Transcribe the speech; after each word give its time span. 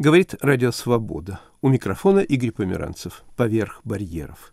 Говорит 0.00 0.36
Радио 0.40 0.70
Свобода. 0.70 1.40
У 1.60 1.68
микрофона 1.68 2.20
Игорь 2.20 2.52
Померанцев. 2.52 3.24
Поверх 3.34 3.80
барьеров. 3.82 4.52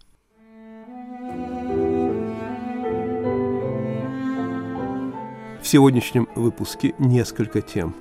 В 5.62 5.68
сегодняшнем 5.68 6.28
выпуске 6.34 6.96
несколько 6.98 7.62
тем. 7.62 7.96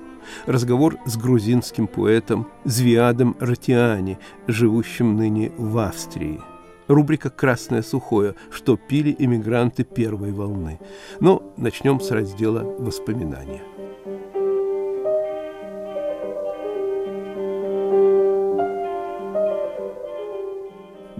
Разговор 0.47 0.97
с 1.05 1.17
грузинским 1.17 1.85
поэтом 1.85 2.47
Звиадом 2.63 3.37
Ратиани, 3.39 4.17
живущим 4.47 5.15
ныне 5.15 5.51
в 5.55 5.77
Австрии. 5.77 6.41
Рубрика 6.87 7.29
«Красное 7.29 7.83
сухое», 7.83 8.33
что 8.49 8.75
пили 8.75 9.15
иммигранты 9.19 9.83
первой 9.83 10.31
волны. 10.31 10.79
Но 11.19 11.53
начнем 11.57 11.99
с 11.99 12.09
раздела 12.09 12.63
«Воспоминания». 12.63 13.61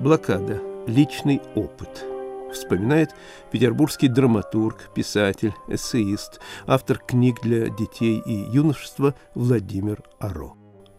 Блокада. 0.06 0.62
Личный 0.86 1.40
опыт. 1.56 2.06
Вспоминает 2.52 3.10
петербургский 3.52 4.08
драматург, 4.08 4.94
писатель, 4.94 5.54
эссеист, 5.68 6.40
автор 6.68 7.00
книг 7.00 7.38
для 7.42 7.70
детей 7.70 8.22
и 8.24 8.34
юношества 8.56 9.16
Владимир 9.34 9.98
Аро. 10.20 10.54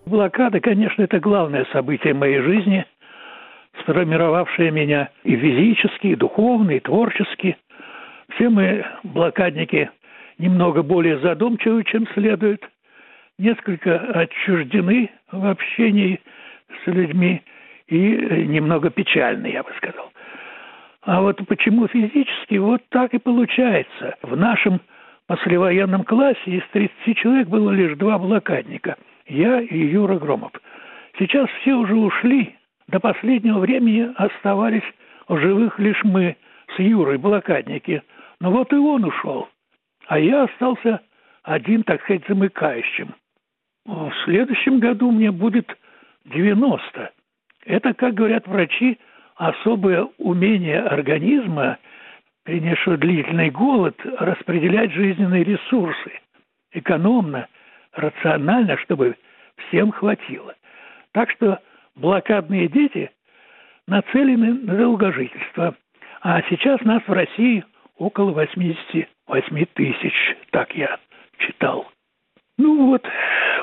Блокада, 0.07 0.59
конечно, 0.59 1.03
это 1.03 1.21
главное 1.21 1.67
событие 1.73 2.15
моей 2.15 2.41
жизни, 2.41 2.85
сформировавшее 3.83 4.73
меня 4.73 5.11
и 5.23 5.37
физически, 5.37 6.09
и 6.09 6.17
духовно, 6.17 6.73
и 6.73 6.81
творчески. 6.81 7.57
Все 8.35 8.49
мы, 8.49 8.85
блокадники, 9.05 9.89
немного 10.39 10.83
более 10.83 11.21
задумчивы, 11.21 11.85
чем 11.85 12.09
следует, 12.13 12.61
несколько 13.39 13.99
отчуждены 13.99 15.13
в 15.31 15.47
общении 15.47 16.21
с 16.83 16.89
людьми– 16.89 17.41
и 17.89 18.15
э, 18.15 18.43
немного 18.45 18.91
печальный, 18.91 19.53
я 19.53 19.63
бы 19.63 19.71
сказал. 19.77 20.13
А 21.03 21.21
вот 21.21 21.41
почему 21.47 21.87
физически? 21.87 22.57
Вот 22.57 22.83
так 22.89 23.15
и 23.15 23.19
получается. 23.19 24.17
В 24.23 24.37
нашем 24.37 24.81
послевоенном 25.27 26.05
классе 26.05 26.41
из 26.47 26.63
30 26.73 27.17
человек 27.17 27.49
было 27.49 27.71
лишь 27.71 27.97
два 27.97 28.19
блокадника. 28.19 28.97
Я 29.27 29.61
и 29.61 29.79
Юра 29.79 30.19
Громов. 30.19 30.53
Сейчас 31.19 31.49
все 31.61 31.75
уже 31.75 31.95
ушли. 31.95 32.57
До 32.89 33.01
последнего 33.01 33.59
времени 33.59 34.13
оставались 34.17 34.85
в 35.29 35.39
живых 35.39 35.79
лишь 35.79 36.03
мы 36.05 36.37
с 36.75 36.79
Юрой, 36.79 37.19
блокадники. 37.19 38.03
Но 38.41 38.51
вот 38.51 38.73
и 38.73 38.77
он 38.77 39.05
ушел. 39.05 39.49
А 40.09 40.19
я 40.19 40.45
остался 40.45 41.01
один, 41.43 41.83
так 41.85 42.03
сказать, 42.03 42.23
замыкающим. 42.29 43.15
В 43.85 44.13
следующем 44.25 44.81
году 44.81 45.11
мне 45.11 45.31
будет 45.31 45.77
90. 46.27 47.13
Это, 47.67 47.95
как 47.95 48.15
говорят 48.15 48.47
врачи, 48.47 48.99
особое 49.35 50.09
умение 50.19 50.81
организма, 50.81 51.79
принесшего 52.45 52.97
длительный 52.97 53.51
голод, 53.51 53.97
распределять 54.19 54.93
жизненные 54.93 55.43
ресурсы 55.43 56.13
экономно, 56.73 57.49
рационально, 57.93 58.77
чтобы 58.79 59.17
всем 59.67 59.91
хватило. 59.91 60.55
Так 61.13 61.31
что 61.33 61.59
блокадные 61.97 62.69
дети 62.69 63.11
нацелены 63.89 64.55
на 64.55 64.77
долгожительство. 64.77 65.75
А 66.21 66.43
сейчас 66.43 66.81
нас 66.83 67.03
в 67.07 67.13
России 67.13 67.65
около 67.99 68.31
88 68.31 69.67
тысяч, 69.75 70.37
так 70.51 70.73
я 70.77 70.99
читал. 71.39 71.91
Ну 72.59 72.91
вот, 72.91 73.05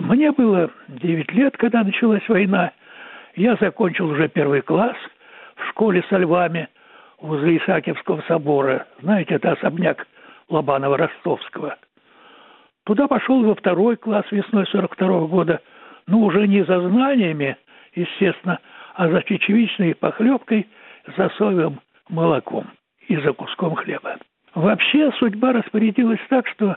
мне 0.02 0.32
было 0.32 0.72
9 0.90 1.32
лет, 1.32 1.56
когда 1.56 1.84
началась 1.84 2.28
война– 2.28 2.74
я 3.36 3.56
закончил 3.56 4.10
уже 4.10 4.28
первый 4.30 4.62
класс 4.62 4.96
в 5.56 5.70
школе 5.70 6.04
со 6.10 6.18
львами 6.18 6.68
возле 7.20 7.58
Исаакиевского 7.58 8.22
собора. 8.28 8.88
Знаете, 9.02 9.36
это 9.36 9.54
особняк 9.54 10.08
Лобанова-Ростовского. 10.50 11.76
Туда 12.86 13.08
пошел 13.08 13.44
во 13.44 13.56
второй 13.56 13.96
класс 13.96 14.26
весной 14.32 14.66
42 14.68 15.08
-го 15.08 15.28
года, 15.28 15.62
но 16.06 16.20
уже 16.20 16.48
не 16.48 16.64
за 16.66 16.82
знаниями, 16.82 17.56
естественно, 17.96 18.60
а 18.96 19.08
за 19.10 19.24
чечевичной 19.24 19.96
похлебкой, 19.96 20.68
за 21.18 21.30
соевым 21.38 21.80
молоком 22.10 22.68
и 23.08 23.16
за 23.18 23.34
куском 23.34 23.76
хлеба. 23.76 24.18
Вообще 24.54 25.12
судьба 25.14 25.54
распорядилась 25.54 26.20
так, 26.30 26.48
что 26.50 26.76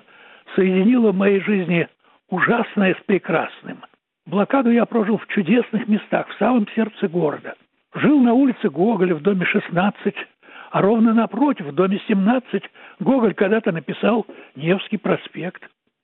соединила 0.54 1.12
в 1.12 1.16
моей 1.16 1.40
жизни 1.40 1.88
ужасное 2.30 2.94
с 2.94 3.04
прекрасным– 3.04 3.82
Блокаду 4.26 4.70
я 4.70 4.86
прожил 4.86 5.18
в 5.18 5.26
чудесных 5.28 5.86
местах, 5.86 6.28
в 6.28 6.38
самом 6.38 6.66
сердце 6.74 7.06
города. 7.06 7.54
Жил 7.94 8.20
на 8.20 8.34
улице 8.34 8.68
Гоголя 8.68 9.14
в 9.14 9.22
доме 9.22 9.46
16, 9.46 10.14
а 10.72 10.82
ровно 10.82 11.14
напротив, 11.14 11.66
в 11.66 11.72
доме 11.72 12.00
17, 12.08 12.62
Гоголь 12.98 13.34
когда-то 13.34 13.70
написал 13.70 14.26
Невский 14.56 14.96
проспект. 14.96 15.62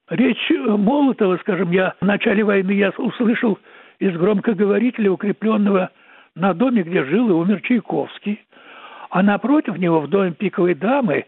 Речь 0.08 0.50
Молотова, 0.50 1.36
скажем, 1.38 1.72
я 1.72 1.94
в 2.00 2.04
начале 2.04 2.44
войны 2.44 2.70
я 2.70 2.90
услышал 2.90 3.58
из 3.98 4.16
громкоговорителя, 4.16 5.10
укрепленного 5.10 5.90
на 6.36 6.54
доме, 6.54 6.82
где 6.82 7.04
жил 7.04 7.28
и 7.28 7.32
умер 7.32 7.60
Чайковский. 7.62 8.40
А 9.10 9.22
напротив 9.22 9.76
него, 9.78 10.00
в 10.00 10.08
доме 10.08 10.32
пиковой 10.32 10.74
дамы, 10.74 11.26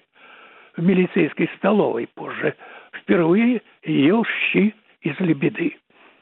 в 0.76 0.82
милицейской 0.82 1.50
столовой 1.56 2.08
позже, 2.14 2.54
впервые 2.92 3.62
ел 3.82 4.24
щи 4.24 4.74
из 5.02 5.18
лебеды. 5.18 5.76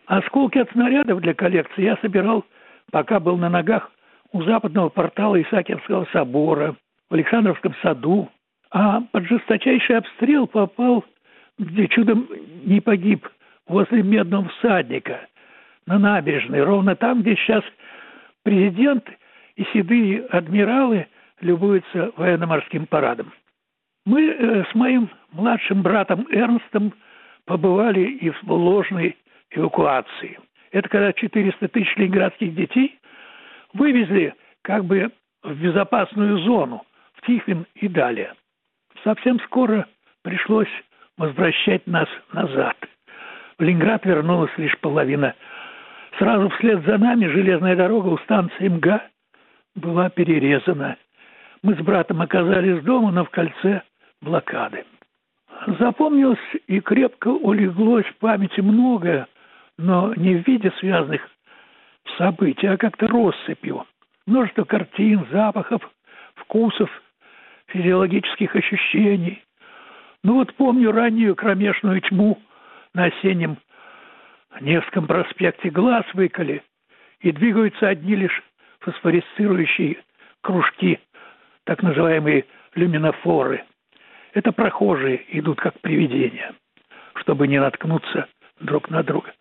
Осколки 0.06 0.58
от 0.58 0.70
снарядов 0.72 1.20
для 1.20 1.34
коллекции 1.34 1.82
я 1.82 1.96
собирал, 1.98 2.44
пока 2.90 3.20
был 3.20 3.36
на 3.36 3.48
ногах 3.48 3.90
у 4.32 4.42
западного 4.42 4.88
портала 4.88 5.40
Исаакиевского 5.40 6.06
собора, 6.12 6.74
в 7.10 7.14
Александровском 7.14 7.74
саду, 7.82 8.30
а 8.70 9.02
под 9.12 9.26
жесточайший 9.26 9.98
обстрел 9.98 10.46
попал, 10.46 11.04
где 11.58 11.86
чудом 11.88 12.26
не 12.64 12.80
погиб, 12.80 13.28
возле 13.68 14.02
Медного 14.02 14.48
всадника, 14.48 15.20
на 15.86 15.98
набережной, 15.98 16.62
ровно 16.62 16.96
там, 16.96 17.22
где 17.22 17.36
сейчас 17.36 17.62
президент 18.42 19.04
и 19.56 19.64
седые 19.72 20.22
адмиралы 20.26 21.06
любуются 21.40 22.12
военно-морским 22.16 22.86
парадом. 22.86 23.32
Мы 24.06 24.30
э, 24.30 24.64
с 24.70 24.74
моим 24.74 25.10
младшим 25.32 25.82
братом 25.82 26.26
Эрнстом 26.30 26.94
побывали 27.44 28.00
и 28.00 28.30
в 28.30 28.50
ложной 28.50 29.16
эвакуации. 29.54 30.38
Это 30.70 30.88
когда 30.88 31.12
400 31.12 31.68
тысяч 31.68 31.96
ленинградских 31.96 32.54
детей 32.54 32.98
вывезли 33.74 34.34
как 34.62 34.84
бы 34.84 35.10
в 35.42 35.54
безопасную 35.54 36.38
зону, 36.38 36.82
в 37.14 37.26
Тихвин 37.26 37.66
и 37.74 37.88
далее. 37.88 38.34
Совсем 39.04 39.40
скоро 39.40 39.86
пришлось 40.22 40.68
возвращать 41.18 41.86
нас 41.86 42.08
назад. 42.32 42.76
В 43.58 43.62
Ленинград 43.62 44.04
вернулась 44.04 44.52
лишь 44.56 44.78
половина. 44.78 45.34
Сразу 46.18 46.48
вслед 46.50 46.84
за 46.84 46.98
нами 46.98 47.26
железная 47.26 47.76
дорога 47.76 48.08
у 48.08 48.18
станции 48.18 48.68
МГА 48.68 49.02
была 49.74 50.10
перерезана. 50.10 50.96
Мы 51.62 51.74
с 51.74 51.78
братом 51.78 52.20
оказались 52.20 52.82
дома, 52.82 53.10
но 53.10 53.24
в 53.24 53.30
кольце 53.30 53.82
блокады. 54.20 54.84
Запомнилось 55.78 56.38
и 56.66 56.80
крепко 56.80 57.28
улеглось 57.28 58.06
в 58.06 58.16
памяти 58.16 58.60
многое, 58.60 59.26
но 59.82 60.14
не 60.14 60.36
в 60.36 60.46
виде 60.46 60.72
связанных 60.78 61.28
событий, 62.16 62.68
а 62.68 62.76
как-то 62.76 63.08
россыпью. 63.08 63.84
Множество 64.26 64.64
картин, 64.64 65.26
запахов, 65.32 65.82
вкусов, 66.36 66.88
физиологических 67.66 68.54
ощущений. 68.54 69.42
Ну 70.22 70.34
вот 70.34 70.54
помню 70.54 70.92
раннюю 70.92 71.34
кромешную 71.34 72.00
тьму 72.00 72.38
на 72.94 73.04
осеннем 73.04 73.58
Невском 74.60 75.06
проспекте 75.06 75.70
глаз 75.70 76.04
выколи, 76.12 76.62
и 77.20 77.32
двигаются 77.32 77.88
одни 77.88 78.14
лишь 78.14 78.42
фосфорисцирующие 78.80 79.96
кружки, 80.42 81.00
так 81.64 81.82
называемые 81.82 82.44
люминофоры. 82.74 83.64
Это 84.34 84.52
прохожие 84.52 85.24
идут 85.38 85.58
как 85.58 85.80
привидения, 85.80 86.54
чтобы 87.16 87.48
не 87.48 87.58
наткнуться 87.58 88.28
друг 88.60 88.90
на 88.90 89.02
друга. 89.02 89.32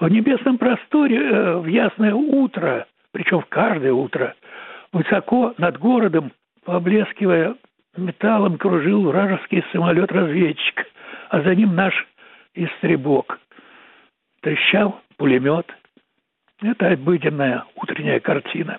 В 0.00 0.08
небесном 0.08 0.58
просторе 0.58 1.18
э, 1.18 1.56
в 1.58 1.66
ясное 1.66 2.14
утро, 2.14 2.86
причем 3.12 3.40
в 3.40 3.46
каждое 3.46 3.92
утро, 3.92 4.34
высоко 4.92 5.54
над 5.58 5.78
городом, 5.78 6.32
поблескивая 6.64 7.56
металлом, 7.96 8.58
кружил 8.58 9.04
вражеский 9.04 9.64
самолет-разведчик, 9.72 10.86
а 11.30 11.42
за 11.42 11.54
ним 11.54 11.74
наш 11.74 11.94
истребок. 12.54 13.38
Трещал 14.40 15.00
пулемет. 15.16 15.66
Это 16.62 16.90
обыденная 16.90 17.64
утренняя 17.76 18.20
картина. 18.20 18.78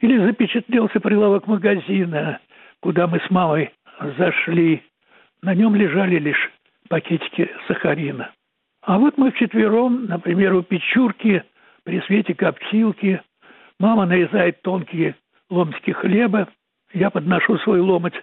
Или 0.00 0.18
запечатлелся 0.18 0.98
прилавок 1.00 1.46
магазина, 1.46 2.40
куда 2.80 3.06
мы 3.06 3.20
с 3.20 3.30
мамой 3.30 3.72
зашли. 4.18 4.82
На 5.42 5.54
нем 5.54 5.74
лежали 5.74 6.18
лишь 6.18 6.50
пакетики 6.88 7.50
сахарина. 7.66 8.32
А 8.82 8.98
вот 8.98 9.18
мы 9.18 9.30
вчетвером, 9.30 10.06
например, 10.06 10.54
у 10.54 10.62
печурки 10.62 11.44
при 11.84 12.00
свете 12.02 12.34
коптилки, 12.34 13.20
мама 13.78 14.06
нарезает 14.06 14.62
тонкие 14.62 15.16
ломтики 15.50 15.90
хлеба, 15.90 16.48
я 16.92 17.10
подношу 17.10 17.58
свой 17.58 17.80
ломоть 17.80 18.14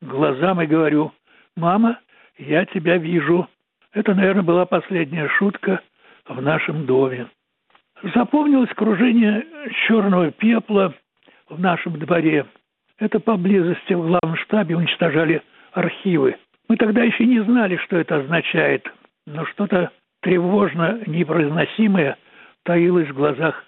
к 0.00 0.04
глазам 0.04 0.60
и 0.60 0.66
говорю, 0.66 1.12
«Мама, 1.56 1.98
я 2.38 2.64
тебя 2.66 2.96
вижу». 2.96 3.48
Это, 3.92 4.14
наверное, 4.14 4.42
была 4.42 4.66
последняя 4.66 5.28
шутка 5.28 5.80
в 6.26 6.40
нашем 6.40 6.86
доме. 6.86 7.28
Запомнилось 8.14 8.70
кружение 8.70 9.44
черного 9.86 10.30
пепла 10.30 10.94
в 11.48 11.60
нашем 11.60 11.98
дворе. 11.98 12.46
Это 12.98 13.20
поблизости 13.20 13.92
в 13.94 14.06
главном 14.06 14.36
штабе 14.36 14.76
уничтожали 14.76 15.42
архивы. 15.72 16.36
Мы 16.68 16.76
тогда 16.76 17.02
еще 17.02 17.26
не 17.26 17.40
знали, 17.40 17.76
что 17.76 17.96
это 17.96 18.16
означает, 18.16 18.86
но 19.26 19.44
что-то 19.46 19.90
тревожно 20.20 21.00
непроизносимое 21.06 22.16
таилось 22.64 23.08
в 23.08 23.14
глазах 23.14 23.64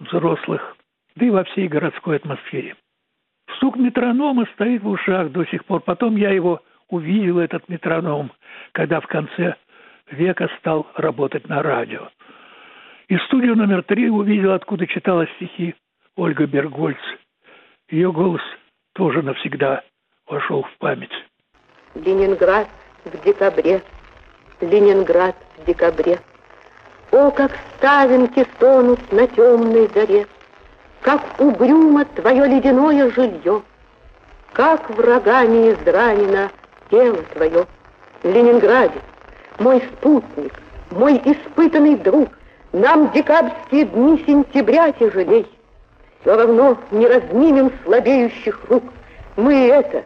взрослых, 0.00 0.76
да 1.16 1.26
и 1.26 1.30
во 1.30 1.44
всей 1.44 1.68
городской 1.68 2.16
атмосфере. 2.16 2.76
Стук 3.56 3.76
метронома 3.76 4.46
стоит 4.54 4.82
в 4.82 4.88
ушах 4.88 5.30
до 5.32 5.44
сих 5.46 5.64
пор. 5.64 5.80
Потом 5.80 6.16
я 6.16 6.30
его 6.30 6.60
увидел, 6.88 7.38
этот 7.38 7.68
метроном, 7.68 8.32
когда 8.72 9.00
в 9.00 9.06
конце 9.06 9.56
века 10.10 10.48
стал 10.58 10.86
работать 10.94 11.48
на 11.48 11.62
радио. 11.62 12.08
И 13.08 13.16
студию 13.26 13.56
номер 13.56 13.82
три 13.82 14.08
увидел, 14.10 14.52
откуда 14.52 14.86
читала 14.86 15.26
стихи 15.36 15.74
Ольга 16.16 16.46
Бергольц. 16.46 16.98
Ее 17.90 18.12
голос 18.12 18.42
тоже 18.94 19.22
навсегда 19.22 19.82
вошел 20.26 20.62
в 20.62 20.78
память. 20.78 21.12
Ленинград 21.94 22.68
в 23.04 23.24
декабре, 23.24 23.80
Ленинград 24.60 25.36
в 25.56 25.64
декабре. 25.64 26.18
О, 27.12 27.30
как 27.30 27.52
ставинки 27.76 28.46
стонут 28.56 29.00
на 29.12 29.26
темной 29.26 29.88
заре, 29.94 30.26
Как 31.00 31.22
угрюмо 31.38 32.04
твое 32.04 32.46
ледяное 32.46 33.10
жилье, 33.10 33.62
Как 34.52 34.90
врагами 34.90 35.72
изранено 35.72 36.50
тело 36.90 37.18
твое. 37.34 37.66
Ленинграде, 38.24 39.00
мой 39.58 39.80
спутник, 39.92 40.52
мой 40.90 41.20
испытанный 41.24 41.96
друг, 41.96 42.28
Нам 42.72 43.10
декабрьские 43.12 43.84
дни 43.84 44.22
сентября 44.26 44.92
тяжелей. 44.92 45.46
Все 46.20 46.36
равно 46.36 46.76
не 46.90 47.06
разнимем 47.06 47.72
слабеющих 47.84 48.60
рук. 48.68 48.82
Мы 49.36 49.68
это 49.68 50.04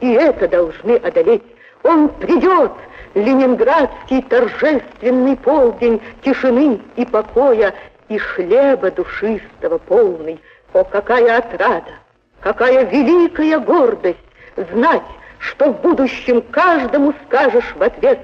и 0.00 0.12
это 0.12 0.48
должны 0.48 0.96
одолеть. 0.96 1.42
Он 1.82 2.08
придет, 2.08 2.72
ленинградский 3.14 4.22
торжественный 4.22 5.36
полдень 5.36 6.00
тишины 6.22 6.80
и 6.96 7.04
покоя 7.04 7.74
и 8.08 8.18
хлеба 8.18 8.90
душистого 8.90 9.78
полный. 9.78 10.40
О, 10.72 10.84
какая 10.84 11.38
отрада, 11.38 11.92
какая 12.40 12.84
великая 12.84 13.58
гордость 13.58 14.18
знать, 14.56 15.02
что 15.38 15.72
в 15.72 15.80
будущем 15.80 16.42
каждому 16.42 17.14
скажешь 17.26 17.74
в 17.74 17.82
ответ 17.82 18.20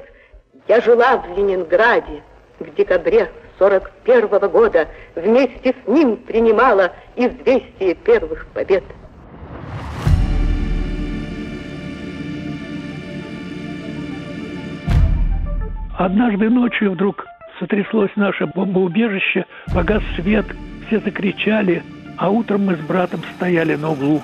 «Я 0.68 0.80
жила 0.80 1.16
в 1.16 1.36
Ленинграде 1.36 2.22
в 2.60 2.74
декабре 2.74 3.30
41 3.58 4.26
-го 4.26 4.48
года, 4.48 4.88
вместе 5.14 5.74
с 5.74 5.88
ним 5.88 6.16
принимала 6.18 6.92
известие 7.16 7.94
первых 7.94 8.46
побед». 8.48 8.84
Однажды 15.98 16.50
ночью 16.50 16.93
вдруг 16.93 17.26
сотряслось 17.58 18.14
наше 18.16 18.46
бомбоубежище, 18.46 19.46
погас 19.75 20.02
свет, 20.14 20.44
все 20.87 20.98
закричали, 21.00 21.82
а 22.19 22.28
утром 22.28 22.66
мы 22.66 22.76
с 22.76 22.81
братом 22.81 23.20
стояли 23.37 23.76
на 23.76 23.93
углу 23.93 24.20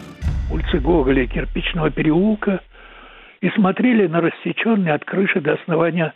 улицы 0.53 0.81
Гоголя 0.81 1.23
и 1.23 1.27
кирпичного 1.27 1.91
переулка 1.91 2.61
и 3.41 3.49
смотрели 3.51 4.07
на 4.07 4.21
рассеченный 4.21 4.93
от 4.93 5.05
крыши 5.07 5.41
до 5.41 5.55
основания 5.55 6.13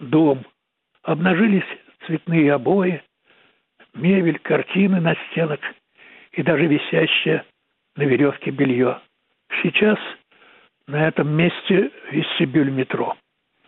дом. 0.00 0.44
Обнажились 1.04 1.62
цветные 2.04 2.52
обои, 2.52 3.00
мебель, 3.94 4.40
картины 4.40 5.00
на 5.00 5.14
стенах 5.30 5.60
и 6.32 6.42
даже 6.42 6.66
висящее 6.66 7.44
на 7.94 8.02
веревке 8.02 8.50
белье. 8.50 8.98
Сейчас 9.62 9.98
на 10.88 11.06
этом 11.06 11.30
месте 11.30 11.92
вестибюль 12.10 12.70
метро 12.70 13.16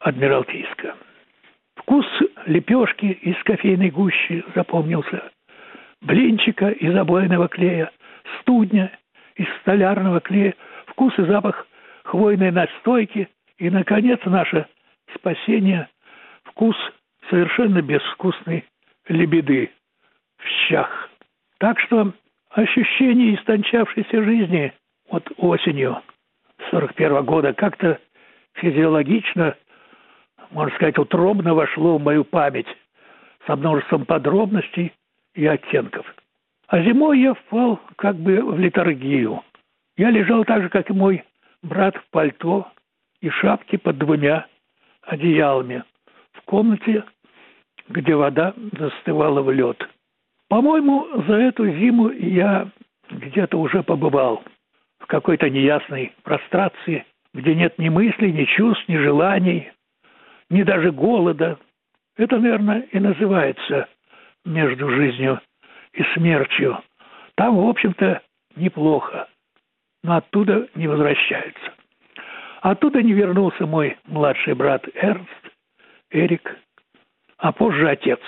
Адмиралтейская. 0.01 0.97
Вкус 1.91 2.07
лепешки 2.47 3.07
из 3.07 3.35
кофейной 3.43 3.91
гущи 3.91 4.45
запомнился, 4.55 5.29
блинчика 6.01 6.69
из 6.69 6.95
обойного 6.95 7.49
клея, 7.49 7.91
студня 8.41 8.97
из 9.35 9.49
столярного 9.61 10.21
клея, 10.21 10.55
вкус 10.87 11.13
и 11.19 11.23
запах 11.23 11.67
хвойной 12.05 12.53
настойки 12.53 13.29
и, 13.59 13.69
наконец, 13.71 14.21
наше 14.25 14.67
спасение– 15.17 15.89
вкус 16.45 16.77
совершенно 17.29 17.83
безвкусной 17.83 18.65
лебеды 19.09 19.73
в 20.39 20.47
щах. 20.69 21.11
Так 21.59 21.81
что 21.81 22.13
ощущение 22.51 23.35
истончавшейся 23.35 24.23
жизни 24.23 24.73
вот 25.11 25.29
осенью 25.39 26.01
41 26.71 27.15
-го 27.15 27.23
года 27.25 27.53
как-то 27.53 27.99
физиологично– 28.55 29.57
можно 30.51 30.75
сказать, 30.77 30.99
утробно 30.99 31.55
вошло 31.55 31.99
в 31.99 32.03
мою 32.03 32.25
память 32.25 32.67
со 33.47 33.57
множеством 33.57 34.05
подробностей 34.05 34.93
и 35.35 35.47
оттенков. 35.47 36.07
А 36.69 36.83
зимой 36.83 37.21
я 37.21 37.35
впал 37.35 37.81
как 37.97 38.17
бы 38.17 38.43
в 38.43 38.59
литургию. 38.59 39.43
Я 39.97 40.11
лежал 40.11 40.45
так 40.45 40.63
же, 40.63 40.69
как 40.69 40.91
и 40.91 40.95
мой 40.95 41.25
брат 41.63 41.97
в 41.97 42.11
пальто 42.11 42.69
и 43.21 43.29
шапке 43.29 43.79
под 43.79 43.99
двумя 43.99 44.47
одеялами 45.03 45.85
в 46.33 46.43
комнате, 46.43 47.05
где 47.89 48.15
вода 48.15 48.55
застывала 48.79 49.43
в 49.43 49.51
лед. 49.51 49.89
По-моему, 50.49 51.07
за 51.27 51.35
эту 51.35 51.69
зиму 51.71 52.11
я 52.11 52.69
где-то 53.11 53.59
уже 53.59 53.83
побывал 53.83 54.43
в 55.01 55.07
какой-то 55.07 55.51
неясной 55.51 56.13
прострации, 56.23 57.05
где 57.35 57.55
нет 57.55 57.79
ни 57.79 57.89
мыслей, 57.89 58.33
ни 58.33 58.45
чувств, 58.45 58.89
ни 58.89 58.97
желаний, 58.97 59.73
ни 60.51 60.63
даже 60.63 60.91
голода. 60.93 61.59
Это, 62.17 62.39
наверное, 62.39 62.81
и 62.93 62.99
называется 62.99 63.89
между 64.45 64.91
жизнью 64.91 65.41
и 65.93 66.03
смертью. 66.15 66.79
Там, 67.37 67.57
в 67.57 67.69
общем-то, 67.69 68.21
неплохо, 68.57 69.29
но 70.03 70.17
оттуда 70.17 70.69
не 70.75 70.87
возвращаются. 70.89 71.73
Оттуда 72.61 73.03
не 73.03 73.13
вернулся 73.13 73.67
мой 73.67 73.97
младший 74.07 74.55
брат 74.55 74.87
Эрнст, 74.95 75.31
Эрик, 76.11 76.59
а 77.39 77.53
позже 77.53 77.89
отец. 77.89 78.21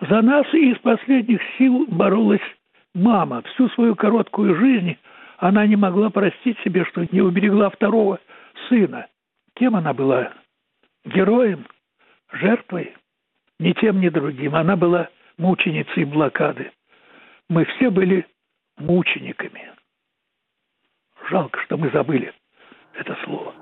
За 0.00 0.22
нас 0.22 0.46
из 0.52 0.76
последних 0.78 1.40
сил 1.56 1.86
боролась 1.88 2.40
мама. 2.94 3.42
Всю 3.42 3.68
свою 3.70 3.94
короткую 3.94 4.56
жизнь 4.56 4.96
она 5.38 5.66
не 5.66 5.76
могла 5.76 6.10
простить 6.10 6.58
себе, 6.64 6.84
что 6.86 7.06
не 7.12 7.20
уберегла 7.20 7.70
второго 7.70 8.18
сына. 8.68 9.06
Кем 9.54 9.76
она 9.76 9.94
была? 9.94 10.32
Героем, 11.04 11.66
жертвой, 12.32 12.96
ни 13.58 13.72
тем, 13.72 14.00
ни 14.00 14.08
другим. 14.08 14.54
Она 14.54 14.76
была 14.76 15.08
мученицей 15.36 16.04
блокады. 16.04 16.72
Мы 17.48 17.64
все 17.64 17.90
были 17.90 18.26
мучениками. 18.78 19.72
Жалко, 21.30 21.60
что 21.62 21.76
мы 21.76 21.90
забыли 21.90 22.32
это 22.94 23.16
слово. 23.24 23.54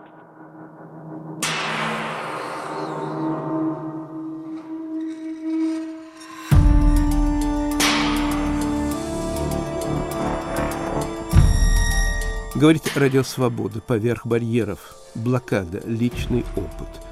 Говорит 12.55 12.83
Радио 12.97 13.23
Свобода 13.25 13.81
поверх 13.81 14.25
барьеров. 14.25 14.79
Блокада. 15.17 15.81
Личный 15.85 16.45
опыт– 16.57 17.03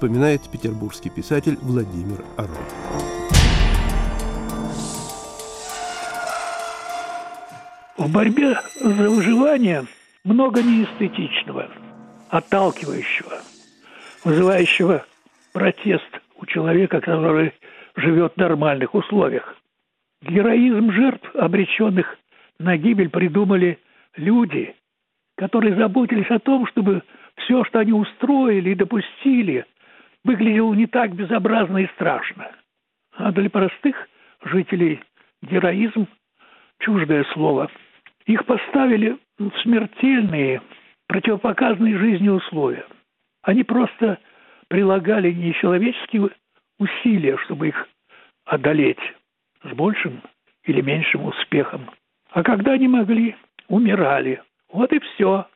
вспоминает 0.00 0.40
петербургский 0.50 1.10
писатель 1.10 1.58
Владимир 1.60 2.24
Арон. 2.38 2.56
В 7.98 8.10
борьбе 8.10 8.56
за 8.80 9.10
выживание 9.10 9.84
много 10.24 10.62
неэстетичного, 10.62 11.68
отталкивающего, 12.30 13.42
вызывающего 14.24 15.04
протест 15.52 16.08
у 16.36 16.46
человека, 16.46 17.02
который 17.02 17.52
живет 17.94 18.32
в 18.32 18.36
нормальных 18.38 18.94
условиях. 18.94 19.54
Героизм 20.22 20.92
жертв, 20.92 21.28
обреченных 21.34 22.16
на 22.58 22.78
гибель, 22.78 23.10
придумали 23.10 23.78
люди, 24.16 24.74
которые 25.36 25.76
заботились 25.76 26.30
о 26.30 26.38
том, 26.38 26.66
чтобы 26.68 27.02
все, 27.36 27.64
что 27.64 27.80
они 27.80 27.92
устроили 27.92 28.70
и 28.70 28.74
допустили– 28.74 29.66
выглядел 30.24 30.72
не 30.74 30.86
так 30.86 31.14
безобразно 31.14 31.78
и 31.78 31.86
страшно. 31.88 32.50
А 33.16 33.32
для 33.32 33.50
простых 33.50 34.08
жителей 34.42 35.00
героизм– 35.42 36.06
чуждое 36.80 37.24
слово. 37.32 37.70
Их 38.26 38.44
поставили 38.46 39.18
в 39.38 39.50
смертельные, 39.62 40.62
противопоказанные 41.06 41.98
жизни 41.98 42.28
условия. 42.28 42.84
Они 43.42 43.64
просто 43.64 44.18
прилагали 44.68 45.32
нечеловеческие 45.32 46.30
усилия, 46.78 47.36
чтобы 47.38 47.68
их 47.68 47.88
одолеть 48.44 49.00
с 49.62 49.72
большим 49.74 50.22
или 50.64 50.80
меньшим 50.80 51.24
успехом. 51.24 51.90
А 52.30 52.42
когда 52.42 52.76
не 52.76 52.88
могли, 52.88 53.36
умирали. 53.68 54.42
Вот 54.72 54.92
и 54.92 55.00
все. 55.00 55.46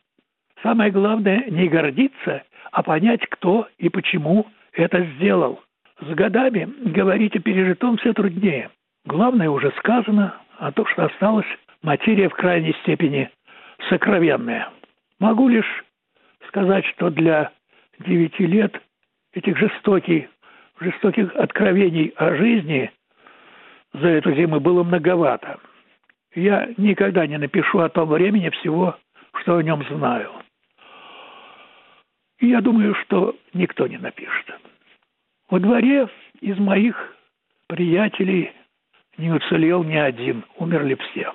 Самое 0.65 0.91
главное 0.91 1.45
не 1.51 1.69
гордиться, 1.69 2.43
а 2.73 2.83
понять, 2.83 3.21
кто 3.29 3.69
и 3.77 3.91
почему 3.91 4.47
это 4.73 5.05
сделал. 5.15 5.61
С 6.01 6.07
годами 6.15 6.67
говорить 6.87 7.37
о 7.37 7.41
пережитом 7.41 7.99
все 7.99 8.15
труднее. 8.15 8.71
Главное 9.05 9.51
уже 9.51 9.71
сказано, 9.79 10.35
а 10.59 10.73
то, 10.73 10.87
что 10.87 11.05
осталось, 11.05 11.47
материя 11.83 12.31
в 12.31 12.35
крайней 12.35 12.73
степени 12.81 13.29
сокровенная. 13.91 14.71
Могу 15.21 15.49
лишь 15.49 15.85
сказать, 16.49 16.87
что 16.87 17.11
для 17.11 17.53
девяти 17.99 18.47
лет 18.47 18.81
этих 19.35 19.59
жестоких, 19.59 20.31
жестоких 20.81 21.37
откровений 21.37 22.15
о 22.17 22.35
жизни 22.37 22.91
за 23.93 24.09
эту 24.09 24.33
зиму 24.35 24.61
было 24.61 24.83
многовато. 24.83 25.59
Я 26.35 26.71
никогда 26.79 27.27
не 27.27 27.37
напишу 27.37 27.81
о 27.81 27.91
том 27.91 28.09
времени 28.09 28.49
всего, 28.49 28.97
что 29.43 29.59
о 29.59 29.63
нем 29.63 29.85
знаю. 29.91 30.31
И 32.41 32.49
я 32.49 32.61
думаю, 32.61 32.95
что 32.97 33.37
никто 33.53 33.87
не 33.87 33.99
напишет. 33.99 34.47
Во 35.49 35.61
дворе 35.61 36.09
из 36.41 36.59
моих 36.59 37.17
приятелей 37.69 38.53
не 39.17 39.31
уцелел 39.31 39.85
ни 39.85 39.97
один, 39.97 40.45
умерли 40.57 40.95
все. 40.95 41.33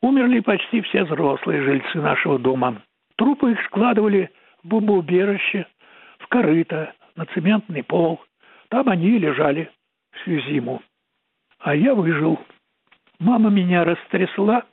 Умерли 0.00 0.40
почти 0.40 0.80
все 0.82 1.04
взрослые 1.04 1.62
жильцы 1.62 2.00
нашего 2.00 2.38
дома. 2.38 2.82
Трупы 3.16 3.52
их 3.52 3.64
складывали 3.66 4.30
в 4.62 4.68
бомбоубежище, 4.68 5.66
в 6.18 6.28
корыто, 6.28 6.94
на 7.16 7.26
цементный 7.26 7.82
пол. 7.82 8.20
Там 8.68 8.88
они 8.88 9.18
лежали 9.18 9.70
всю 10.12 10.40
зиму. 10.42 10.82
А 11.58 11.74
я 11.74 11.94
выжил. 11.94 12.38
Мама 13.18 13.50
меня 13.50 13.82
растрясла, 13.82 14.64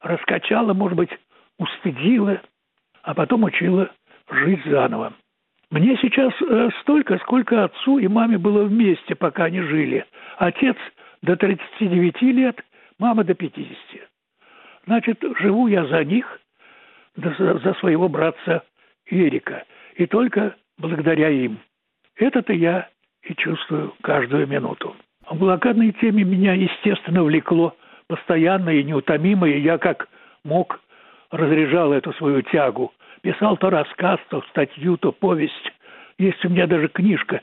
раскачала, 0.00 0.74
может 0.74 0.98
быть, 0.98 1.10
устыдила, 1.58 2.42
а 3.02 3.14
потом 3.14 3.44
учила 3.44 3.90
жить 4.30 4.64
заново. 4.66 5.12
Мне 5.70 5.96
сейчас 6.00 6.32
э, 6.40 6.70
столько, 6.80 7.18
сколько 7.18 7.64
отцу 7.64 7.98
и 7.98 8.06
маме 8.06 8.38
было 8.38 8.64
вместе, 8.64 9.14
пока 9.14 9.44
они 9.44 9.60
жили. 9.60 10.04
Отец 10.38 10.76
до 11.22 11.36
39 11.36 12.22
лет, 12.22 12.60
мама 12.98 13.24
до 13.24 13.34
50. 13.34 13.76
Значит, 14.86 15.22
живу 15.40 15.66
я 15.66 15.86
за 15.86 16.04
них, 16.04 16.40
за, 17.16 17.74
своего 17.80 18.08
братца 18.08 18.62
Эрика, 19.06 19.64
и 19.96 20.06
только 20.06 20.54
благодаря 20.78 21.30
им. 21.30 21.58
Это-то 22.16 22.52
я 22.52 22.88
и 23.22 23.34
чувствую 23.34 23.94
каждую 24.02 24.46
минуту. 24.46 24.94
В 25.28 25.38
блокадной 25.38 25.92
теме 25.92 26.24
меня, 26.24 26.52
естественно, 26.52 27.24
влекло 27.24 27.74
постоянно 28.06 28.70
и 28.70 28.84
неутомимо, 28.84 29.48
и 29.48 29.60
я 29.60 29.78
как 29.78 30.08
мог 30.44 30.80
разряжал 31.30 31.92
эту 31.92 32.12
свою 32.14 32.42
тягу. 32.42 32.92
Писал 33.24 33.56
то 33.56 33.70
рассказ, 33.70 34.20
то 34.28 34.42
статью, 34.50 34.98
то 34.98 35.10
повесть. 35.10 35.72
Есть 36.18 36.44
у 36.44 36.50
меня 36.50 36.66
даже 36.66 36.88
книжка 36.88 37.40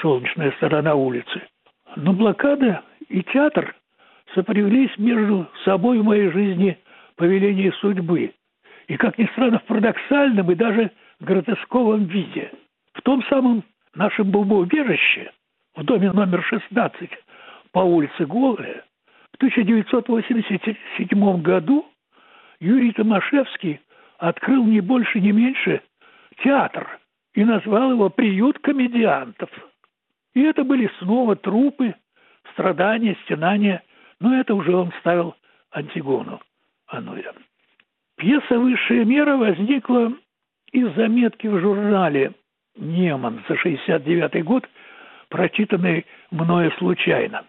«Солнечная 0.00 0.52
сторона 0.52 0.94
улицы». 0.94 1.42
Но 1.96 2.12
блокада 2.12 2.82
и 3.08 3.20
театр 3.24 3.74
сопряглись 4.32 4.96
между 4.96 5.48
собой 5.64 5.98
в 5.98 6.04
моей 6.04 6.30
жизни 6.30 6.78
по 7.16 7.24
велению 7.24 7.72
судьбы. 7.80 8.32
И, 8.86 8.96
как 8.96 9.18
ни 9.18 9.24
странно, 9.32 9.58
в 9.58 9.64
парадоксальном 9.64 10.52
и 10.52 10.54
даже 10.54 10.92
гротесковом 11.18 12.04
виде. 12.04 12.52
В 12.92 13.02
том 13.02 13.24
самом 13.24 13.64
нашем 13.92 14.30
бомбоубежище, 14.30 15.32
в 15.74 15.82
доме 15.82 16.12
номер 16.12 16.44
16 16.44 17.10
по 17.72 17.80
улице 17.80 18.24
Голая, 18.24 18.84
в 19.32 19.36
1987 19.38 21.42
году 21.42 21.86
Юрий 22.60 22.92
Томашевский 22.92 23.80
открыл 24.28 24.64
не 24.64 24.80
больше, 24.80 25.20
не 25.20 25.32
меньше 25.32 25.82
театр 26.42 26.98
и 27.34 27.44
назвал 27.44 27.92
его 27.92 28.08
«Приют 28.08 28.58
комедиантов». 28.60 29.50
И 30.34 30.42
это 30.42 30.64
были 30.64 30.90
снова 30.98 31.36
трупы, 31.36 31.94
страдания, 32.52 33.16
стенания, 33.24 33.82
но 34.20 34.34
это 34.34 34.54
уже 34.54 34.74
он 34.74 34.92
ставил 35.00 35.34
Антигону 35.70 36.40
Ануя. 36.86 37.34
Пьеса 38.16 38.58
«Высшая 38.58 39.04
мера» 39.04 39.36
возникла 39.36 40.12
из 40.72 40.94
заметки 40.94 41.46
в 41.46 41.60
журнале 41.60 42.32
«Неман» 42.76 43.44
за 43.48 43.56
69 43.56 44.42
год, 44.42 44.68
прочитанной 45.28 46.06
мною 46.30 46.72
случайно. 46.78 47.44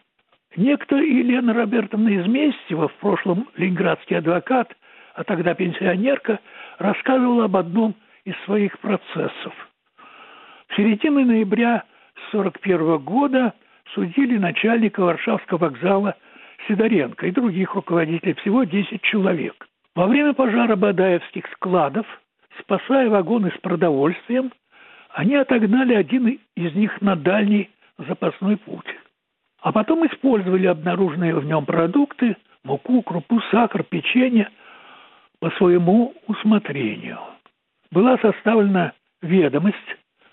Некто 0.58 0.98
Елена 0.98 1.54
Робертовна 1.54 2.22
Изместьева, 2.22 2.88
в 2.90 2.94
прошлом 2.96 3.48
ленинградский 3.56 4.18
адвокат, 4.18 4.76
а 5.16 5.24
тогда 5.24 5.54
пенсионерка, 5.54 6.40
рассказывала 6.78 7.46
об 7.46 7.56
одном 7.56 7.96
из 8.24 8.36
своих 8.46 8.78
процессов. 8.80 9.54
В 10.68 10.76
середине 10.76 11.26
ноября 11.26 11.84
1941 12.32 12.98
года 13.00 13.54
судили 13.94 14.38
начальника 14.38 15.02
Варшавского 15.02 15.58
вокзала 15.58 16.16
Сидоренко 16.68 17.28
и 17.28 17.32
других 17.32 17.76
руководителей, 17.76 18.34
всего 18.34 18.64
10 18.64 19.02
человек. 19.02 19.68
Во 19.96 20.08
время 20.08 20.34
пожара 20.34 20.76
Бадаевских 20.76 21.46
складов, 21.54 22.06
спасая 22.60 23.10
вагоны 23.10 23.52
с 23.56 23.62
продовольствием, 23.62 24.52
они 25.14 25.36
отогнали 25.36 25.94
один 25.94 26.40
из 26.56 26.74
них 26.74 27.02
на 27.02 27.16
дальний 27.16 27.70
запасной 27.98 28.58
путь 28.58 28.96
а 29.66 29.72
потом 29.72 30.06
использовали 30.06 30.68
обнаруженные 30.68 31.34
в 31.34 31.44
нем 31.44 31.66
продукты, 31.66 32.38
муку, 32.64 33.02
крупу, 33.02 33.42
сахар, 33.50 33.82
печенье 33.82 34.48
по 35.40 35.50
своему 35.52 36.14
усмотрению. 36.28 37.20
Была 37.92 38.18
составлена 38.18 38.94
ведомость 39.22 39.76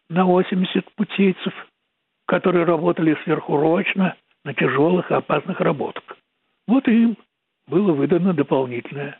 на 0.09 0.25
80 0.25 0.91
путейцев, 0.95 1.53
которые 2.27 2.65
работали 2.65 3.17
сверхурочно 3.25 4.17
на 4.45 4.55
тяжелых 4.55 5.11
и 5.11 5.15
опасных 5.15 5.61
работах. 5.61 6.05
Вот 6.67 6.87
им 6.89 7.17
было 7.67 7.93
выдано 7.93 8.33
дополнительное 8.33 9.19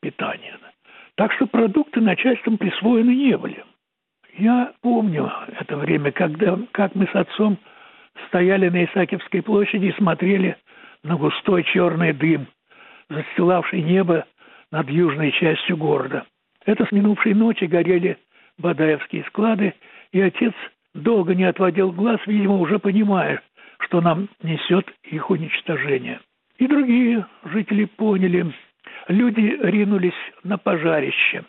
питание. 0.00 0.58
Так 1.16 1.32
что 1.34 1.46
продукты 1.46 2.00
начальством 2.00 2.58
присвоены 2.58 3.14
не 3.14 3.36
были. 3.36 3.64
Я 4.38 4.72
помню 4.80 5.30
это 5.58 5.76
время, 5.76 6.12
когда, 6.12 6.58
как 6.72 6.94
мы 6.94 7.06
с 7.06 7.14
отцом 7.14 7.58
стояли 8.28 8.68
на 8.68 8.84
Исаакиевской 8.84 9.42
площади 9.42 9.86
и 9.86 9.96
смотрели 9.96 10.56
на 11.02 11.16
густой 11.16 11.64
черный 11.64 12.12
дым, 12.12 12.46
застилавший 13.08 13.82
небо 13.82 14.26
над 14.70 14.88
южной 14.88 15.32
частью 15.32 15.76
города. 15.76 16.24
Это 16.64 16.84
с 16.86 16.92
минувшей 16.92 17.34
ночи 17.34 17.64
горели 17.64 18.18
Бадаевские 18.58 19.24
склады, 19.24 19.74
и 20.12 20.20
отец 20.20 20.52
долго 20.94 21.34
не 21.34 21.44
отводил 21.44 21.92
глаз, 21.92 22.20
видимо, 22.26 22.56
уже 22.56 22.78
понимая, 22.78 23.42
что 23.80 24.00
нам 24.00 24.28
несет 24.42 24.86
их 25.02 25.30
уничтожение. 25.30 26.20
И 26.58 26.66
другие 26.66 27.26
жители 27.44 27.86
поняли. 27.86 28.52
Люди 29.08 29.58
ринулись 29.62 30.12
на 30.44 30.58
пожарище. 30.58 31.44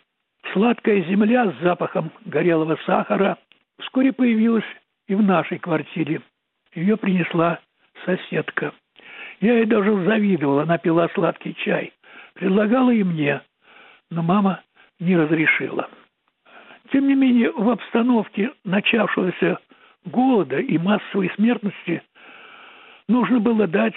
Сладкая 0.52 1.02
земля 1.02 1.50
с 1.50 1.62
запахом 1.62 2.10
горелого 2.24 2.78
сахара 2.86 3.38
вскоре 3.78 4.12
появилась 4.12 4.64
и 5.06 5.14
в 5.14 5.22
нашей 5.22 5.58
квартире. 5.58 6.22
Ее 6.74 6.96
принесла 6.96 7.60
соседка. 8.04 8.72
Я 9.40 9.54
ей 9.54 9.66
даже 9.66 10.04
завидовала, 10.04 10.62
она 10.62 10.78
пила 10.78 11.08
сладкий 11.14 11.54
чай. 11.56 11.92
Предлагала 12.34 12.90
и 12.90 13.02
мне, 13.02 13.42
но 14.10 14.22
мама 14.22 14.62
не 14.98 15.16
разрешила. 15.16 15.88
Тем 16.90 17.08
не 17.08 17.14
менее, 17.14 17.50
в 17.52 17.68
обстановке 17.70 18.52
начавшегося 18.64 19.58
голода 20.04 20.58
и 20.58 20.78
массовой 20.78 21.30
смертности 21.36 22.02
нужно 23.08 23.40
было 23.40 23.66
дать 23.66 23.94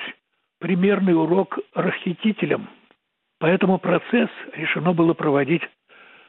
примерный 0.59 1.13
урок 1.13 1.59
расхитителям. 1.73 2.69
Поэтому 3.39 3.79
процесс 3.79 4.29
решено 4.53 4.93
было 4.93 5.13
проводить 5.13 5.63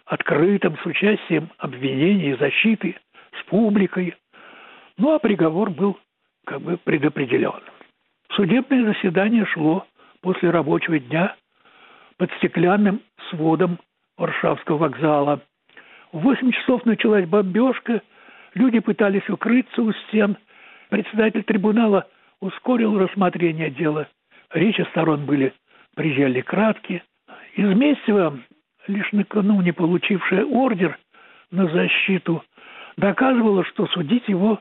открытым, 0.05 0.77
с 0.79 0.87
участием 0.87 1.51
обвинений 1.59 2.31
и 2.31 2.37
защиты, 2.37 2.97
с 3.41 3.45
публикой. 3.49 4.15
Ну 4.99 5.15
а 5.15 5.19
приговор 5.19 5.71
был 5.71 5.99
как 6.45 6.61
бы 6.63 6.77
предопределен. 6.77 7.61
Судебное 8.33 8.93
заседание 8.93 9.45
шло 9.47 9.87
после 10.21 10.51
рабочего 10.51 10.99
дня 10.99 11.37
под 12.19 12.31
стеклянным 12.39 13.01
сводом 13.31 13.79
Варшавского 14.17 14.79
вокзала. 14.79 15.41
В 16.13 16.21
восемь 16.21 16.53
часов 16.53 16.85
началась 16.85 17.27
бомбежка, 17.27 18.03
Люди 18.57 18.79
пытались 18.79 19.29
укрыться 19.29 19.83
у 19.83 19.93
стен. 19.93 20.39
Председатель 20.89 21.45
трибунала 21.45 22.09
ускорил 22.41 22.99
рассмотрение 22.99 23.71
дела. 23.71 24.09
Речи 24.51 24.81
сторон 24.91 25.27
были 25.27 25.53
приезжали 25.95 26.41
краткие. 26.41 27.03
Из 27.55 27.69
Местева, 27.77 28.39
лишь 28.87 29.13
накануне 29.13 29.75
получившая 29.75 30.47
ордер 30.47 30.99
на 31.51 31.69
защиту, 31.69 32.43
доказывала, 32.97 33.63
что 33.67 33.87
судить 33.89 34.27
его 34.27 34.59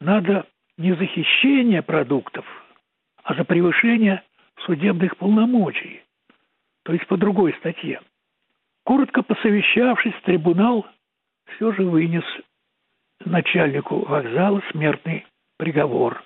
надо 0.00 0.46
не 0.78 0.92
за 0.94 1.04
хищение 1.06 1.82
продуктов, 1.82 2.44
а 3.24 3.34
за 3.34 3.42
превышение 3.42 4.22
судебных 4.66 5.16
полномочий, 5.16 6.02
то 6.84 6.92
есть 6.92 7.06
по 7.06 7.16
другой 7.16 7.54
статье. 7.54 8.00
Коротко 8.84 9.22
посовещавшись, 9.22 10.14
трибунал 10.24 10.86
все 11.54 11.72
же 11.72 11.82
вынес 11.84 12.24
начальнику 13.24 14.04
вокзала 14.06 14.62
смертный 14.72 15.26
приговор. 15.58 16.22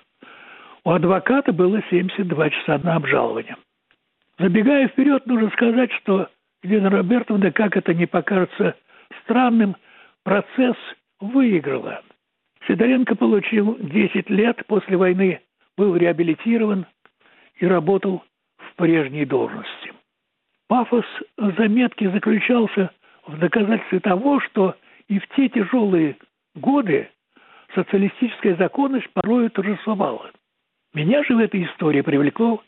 У 0.83 0.91
адвоката 0.91 1.51
было 1.51 1.81
72 1.89 2.49
часа 2.49 2.77
на 2.79 2.95
обжалование. 2.95 3.57
Забегая 4.39 4.87
вперед, 4.87 5.25
нужно 5.25 5.49
сказать, 5.49 5.91
что 5.93 6.29
Елена 6.63 6.89
Робертовна, 6.89 7.51
как 7.51 7.75
это 7.75 7.93
не 7.93 8.05
покажется 8.05 8.75
странным, 9.23 9.75
процесс 10.23 10.75
выиграла. 11.19 12.01
Сидоренко 12.67 13.15
получил 13.15 13.77
10 13.79 14.29
лет, 14.29 14.65
после 14.67 14.97
войны 14.97 15.41
был 15.77 15.95
реабилитирован 15.95 16.85
и 17.59 17.65
работал 17.65 18.23
в 18.57 18.75
прежней 18.75 19.25
должности. 19.25 19.86
Пафос 20.67 21.05
заметки 21.37 22.09
заключался 22.09 22.91
в 23.25 23.37
доказательстве 23.39 23.99
того, 23.99 24.39
что 24.41 24.75
и 25.07 25.19
в 25.19 25.27
те 25.29 25.47
тяжелые 25.49 26.17
годы 26.55 27.09
социалистическая 27.73 28.55
законность 28.55 29.09
порою 29.13 29.49
торжествовала. 29.49 30.31
Меня 30.93 31.23
же 31.23 31.35
в 31.35 31.39
этой 31.39 31.63
истории 31.65 32.01
привлекло 32.01 32.61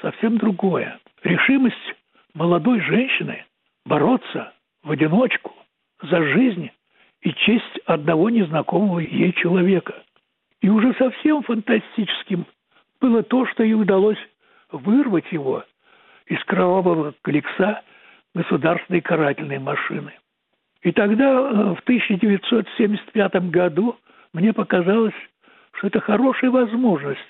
совсем 0.00 0.38
другое. 0.38 0.98
Решимость 1.22 1.94
молодой 2.34 2.80
женщины 2.80 3.44
бороться 3.84 4.52
в 4.82 4.90
одиночку 4.90 5.52
за 6.02 6.22
жизнь 6.22 6.70
и 7.22 7.32
честь 7.32 7.78
одного 7.86 8.30
незнакомого 8.30 9.00
ей 9.00 9.32
человека. 9.32 10.02
И 10.60 10.68
уже 10.68 10.94
совсем 10.94 11.42
фантастическим 11.42 12.46
было 13.00 13.22
то, 13.22 13.46
что 13.46 13.64
ей 13.64 13.74
удалось 13.74 14.18
вырвать 14.70 15.30
его 15.32 15.64
из 16.32 16.42
кровавого 16.44 17.14
коллекса 17.20 17.82
государственной 18.34 19.02
карательной 19.02 19.58
машины. 19.58 20.12
И 20.80 20.90
тогда, 20.90 21.30
э, 21.30 21.74
в 21.74 21.82
1975 21.84 23.50
году, 23.50 23.96
мне 24.32 24.54
показалось, 24.54 25.14
что 25.72 25.88
это 25.88 26.00
хорошая 26.00 26.50
возможность 26.50 27.20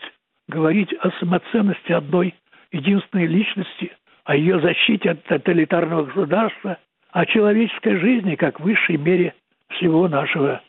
говорить 0.49 0.93
о 1.01 1.11
самоценности 1.19 1.91
одной 1.91 2.35
единственной 2.71 3.27
личности, 3.27 3.93
о 4.25 4.37
ее 4.37 4.61
защите 4.61 5.11
от 5.11 5.25
тоталитарного 5.25 6.05
государства, 6.05 6.79
о 7.11 7.27
человеческой 7.27 7.97
жизни 7.97 8.37
как 8.37 8.61
высшей 8.61 8.99
мере 8.99 9.35
всего 9.71 10.07
нашего 10.07 10.63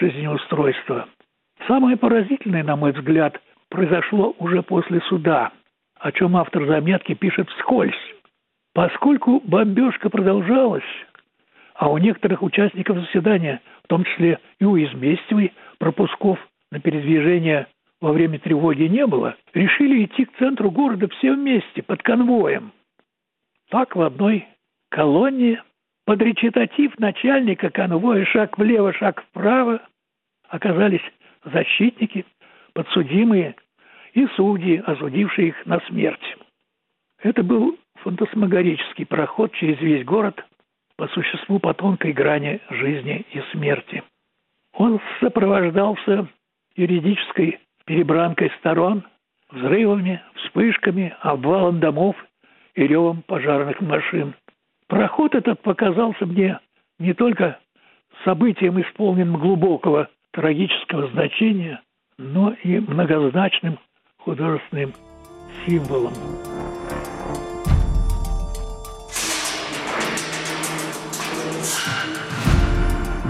жизнеустройства. 0.00 1.08
Самое 1.66 1.98
поразительное, 1.98 2.64
на 2.64 2.76
мой 2.76 2.92
взгляд, 2.92 3.38
произошло 3.68 4.34
уже 4.38 4.62
после 4.62 5.00
суда, 5.02 5.52
о 5.98 6.12
чем 6.12 6.36
автор 6.36 6.66
заметки 6.66 7.14
пишет 7.14 7.48
вскользь. 7.50 7.94
Поскольку 8.74 9.40
бомбежка 9.44 10.10
продолжалась, 10.10 10.84
а 11.74 11.90
у 11.90 11.98
некоторых 11.98 12.42
участников 12.42 12.98
заседания, 12.98 13.60
в 13.84 13.88
том 13.88 14.04
числе 14.04 14.38
и 14.58 14.64
у 14.64 14.76
Изместьевой, 14.76 15.52
пропусков 15.78 16.38
на 16.70 16.80
передвижение 16.80 17.66
во 18.00 18.12
время 18.12 18.38
тревоги 18.38 18.84
не 18.84 19.06
было, 19.06 19.36
решили 19.54 20.04
идти 20.04 20.26
к 20.26 20.36
центру 20.36 20.70
города 20.70 21.08
все 21.08 21.32
вместе, 21.32 21.82
под 21.82 22.02
конвоем. 22.02 22.72
Так 23.70 23.96
в 23.96 24.02
одной 24.02 24.46
колонне 24.90 25.62
под 26.04 26.22
речитатив 26.22 26.98
начальника 26.98 27.70
конвоя 27.70 28.24
шаг 28.26 28.58
влево, 28.58 28.92
шаг 28.92 29.24
вправо 29.24 29.80
оказались 30.48 31.02
защитники, 31.44 32.24
подсудимые 32.74 33.56
и 34.16 34.26
судьи, 34.34 34.82
осудившие 34.84 35.48
их 35.48 35.66
на 35.66 35.78
смерть. 35.86 36.36
Это 37.22 37.42
был 37.44 37.78
фантасмагорический 38.02 39.06
проход 39.06 39.52
через 39.52 39.78
весь 39.80 40.04
город 40.04 40.44
по 40.96 41.06
существу 41.08 41.60
по 41.60 41.74
тонкой 41.74 42.12
грани 42.12 42.60
жизни 42.70 43.24
и 43.32 43.40
смерти. 43.52 44.02
Он 44.72 45.00
сопровождался 45.20 46.26
юридической 46.74 47.60
перебранкой 47.84 48.50
сторон, 48.58 49.04
взрывами, 49.50 50.20
вспышками, 50.34 51.14
обвалом 51.20 51.78
домов 51.78 52.16
и 52.74 52.86
ревом 52.86 53.22
пожарных 53.22 53.80
машин– 53.80 54.34
Проход 54.88 55.34
этот 55.34 55.60
показался 55.62 56.26
мне 56.26 56.60
не 56.98 57.12
только 57.12 57.58
событием, 58.24 58.80
исполненным 58.80 59.38
глубокого 59.40 60.08
трагического 60.32 61.08
значения, 61.08 61.82
но 62.18 62.52
и 62.62 62.78
многозначным 62.78 63.78
художественным 64.26 64.92
символом. 65.64 66.12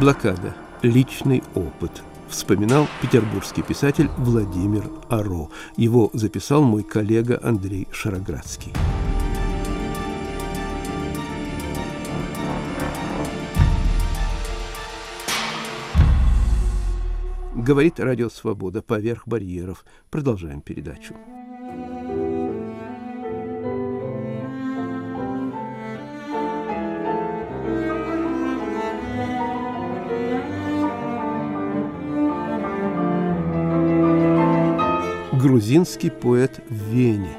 Блокада. 0.00 0.54
Личный 0.82 1.42
опыт. 1.54 2.02
Вспоминал 2.28 2.88
петербургский 3.02 3.62
писатель 3.62 4.08
Владимир 4.16 4.84
Аро. 5.10 5.48
Его 5.76 6.10
записал 6.14 6.62
мой 6.62 6.82
коллега 6.82 7.38
Андрей 7.42 7.86
Шароградский. 7.92 8.72
Говорит 17.66 17.98
Радио 17.98 18.28
Свобода 18.28 18.80
поверх 18.80 19.26
барьеров. 19.26 19.84
Продолжаем 20.08 20.60
передачу. 20.60 21.16
Грузинский 35.32 36.10
поэт 36.10 36.60
в 36.68 36.72
Вене. 36.72 37.36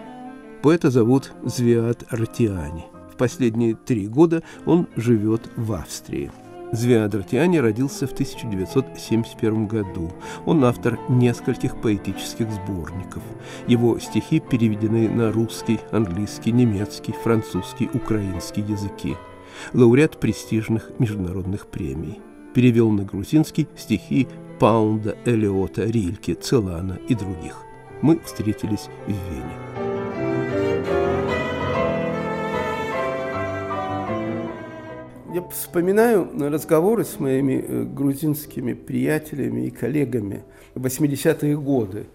Поэта 0.62 0.90
зовут 0.90 1.32
Звиат 1.46 2.04
Ратиани. 2.10 2.84
В 3.14 3.16
последние 3.16 3.76
три 3.76 4.08
года 4.10 4.44
он 4.66 4.90
живет 4.98 5.50
в 5.56 5.72
Австрии. 5.72 6.30
Звиадратиани 6.72 7.58
родился 7.58 8.08
в 8.08 8.12
1971 8.12 9.68
году. 9.68 10.12
Он 10.46 10.66
автор 10.66 11.00
нескольких 11.08 11.80
поэтических 11.80 12.48
сборников. 12.52 13.24
Его 13.68 14.00
стихи 14.00 14.40
переведены 14.40 15.10
на 15.10 15.32
русский, 15.32 15.80
английский, 15.92 16.52
немецкий, 16.52 17.14
французский, 17.14 17.90
украинский 17.94 18.64
языки. 18.64 19.16
Лауреат 19.74 20.20
престижных 20.20 20.92
международных 21.00 21.68
премий. 21.68 22.20
Перевел 22.54 22.92
на 22.92 23.04
грузинский 23.04 23.68
стихи 23.78 24.28
Паунда, 24.60 25.16
Элиота, 25.26 25.86
Рильки, 25.86 26.34
Целана 26.34 27.00
и 27.08 27.16
других. 27.16 27.64
Мы 28.02 28.20
встретились 28.20 28.90
в 29.06 29.12
Вене. 29.12 29.67
Я 35.34 35.44
вспоминаю 35.50 36.30
разговоры 36.40 37.04
с 37.04 37.20
моими 37.20 37.66
э, 37.68 37.84
грузинскими 37.84 38.74
приятелями 38.74 39.68
и 39.68 39.72
коллегами 39.72 40.44
в 40.74 40.86
80-е 40.86 41.58
годы. 41.58 42.06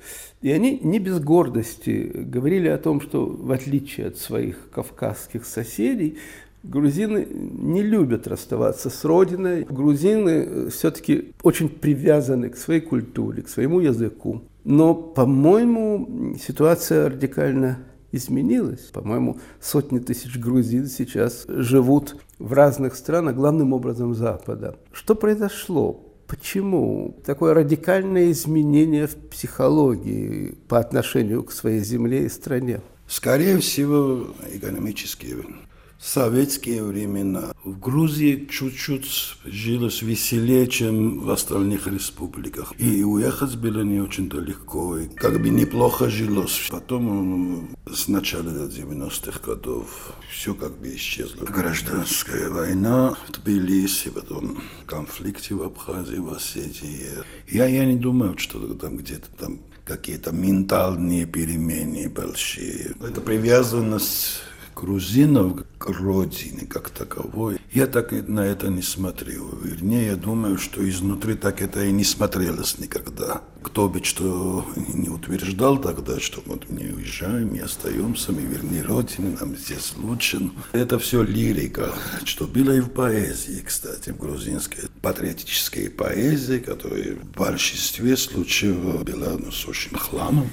И 0.40 0.50
они 0.50 0.78
не 0.82 0.98
без 0.98 1.20
гордости 1.20 2.10
говорили 2.14 2.68
о 2.68 2.78
том, 2.78 3.02
что 3.02 3.26
в 3.26 3.52
отличие 3.52 4.06
от 4.06 4.16
своих 4.16 4.70
кавказских 4.70 5.44
соседей, 5.44 6.18
грузины 6.62 7.26
не 7.30 7.82
любят 7.82 8.26
расставаться 8.26 8.88
с 8.88 9.04
родиной. 9.04 9.64
Грузины 9.68 10.30
э, 10.30 10.68
все-таки 10.70 11.34
очень 11.42 11.68
привязаны 11.68 12.48
к 12.48 12.56
своей 12.56 12.80
культуре, 12.80 13.42
к 13.42 13.48
своему 13.48 13.80
языку. 13.80 14.40
Но, 14.64 14.94
по-моему, 14.94 16.36
ситуация 16.40 17.10
радикально 17.10 17.78
изменилось. 18.12 18.90
По-моему, 18.92 19.38
сотни 19.60 19.98
тысяч 19.98 20.38
грузин 20.38 20.86
сейчас 20.86 21.44
живут 21.48 22.16
в 22.38 22.52
разных 22.52 22.94
странах, 22.94 23.34
главным 23.34 23.72
образом 23.72 24.14
Запада. 24.14 24.76
Что 24.92 25.14
произошло? 25.14 26.08
Почему 26.28 27.16
такое 27.26 27.52
радикальное 27.52 28.30
изменение 28.30 29.06
в 29.06 29.16
психологии 29.16 30.54
по 30.68 30.78
отношению 30.78 31.42
к 31.42 31.52
своей 31.52 31.80
земле 31.80 32.26
и 32.26 32.28
стране? 32.28 32.80
Скорее 33.06 33.58
всего, 33.58 34.28
экономические 34.54 35.36
советские 36.02 36.82
времена. 36.82 37.54
В 37.64 37.78
Грузии 37.78 38.48
чуть-чуть 38.50 39.36
жилось 39.44 40.02
веселее, 40.02 40.66
чем 40.66 41.20
в 41.20 41.30
остальных 41.30 41.86
республиках. 41.86 42.72
И 42.78 43.04
уехать 43.04 43.56
было 43.56 43.82
не 43.82 44.00
очень-то 44.00 44.40
легко. 44.40 44.98
И 44.98 45.06
как 45.06 45.40
бы 45.40 45.48
неплохо 45.48 46.10
жилось. 46.10 46.68
Потом 46.70 47.70
с 47.90 48.08
начала 48.08 48.42
90-х 48.68 49.40
годов 49.44 50.12
все 50.30 50.54
как 50.54 50.72
бы 50.78 50.94
исчезло. 50.94 51.44
Гражданская 51.44 52.50
война 52.50 53.16
в 53.28 53.32
Тбилиси, 53.32 54.10
потом 54.10 54.60
конфликты 54.86 55.54
в 55.54 55.62
Абхазии, 55.62 56.16
в 56.16 56.32
Осетии. 56.32 57.06
Я, 57.48 57.66
я 57.66 57.84
не 57.84 57.96
думаю, 57.96 58.36
что 58.38 58.58
там 58.74 58.96
где-то 58.96 59.28
там 59.38 59.60
какие-то 59.84 60.32
ментальные 60.32 61.26
перемены 61.26 62.08
большие. 62.08 62.94
Это 63.00 63.20
привязанность 63.20 64.40
грузинов 64.74 65.64
к 65.78 65.88
родине 65.88 66.66
как 66.66 66.90
таковой. 66.90 67.58
Я 67.72 67.86
так 67.86 68.12
на 68.28 68.40
это 68.40 68.68
не 68.68 68.82
смотрю. 68.82 69.50
Вернее, 69.62 70.06
я 70.06 70.16
думаю, 70.16 70.58
что 70.58 70.88
изнутри 70.88 71.34
так 71.34 71.60
это 71.60 71.84
и 71.84 71.90
не 71.90 72.04
смотрелось 72.04 72.78
никогда. 72.78 73.42
Кто 73.62 73.88
бы 73.88 74.02
что 74.04 74.64
не 74.76 75.08
утверждал 75.08 75.78
тогда, 75.78 76.20
что 76.20 76.42
вот 76.46 76.70
мы 76.70 76.92
уезжаем, 76.92 77.50
мы 77.52 77.60
остаемся, 77.60 78.32
мы 78.32 78.42
вернее 78.42 78.82
родине, 78.82 79.36
нам 79.40 79.56
здесь 79.56 79.94
лучше. 79.96 80.50
Это 80.72 80.98
все 80.98 81.22
лирика, 81.22 81.92
что 82.24 82.46
было 82.46 82.72
и 82.72 82.80
в 82.80 82.90
поэзии, 82.90 83.62
кстати, 83.66 84.10
в 84.10 84.18
грузинской. 84.18 84.84
Патриотической 85.00 85.90
поэзии, 85.90 86.58
которая 86.58 87.16
в 87.16 87.36
большинстве 87.36 88.16
случаев 88.16 89.04
была 89.04 89.36
ну, 89.38 89.50
с 89.50 89.66
очень 89.66 89.96
хламом. 89.96 90.48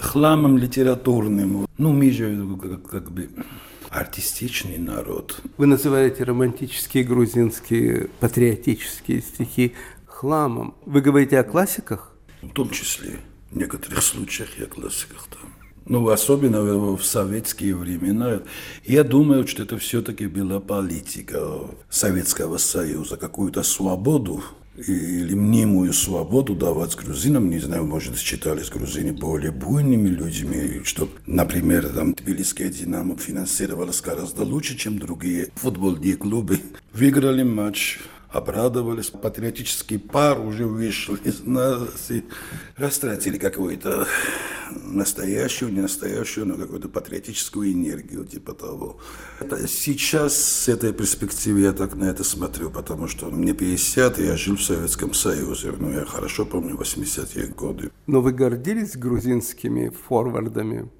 Хламом 0.00 0.58
литературным. 0.58 1.66
Ну, 1.78 1.92
мы 1.92 2.10
же 2.10 2.46
как, 2.60 2.88
как 2.88 3.12
бы 3.12 3.28
артистичный 3.90 4.78
народ. 4.78 5.40
Вы 5.56 5.66
называете 5.66 6.24
романтические 6.24 7.04
грузинские 7.04 8.08
патриотические 8.20 9.22
стихи 9.22 9.74
хламом. 10.06 10.74
Вы 10.84 11.00
говорите 11.00 11.38
о 11.38 11.44
классиках? 11.44 12.16
В 12.42 12.52
том 12.52 12.70
числе. 12.70 13.20
В 13.50 13.56
некоторых 13.56 14.02
случаях 14.02 14.58
и 14.58 14.64
о 14.64 14.66
классиках 14.66 15.28
там. 15.30 15.52
Ну, 15.86 16.08
особенно 16.08 16.62
в 16.96 17.04
советские 17.04 17.76
времена. 17.76 18.40
Я 18.84 19.04
думаю, 19.04 19.46
что 19.46 19.62
это 19.64 19.76
все-таки 19.76 20.26
была 20.26 20.58
политика 20.58 21.60
Советского 21.90 22.56
Союза, 22.56 23.16
какую-то 23.16 23.62
свободу 23.62 24.42
или 24.76 25.34
мнимую 25.34 25.92
свободу 25.92 26.54
давать 26.54 26.96
грузинам, 26.96 27.48
не 27.48 27.58
знаю, 27.58 27.84
может, 27.84 28.18
считались 28.18 28.70
грузины 28.70 29.12
более 29.12 29.52
буйными 29.52 30.08
людьми, 30.08 30.80
что, 30.84 31.08
например, 31.26 31.88
там 31.88 32.14
Тбилисская 32.14 32.68
«Динамо» 32.68 33.16
финансировалась 33.16 34.00
гораздо 34.00 34.42
лучше, 34.42 34.76
чем 34.76 34.98
другие 34.98 35.50
футбольные 35.54 36.16
клубы. 36.16 36.60
Выиграли 36.92 37.42
матч 37.42 37.98
обрадовались. 38.34 39.10
Патриотический 39.10 39.98
пар 39.98 40.40
уже 40.40 40.66
вышел 40.66 41.14
из 41.14 41.44
нас 41.44 42.10
и 42.10 42.24
растратили 42.76 43.38
какую-то 43.38 44.06
настоящую, 44.70 45.72
не 45.72 45.80
настоящую, 45.80 46.46
но 46.46 46.56
какую-то 46.56 46.88
патриотическую 46.88 47.72
энергию, 47.72 48.24
типа 48.24 48.54
того. 48.54 48.98
Это 49.40 49.68
сейчас 49.68 50.36
с 50.36 50.68
этой 50.68 50.92
перспективы 50.92 51.60
я 51.60 51.72
так 51.72 51.94
на 51.94 52.04
это 52.04 52.24
смотрю, 52.24 52.70
потому 52.70 53.06
что 53.08 53.26
мне 53.30 53.54
50, 53.54 54.18
и 54.18 54.24
я 54.24 54.36
жил 54.36 54.56
в 54.56 54.62
Советском 54.62 55.14
Союзе. 55.14 55.72
Ну, 55.78 55.92
я 55.92 56.04
хорошо 56.04 56.44
помню 56.44 56.74
80-е 56.74 57.46
годы. 57.48 57.90
Но 58.06 58.20
вы 58.20 58.32
гордились 58.32 58.96
грузинскими 58.96 59.90
форвардами? 59.90 60.90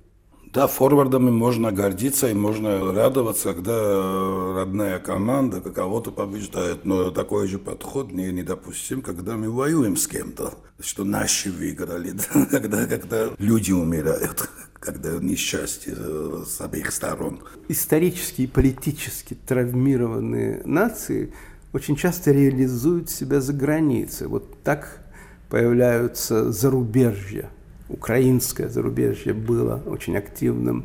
Да, 0.54 0.68
форвардами 0.68 1.30
можно 1.32 1.72
гордиться 1.72 2.28
и 2.28 2.32
можно 2.32 2.92
радоваться, 2.92 3.54
когда 3.54 4.54
родная 4.54 5.00
команда 5.00 5.60
кого-то 5.60 6.12
побеждает. 6.12 6.84
Но 6.84 7.10
такой 7.10 7.48
же 7.48 7.58
подход 7.58 8.12
не 8.12 8.30
недопустим, 8.30 9.02
когда 9.02 9.36
мы 9.36 9.50
воюем 9.50 9.96
с 9.96 10.06
кем-то, 10.06 10.54
что 10.78 11.02
наши 11.02 11.50
выиграли, 11.50 12.12
да? 12.34 12.46
когда, 12.46 12.86
когда 12.86 13.30
люди 13.38 13.72
умирают 13.72 14.48
когда 14.78 15.12
несчастье 15.18 15.96
с 15.96 16.60
обеих 16.60 16.92
сторон. 16.92 17.40
Исторически 17.68 18.42
и 18.42 18.46
политически 18.46 19.32
травмированные 19.32 20.60
нации 20.66 21.32
очень 21.72 21.96
часто 21.96 22.32
реализуют 22.32 23.08
себя 23.08 23.40
за 23.40 23.54
границей. 23.54 24.26
Вот 24.26 24.62
так 24.62 25.00
появляются 25.48 26.52
зарубежья 26.52 27.50
украинское 27.94 28.68
зарубежье 28.68 29.32
было 29.32 29.80
очень 29.86 30.16
активным, 30.16 30.84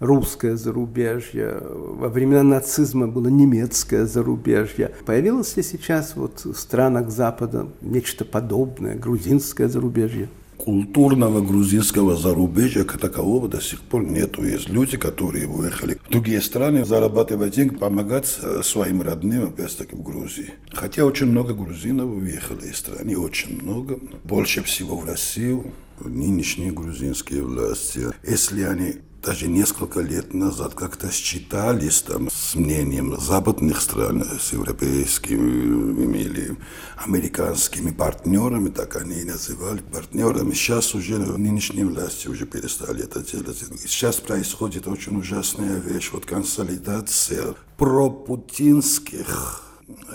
русское 0.00 0.56
зарубежье, 0.56 1.60
во 1.60 2.08
времена 2.08 2.42
нацизма 2.42 3.06
было 3.06 3.28
немецкое 3.28 4.06
зарубежье. 4.06 4.92
Появилось 5.06 5.56
ли 5.56 5.62
сейчас 5.62 6.16
вот 6.16 6.44
в 6.44 6.54
странах 6.54 7.10
Запада 7.10 7.68
нечто 7.80 8.24
подобное, 8.24 8.94
грузинское 8.94 9.68
зарубежье? 9.68 10.28
Культурного 10.58 11.40
грузинского 11.40 12.16
зарубежья 12.16 12.84
как 12.84 13.00
такового 13.00 13.48
до 13.48 13.60
сих 13.60 13.80
пор 13.80 14.04
нету. 14.04 14.44
Есть 14.44 14.68
люди, 14.68 14.96
которые 14.96 15.46
уехали 15.46 15.98
в 16.06 16.10
другие 16.10 16.42
страны 16.42 16.84
зарабатывать 16.84 17.54
деньги, 17.54 17.74
помогать 17.74 18.38
э, 18.42 18.60
своим 18.62 19.00
родным, 19.02 19.44
опять-таки 19.44 19.94
в 19.94 20.02
Грузии. 20.02 20.50
Хотя 20.72 21.04
очень 21.04 21.26
много 21.26 21.54
грузинов 21.54 22.10
уехали 22.10 22.66
из 22.66 22.76
страны, 22.76 23.16
очень 23.16 23.62
много. 23.62 23.98
Больше 24.24 24.62
всего 24.62 24.96
в 24.96 25.04
Россию 25.06 25.72
нынешние 26.04 26.72
грузинские 26.72 27.42
власти, 27.42 28.06
если 28.26 28.62
они 28.62 28.96
даже 29.22 29.48
несколько 29.48 30.00
лет 30.00 30.32
назад 30.34 30.74
как-то 30.74 31.10
считались 31.10 32.02
там 32.02 32.28
с 32.30 32.54
мнением 32.54 33.18
западных 33.20 33.80
стран, 33.80 34.24
с 34.40 34.52
европейскими 34.52 36.16
или 36.16 36.56
американскими 36.96 37.90
партнерами, 37.90 38.68
так 38.68 38.96
они 38.96 39.20
и 39.20 39.24
называли 39.24 39.80
партнерами. 39.80 40.52
Сейчас 40.52 40.94
уже 40.94 41.18
нынешние 41.18 41.86
власти 41.86 42.28
уже 42.28 42.46
перестали 42.46 43.04
это 43.04 43.20
делать. 43.20 43.64
Сейчас 43.86 44.16
происходит 44.16 44.86
очень 44.86 45.18
ужасная 45.18 45.78
вещь, 45.78 46.10
вот 46.12 46.24
консолидация 46.24 47.54
пропутинских 47.76 49.62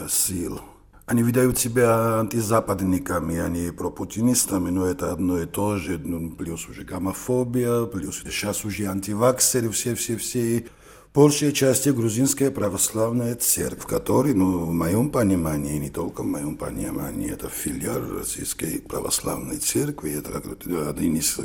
сил– 0.09 0.61
они 1.05 1.23
выдают 1.23 1.57
себя 1.57 2.19
антизападниками, 2.19 3.37
они 3.37 3.71
пропутинистами, 3.71 4.69
но 4.69 4.87
это 4.87 5.11
одно 5.11 5.39
и 5.39 5.45
то 5.45 5.77
же. 5.77 5.97
Ну, 5.97 6.31
плюс 6.31 6.67
уже 6.69 6.83
гомофобия, 6.83 7.85
плюс 7.85 8.21
сейчас 8.23 8.63
уже 8.63 8.85
антиваксеры, 8.85 9.69
все-все-все. 9.69 10.65
Большей 11.13 11.51
части 11.53 11.89
грузинская 11.89 12.49
православная 12.49 13.35
церковь, 13.35 13.85
которая, 13.85 14.33
ну, 14.33 14.65
в 14.65 14.73
моем 14.73 15.11
понимании, 15.11 15.77
не 15.77 15.91
только 15.91 16.23
в 16.23 16.25
моем 16.25 16.57
понимании, 16.57 17.31
это 17.31 17.49
филиал 17.49 18.01
Российской 18.17 18.79
православной 18.79 19.57
церкви, 19.57 20.13
это 20.17 20.41
один 20.89 21.15
из 21.17 21.37
э, 21.37 21.43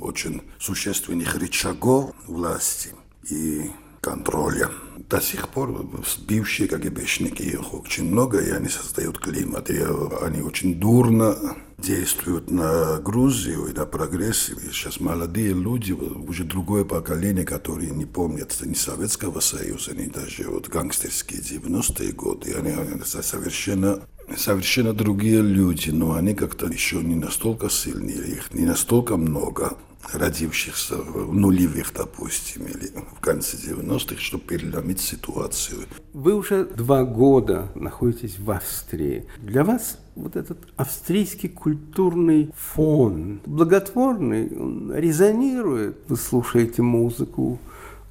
очень 0.00 0.40
существенных 0.58 1.34
рычагов 1.34 2.14
власти. 2.26 2.92
И 3.28 3.70
контроля. 4.00 4.70
До 5.08 5.20
сих 5.20 5.48
пор 5.48 5.84
бывшие 6.28 6.68
КГБшники, 6.68 7.42
их 7.42 7.74
очень 7.74 8.10
много, 8.10 8.38
и 8.38 8.50
они 8.50 8.68
создают 8.68 9.18
климат, 9.18 9.68
и 9.70 9.82
они 10.22 10.40
очень 10.40 10.78
дурно 10.78 11.36
действуют 11.78 12.50
на 12.50 12.98
Грузию 12.98 13.66
и 13.66 13.72
на 13.72 13.86
прогресс. 13.86 14.50
И 14.50 14.72
сейчас 14.72 15.00
молодые 15.00 15.52
люди, 15.52 15.92
уже 15.92 16.44
другое 16.44 16.84
поколение, 16.84 17.44
которые 17.44 17.90
не 17.90 18.06
помнят 18.06 18.56
ни 18.64 18.74
Советского 18.74 19.40
Союза, 19.40 19.96
ни 19.96 20.06
даже 20.06 20.48
вот 20.48 20.68
гангстерские 20.68 21.40
90-е 21.40 22.12
годы, 22.12 22.54
они 22.54 22.72
совершенно 23.04 24.00
совершенно 24.36 24.92
другие 24.92 25.42
люди, 25.42 25.90
но 25.90 26.12
они 26.12 26.34
как-то 26.34 26.66
еще 26.66 27.02
не 27.02 27.16
настолько 27.16 27.68
сильные, 27.68 28.18
их 28.28 28.54
не 28.54 28.64
настолько 28.64 29.16
много 29.16 29.76
родившихся 30.12 30.96
в 30.96 31.34
нулевых, 31.34 31.92
допустим, 31.94 32.66
или 32.66 32.90
в 33.16 33.20
конце 33.20 33.56
90-х, 33.56 34.20
чтобы 34.20 34.44
переломить 34.44 35.00
ситуацию. 35.00 35.80
Вы 36.12 36.34
уже 36.34 36.64
два 36.64 37.04
года 37.04 37.70
находитесь 37.74 38.38
в 38.38 38.50
Австрии. 38.50 39.26
Для 39.38 39.64
вас 39.64 39.98
вот 40.16 40.36
этот 40.36 40.58
австрийский 40.76 41.48
культурный 41.48 42.52
фон 42.56 43.40
благотворный, 43.46 44.48
он 44.56 44.92
резонирует. 44.94 45.98
Вы 46.08 46.16
слушаете 46.16 46.82
музыку, 46.82 47.58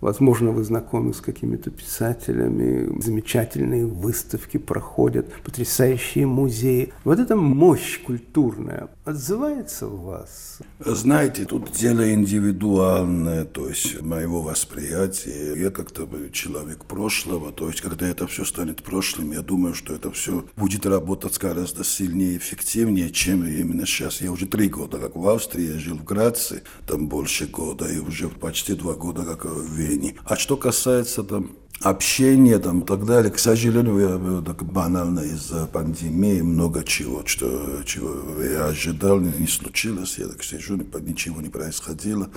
Возможно, 0.02 0.52
вы 0.52 0.64
знакомы 0.64 1.14
с 1.14 1.20
какими-то 1.20 1.72
писателями, 1.72 3.02
замечательные 3.02 3.86
выставки 3.86 4.58
проходят, 4.58 5.32
потрясающие 5.44 6.26
музеи. 6.26 6.94
Вот 7.04 7.20
эта 7.20 7.36
мощь 7.36 8.00
культурная 8.00 8.90
отзывается 9.04 9.88
в 9.88 10.04
вас? 10.04 10.60
Знаете, 10.80 11.44
тут 11.44 11.72
дело 11.72 12.14
индивидуальное, 12.14 13.44
то 13.44 13.68
есть 13.68 14.02
моего 14.02 14.42
восприятия. 14.42 15.54
Я 15.60 15.70
как-то 15.70 16.08
человек 16.32 16.86
прошлого, 16.86 17.52
то 17.52 17.68
есть 17.68 17.82
когда 17.82 18.08
это 18.08 18.26
все 18.28 18.46
станет 18.46 18.84
прошлым, 18.84 19.34
я 19.34 19.42
думаю, 19.42 19.74
что 19.74 19.94
это 19.94 20.12
все 20.12 20.46
будет 20.56 20.86
работать 20.86 21.38
гораздо 21.38 21.84
сильнее 21.84 22.36
и 22.36 22.38
эффективнее, 22.38 23.10
чем 23.10 23.46
именно 23.46 23.86
сейчас. 23.86 24.22
Я 24.22 24.32
уже 24.32 24.48
три 24.48 24.70
года 24.70 24.98
как 24.98 25.16
в 25.16 25.28
Австрии, 25.28 25.74
я 25.74 25.80
жил 25.80 25.98
в 25.98 26.06
Граце, 26.06 26.62
там 26.88 27.10
больше 27.10 27.48
года, 27.48 27.86
и 27.86 28.00
уже 28.00 28.30
почти 28.30 28.76
два 28.76 28.94
года 28.94 29.24
как 29.24 29.44
в 29.46 29.74
Вене. 29.74 29.88
А 30.25 30.36
что 30.36 30.58
касается 30.58 31.23
там 31.23 31.52
общение 31.82 32.60
там 32.60 32.82
и 32.82 32.86
так 32.86 33.06
далее. 33.06 33.32
К 33.32 33.39
сожалению, 33.39 33.99
я 33.99 34.41
так 34.41 34.63
банально 34.63 35.21
из-за 35.21 35.65
пандемии 35.65 36.41
много 36.41 36.84
чего, 36.84 37.25
что, 37.25 37.84
чего 37.86 38.41
я 38.41 38.65
ожидал, 38.65 39.19
не 39.19 39.47
случилось. 39.47 40.17
Я 40.17 40.28
так 40.28 40.43
сижу, 40.43 40.75
ничего 40.75 41.41
не 41.41 41.49
происходило. 41.49 42.30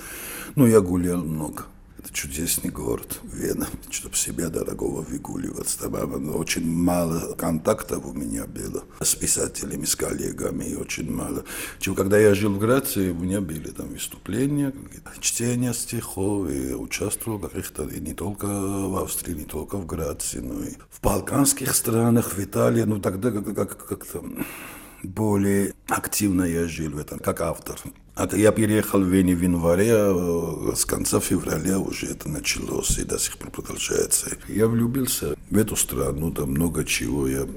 Но 0.55 0.67
я 0.67 0.79
гулял 0.81 1.23
много. 1.23 1.65
Чудесный 2.13 2.69
город, 2.69 3.19
Вена, 3.23 3.67
чтобы 3.89 4.15
себя 4.15 4.49
дорогого 4.49 5.01
выгуливать. 5.01 5.75
Там 5.79 6.35
очень 6.35 6.69
мало 6.71 7.33
контактов 7.33 8.05
у 8.05 8.13
меня 8.13 8.45
было 8.45 8.83
с 9.01 9.15
писателями, 9.15 9.85
с 9.85 9.95
коллегами, 9.95 10.75
очень 10.75 11.11
мало. 11.11 11.43
Чего, 11.79 11.95
когда 11.95 12.19
я 12.19 12.35
жил 12.35 12.53
в 12.53 12.59
Грации, 12.59 13.09
у 13.09 13.15
меня 13.15 13.41
были 13.41 13.71
там 13.71 13.87
выступления, 13.87 14.73
чтения 15.21 15.73
стихов, 15.73 16.49
и 16.51 16.73
участвовал 16.75 17.39
в 17.39 17.49
каких-то, 17.49 17.83
и 17.85 17.99
не 17.99 18.13
только 18.13 18.45
в 18.45 18.95
Австрии, 19.03 19.33
не 19.33 19.45
только 19.45 19.77
в 19.77 19.87
Грации, 19.87 20.37
но 20.37 20.63
и 20.63 20.73
в 20.91 21.01
балканских 21.01 21.75
странах, 21.75 22.33
в 22.33 22.39
Италии, 22.39 22.83
ну 22.83 22.99
тогда 22.99 23.31
как, 23.31 23.55
как, 23.55 23.87
как-то 23.87 24.23
более 25.01 25.73
активно 25.87 26.43
я 26.43 26.67
жил 26.67 26.91
в 26.91 26.97
этом, 26.99 27.17
как 27.17 27.41
автор. 27.41 27.79
А 28.15 28.29
я 28.35 28.51
переехал 28.51 28.99
в 28.99 29.07
Вене 29.07 29.33
в 29.35 29.41
январе, 29.41 29.91
а 29.91 30.73
с 30.75 30.85
конца 30.85 31.19
февраля 31.19 31.79
уже 31.79 32.07
это 32.07 32.29
началось 32.29 32.99
и 32.99 33.05
до 33.05 33.17
сих 33.17 33.37
пор 33.37 33.49
продолжается. 33.49 34.37
Я 34.47 34.67
влюбился 34.67 35.35
в 35.49 35.57
эту 35.57 35.75
страну, 35.75 36.31
там 36.31 36.51
много 36.51 36.85
чего 36.85 37.27
я 37.27 37.47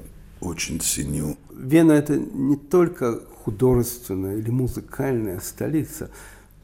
очень 0.41 0.79
ценю. 0.79 1.37
Вена– 1.55 1.91
это 1.93 2.17
не 2.17 2.57
только 2.57 3.19
художественная 3.43 4.37
или 4.37 4.49
музыкальная 4.49 5.39
столица, 5.41 6.09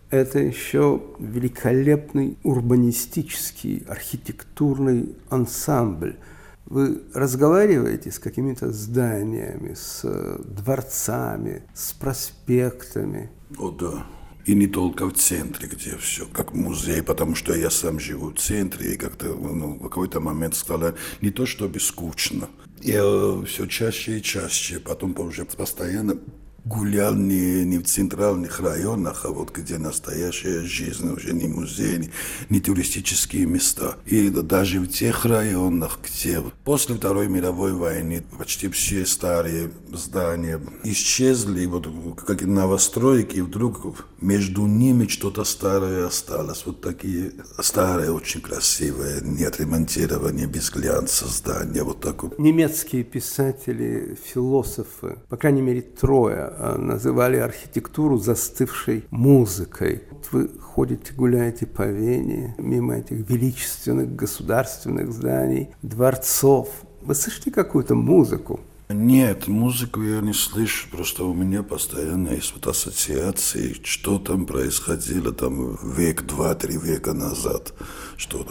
это 0.09 0.39
еще 0.39 1.01
великолепный 1.19 2.37
урбанистический, 2.43 3.83
архитектурный 3.87 5.15
ансамбль– 5.29 6.15
вы 6.65 7.01
разговариваете 7.13 8.11
с 8.11 8.19
какими-то 8.19 8.71
зданиями, 8.71 9.73
с 9.73 10.01
э, 10.03 10.39
дворцами, 10.43 11.63
с 11.73 11.93
проспектами. 11.93 13.29
О, 13.57 13.71
да. 13.71 14.05
И 14.45 14.55
не 14.55 14.67
только 14.67 15.05
в 15.05 15.13
центре, 15.13 15.69
где 15.69 15.95
все 15.97 16.25
как 16.25 16.53
музей, 16.53 17.01
потому 17.01 17.35
что 17.35 17.55
я 17.55 17.69
сам 17.69 17.99
живу 17.99 18.31
в 18.31 18.39
центре, 18.39 18.93
и 18.93 18.97
как-то 18.97 19.27
ну, 19.27 19.75
в 19.75 19.83
какой-то 19.83 20.19
момент 20.19 20.55
стало 20.55 20.95
не 21.21 21.31
то 21.31 21.45
чтобы 21.45 21.79
скучно. 21.79 22.49
Я 22.81 23.01
э, 23.03 23.43
все 23.45 23.65
чаще 23.67 24.17
и 24.17 24.21
чаще, 24.21 24.79
потом 24.79 25.17
уже 25.17 25.45
постоянно 25.45 26.17
гулял 26.65 27.13
не, 27.13 27.65
не 27.65 27.77
в 27.77 27.85
центральных 27.85 28.59
районах, 28.59 29.25
а 29.25 29.29
вот 29.29 29.51
где 29.55 29.77
настоящая 29.77 30.61
жизнь, 30.61 31.09
уже 31.11 31.33
не 31.33 31.47
музей, 31.47 31.97
не, 31.97 32.09
не 32.49 32.59
туристические 32.59 33.45
места. 33.45 33.95
И 34.05 34.29
даже 34.29 34.79
в 34.79 34.87
тех 34.87 35.25
районах, 35.25 35.99
где 36.03 36.41
после 36.63 36.95
Второй 36.95 37.27
мировой 37.27 37.73
войны 37.73 38.23
почти 38.37 38.69
все 38.69 39.05
старые 39.05 39.71
здания 39.91 40.59
исчезли, 40.83 41.65
вот 41.65 41.87
как 42.21 42.41
новостройки, 42.43 43.37
и 43.37 43.41
вдруг 43.41 44.07
между 44.21 44.65
ними 44.65 45.07
что-то 45.07 45.43
старое 45.43 46.07
осталось. 46.07 46.65
Вот 46.65 46.81
такие 46.81 47.33
старые, 47.59 48.11
очень 48.11 48.41
красивые, 48.41 49.21
не 49.21 49.43
отремонтированные, 49.43 50.47
без 50.47 50.69
глянца 50.69 51.27
здания. 51.27 51.83
Вот 51.83 51.99
так 51.99 52.23
вот. 52.23 52.39
Немецкие 52.39 53.03
писатели, 53.03 54.17
философы, 54.23 55.17
по 55.29 55.37
крайней 55.37 55.61
мере 55.61 55.81
трое, 55.81 56.52
называли 56.77 57.37
архитектуру 57.37 58.17
застывшей 58.17 59.05
музыкой. 59.09 60.03
Вы 60.31 60.49
ходите, 60.59 61.13
гуляете 61.13 61.65
по 61.65 61.83
Вене, 61.83 62.55
мимо 62.57 62.97
этих 62.97 63.29
величественных 63.29 64.15
государственных 64.15 65.11
зданий, 65.11 65.69
дворцов. 65.81 66.69
Вы 67.01 67.15
слышите 67.15 67.51
какую-то 67.51 67.95
музыку? 67.95 68.59
Нет, 68.93 69.47
музыку 69.47 70.03
я 70.03 70.21
не 70.21 70.33
слышу, 70.33 70.87
просто 70.91 71.23
у 71.23 71.33
меня 71.33 71.63
постоянно 71.63 72.29
есть 72.29 72.53
вот 72.53 72.67
ассоциации, 72.67 73.75
что 73.83 74.19
там 74.19 74.45
происходило 74.45 75.31
там 75.31 75.79
век, 75.83 76.21
два, 76.21 76.53
три 76.53 76.77
века 76.77 77.13
назад, 77.13 77.73
что 78.17 78.45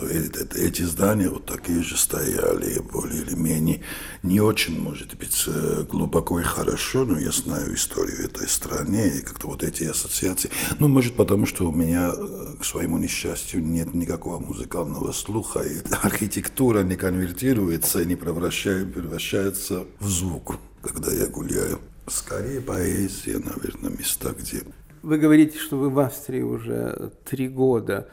эти 0.56 0.82
здания 0.82 1.28
вот 1.28 1.46
такие 1.46 1.82
же 1.82 1.96
стояли, 1.96 2.80
более 2.80 3.22
или 3.22 3.34
менее, 3.36 3.82
не 4.24 4.40
очень, 4.40 4.80
может 4.80 5.16
быть, 5.16 5.44
э, 5.46 5.84
глубоко 5.88 6.40
и 6.40 6.42
хорошо, 6.42 7.04
но 7.04 7.20
я 7.20 7.30
знаю 7.30 7.74
историю 7.74 8.24
этой 8.24 8.48
страны, 8.48 9.12
и 9.18 9.22
как-то 9.22 9.46
вот 9.46 9.62
эти 9.62 9.84
ассоциации, 9.84 10.50
ну, 10.80 10.88
может, 10.88 11.14
потому 11.14 11.46
что 11.46 11.68
у 11.68 11.72
меня, 11.72 12.12
э, 12.16 12.56
к 12.58 12.64
своему 12.64 12.98
несчастью, 12.98 13.64
нет 13.64 13.94
никакого 13.94 14.40
музыкального 14.40 15.12
слуха, 15.12 15.60
и 15.60 15.78
архитектура 16.02 16.82
не 16.82 16.96
конвертируется, 16.96 18.04
не 18.04 18.16
превращается 18.16 19.84
в 20.00 20.08
звук 20.08 20.31
звук, 20.32 20.58
когда 20.80 21.12
я 21.12 21.26
гуляю. 21.26 21.78
Скорее 22.08 22.60
поэзия, 22.60 23.38
наверное, 23.38 23.90
места, 23.90 24.34
где... 24.38 24.62
Вы 25.02 25.18
говорите, 25.18 25.58
что 25.58 25.76
вы 25.76 25.90
в 25.90 25.98
Австрии 25.98 26.42
уже 26.42 27.12
три 27.24 27.48
года. 27.48 28.08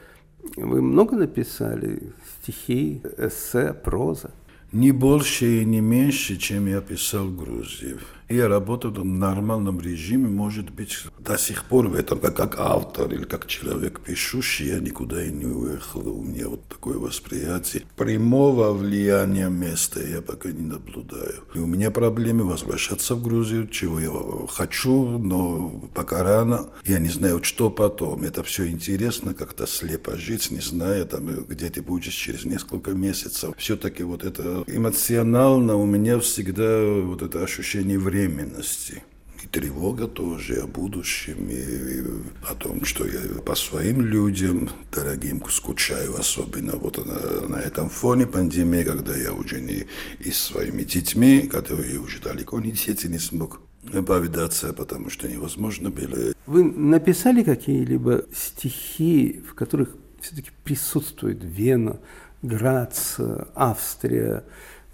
Вы 0.56 0.82
много 0.82 1.16
написали 1.16 2.12
стихи, 2.42 3.02
эссе, 3.16 3.72
проза? 3.72 4.30
Не 4.72 4.92
больше 4.92 5.62
и 5.62 5.64
не 5.64 5.80
меньше, 5.80 6.36
чем 6.36 6.66
я 6.66 6.80
писал 6.80 7.26
в 7.26 7.36
Грузии. 7.36 7.96
Я 8.30 8.46
работаю 8.46 8.94
в 8.94 9.04
нормальном 9.04 9.80
режиме, 9.80 10.28
может 10.28 10.70
быть, 10.70 10.96
до 11.18 11.36
сих 11.36 11.64
пор 11.64 11.88
в 11.88 11.96
этом, 11.96 12.20
как, 12.20 12.36
как 12.36 12.60
автор 12.60 13.12
или 13.12 13.24
как 13.24 13.48
человек 13.48 13.98
пишущий, 13.98 14.68
я 14.68 14.78
никуда 14.78 15.24
и 15.24 15.32
не 15.32 15.46
уехал. 15.46 16.06
У 16.06 16.22
меня 16.22 16.48
вот 16.48 16.64
такое 16.68 16.96
восприятие. 16.96 17.82
Прямого 17.96 18.72
влияния 18.72 19.48
места 19.48 20.00
я 20.00 20.22
пока 20.22 20.52
не 20.52 20.64
наблюдаю. 20.64 21.42
И 21.56 21.58
у 21.58 21.66
меня 21.66 21.90
проблемы 21.90 22.44
возвращаться 22.44 23.16
в 23.16 23.22
Грузию, 23.24 23.66
чего 23.66 23.98
я 23.98 24.12
хочу, 24.48 25.18
но 25.18 25.90
пока 25.92 26.22
рано. 26.22 26.68
Я 26.84 27.00
не 27.00 27.08
знаю, 27.08 27.42
что 27.42 27.68
потом. 27.68 28.22
Это 28.22 28.44
все 28.44 28.68
интересно, 28.68 29.34
как-то 29.34 29.66
слепо 29.66 30.16
жить, 30.16 30.52
не 30.52 30.60
зная, 30.60 31.04
там, 31.04 31.26
где 31.46 31.68
ты 31.68 31.82
будешь 31.82 32.14
через 32.14 32.44
несколько 32.44 32.92
месяцев. 32.92 33.56
Все-таки 33.58 34.04
вот 34.04 34.22
это 34.22 34.62
эмоционально 34.68 35.74
у 35.74 35.84
меня 35.84 36.20
всегда 36.20 36.80
вот 37.02 37.22
это 37.22 37.42
ощущение 37.42 37.98
времени 37.98 38.19
временности. 38.20 39.02
И 39.42 39.46
тревога 39.46 40.06
тоже 40.06 40.56
о 40.56 40.66
будущем, 40.66 41.48
и, 41.48 42.02
о 42.46 42.54
том, 42.54 42.84
что 42.84 43.06
я 43.06 43.20
по 43.40 43.54
своим 43.54 44.02
людям, 44.02 44.68
дорогим, 44.92 45.42
скучаю, 45.48 46.14
особенно 46.18 46.76
вот 46.76 46.98
на, 47.06 47.48
на 47.48 47.56
этом 47.56 47.88
фоне 47.88 48.26
пандемии, 48.26 48.82
когда 48.82 49.16
я 49.16 49.32
уже 49.32 49.62
не 49.62 49.86
и 50.18 50.30
своими 50.30 50.82
детьми, 50.82 51.48
которые 51.48 51.98
уже 52.00 52.20
далеко 52.20 52.60
не 52.60 52.72
дети, 52.72 53.06
не 53.06 53.18
смог 53.18 53.62
повидаться, 54.06 54.74
потому 54.74 55.08
что 55.08 55.26
невозможно 55.26 55.88
было. 55.88 56.34
Вы 56.46 56.64
написали 56.64 57.42
какие-либо 57.42 58.26
стихи, 58.34 59.42
в 59.50 59.54
которых 59.54 59.96
все-таки 60.20 60.50
присутствует 60.64 61.38
Вена, 61.42 61.98
Грац, 62.42 63.16
Австрия, 63.54 64.44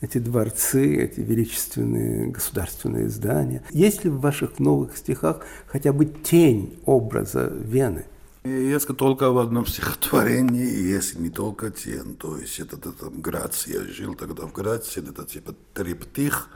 эти 0.00 0.18
дворцы, 0.18 0.96
эти 0.96 1.20
величественные 1.20 2.28
государственные 2.28 3.08
здания. 3.08 3.62
Есть 3.70 4.04
ли 4.04 4.10
в 4.10 4.20
ваших 4.20 4.58
новых 4.58 4.96
стихах 4.96 5.40
хотя 5.66 5.92
бы 5.92 6.04
тень 6.06 6.78
образа 6.84 7.52
Вены? 7.52 8.04
Есть 8.44 8.86
только 8.96 9.30
в 9.30 9.38
одном 9.38 9.66
стихотворении, 9.66 10.64
есть 10.64 11.18
не 11.18 11.30
только 11.30 11.70
тень. 11.70 12.16
То 12.16 12.38
есть 12.38 12.60
это, 12.60 12.76
там 12.76 13.20
Грац, 13.20 13.66
я 13.66 13.82
жил 13.82 14.14
тогда 14.14 14.46
в 14.46 14.52
Граце, 14.52 15.00
это 15.00 15.24
типа 15.24 15.54
триптих, 15.74 16.48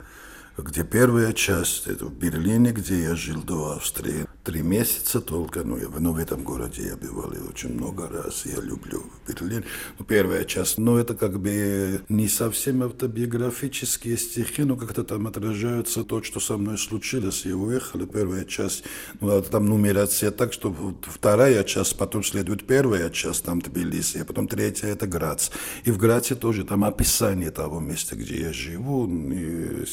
где 0.63 0.85
первая 0.85 1.33
часть, 1.33 1.87
это 1.87 2.07
в 2.07 2.15
Берлине, 2.15 2.73
где 2.73 3.03
я 3.03 3.15
жил 3.15 3.43
до 3.43 3.73
Австрии. 3.73 4.27
Три 4.45 4.63
месяца 4.63 5.21
только, 5.21 5.63
ну, 5.65 5.77
я, 5.77 5.89
ну, 5.99 6.13
в 6.13 6.17
этом 6.17 6.43
городе 6.43 6.87
я 6.87 6.97
бывал 6.97 7.31
очень 7.49 7.75
много 7.75 8.09
раз, 8.09 8.47
я 8.47 8.61
люблю 8.61 9.05
Берлин. 9.29 9.65
Ну, 9.99 10.05
первая 10.05 10.45
часть, 10.45 10.79
ну, 10.79 10.97
это 10.97 11.15
как 11.15 11.39
бы 11.39 12.01
не 12.09 12.29
совсем 12.29 12.83
автобиографические 12.83 14.17
стихи, 14.17 14.65
но 14.65 14.77
как-то 14.77 15.05
там 15.05 15.27
отражаются 15.27 16.05
то, 16.05 16.23
что 16.23 16.41
со 16.41 16.57
мной 16.57 16.79
случилось. 16.79 17.45
Я 17.45 17.57
уехал, 17.57 18.07
первая 18.07 18.45
часть, 18.45 18.85
ну, 19.21 19.37
а 19.37 19.43
там 19.43 19.67
нумерация 19.67 20.31
так, 20.31 20.53
что 20.53 20.75
вторая 21.03 21.63
часть, 21.65 21.97
потом 21.99 22.25
следует 22.25 22.67
первая 22.67 23.11
часть, 23.11 23.45
там 23.45 23.61
Тбилиси, 23.61 24.19
а 24.19 24.25
потом 24.25 24.49
третья 24.49 24.89
это 24.89 25.07
Грац. 25.07 25.51
И 25.85 25.91
в 25.91 25.99
Граце 25.99 26.35
тоже 26.35 26.65
там 26.65 26.85
описание 26.85 27.51
того 27.51 27.79
места, 27.81 28.17
где 28.17 28.41
я 28.41 28.53
живу, 28.53 29.07
и 29.07 29.85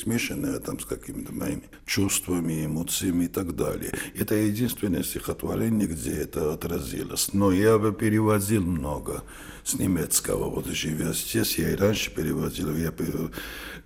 там 0.60 0.80
с 0.80 0.86
какими-то 0.86 1.34
моими 1.34 1.64
чувствами, 1.86 2.66
эмоциями 2.66 3.26
и 3.26 3.28
так 3.28 3.56
далее. 3.56 3.94
Это 4.16 4.36
единственное 4.36 5.04
стихотворение, 5.04 5.88
где 5.88 6.12
это 6.12 6.54
отразилось. 6.54 7.34
Но 7.34 7.52
я 7.52 7.78
бы 7.78 7.94
переводил 7.94 8.64
много 8.64 9.24
с 9.64 9.76
немецкого. 9.76 10.50
Вот 10.50 10.68
живя 10.68 11.14
здесь, 11.14 11.58
я 11.58 11.72
и 11.72 11.76
раньше 11.76 12.14
переводил. 12.14 12.76
Я 12.76 12.92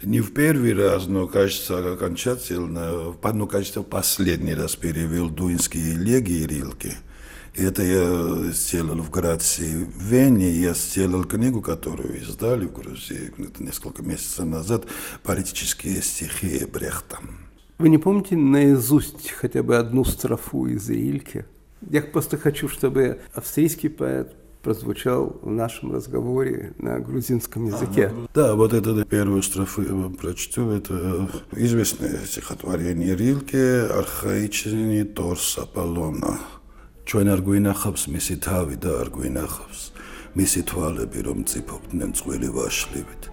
не 0.03 0.21
в 0.21 0.33
первый 0.33 0.73
раз, 0.73 1.07
но, 1.07 1.27
кажется, 1.27 1.93
окончательно, 1.93 3.15
ну, 3.33 3.47
кажется, 3.47 3.83
последний 3.83 4.53
раз 4.53 4.75
перевел 4.75 5.29
дуинские 5.29 5.95
элегии 5.95 6.45
Рилки. 6.45 6.95
Это 7.53 7.83
я 7.83 8.51
сделал 8.53 9.01
в 9.01 9.09
Грации, 9.09 9.83
в 9.83 10.01
Вене. 10.01 10.49
Я 10.51 10.73
сделал 10.73 11.25
книгу, 11.25 11.61
которую 11.61 12.21
издали 12.21 12.65
в 12.65 12.73
Грузии 12.73 13.33
несколько 13.59 14.03
месяцев 14.03 14.45
назад, 14.45 14.85
«Политические 15.23 16.01
стихи 16.01 16.65
Брехта». 16.65 17.19
Вы 17.77 17.89
не 17.89 17.97
помните 17.97 18.37
наизусть 18.37 19.31
хотя 19.31 19.63
бы 19.63 19.75
одну 19.75 20.05
строфу 20.05 20.67
из 20.67 20.89
Рильки? 20.89 21.45
Я 21.89 22.01
просто 22.01 22.37
хочу, 22.37 22.69
чтобы 22.69 23.19
австрийский 23.33 23.89
поэт 23.89 24.35
прозвучал 24.61 25.39
в 25.41 25.49
нашем 25.49 25.91
разговоре 25.91 26.73
на 26.77 26.99
грузинском 26.99 27.65
языке. 27.65 28.07
Ага. 28.07 28.27
Да, 28.33 28.55
вот 28.55 28.73
это 28.73 29.03
первую 29.03 29.41
строфу 29.41 29.81
я 29.81 29.93
вам 29.93 30.13
прочту. 30.13 30.69
Это 30.69 31.29
известное 31.53 32.19
стихотворение 32.25 33.15
Рилке 33.15 33.81
«Архаичный 33.81 35.03
торс 35.03 35.57
Аполлона». 35.57 36.39
ჩვენ 37.05 37.27
არ 37.33 37.41
გვინახავს 37.41 38.03
მისი 38.13 38.35
თავი 38.45 38.75
და 38.83 38.91
არ 39.01 39.09
გვინახავს. 39.15 39.81
მისი 40.37 40.61
თვალები 40.69 41.19
რომ 41.27 41.39
წიფობდნენ 41.49 42.11
წვილი 42.17 42.49
ვაშლივით. 42.55 43.23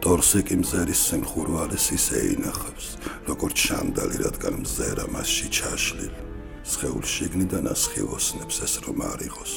ტორსი 0.00 0.40
კი 0.46 0.56
მზერის 0.62 1.00
სიმხურვალეს 1.10 1.86
ისე 1.98 2.18
ინახავს 2.36 2.86
როგორც 3.26 3.56
შანდალი 3.66 4.16
რადგან 4.24 4.54
მზერა 4.62 5.06
მასში 5.14 5.48
ჩაშლილი 5.56 6.26
სხეულ 6.66 7.04
შიგნიდან 7.06 7.66
ასხივოსნებს 7.70 8.56
ეს 8.66 8.74
რომ 8.86 8.98
არ 9.10 9.20
იყოს. 9.30 9.52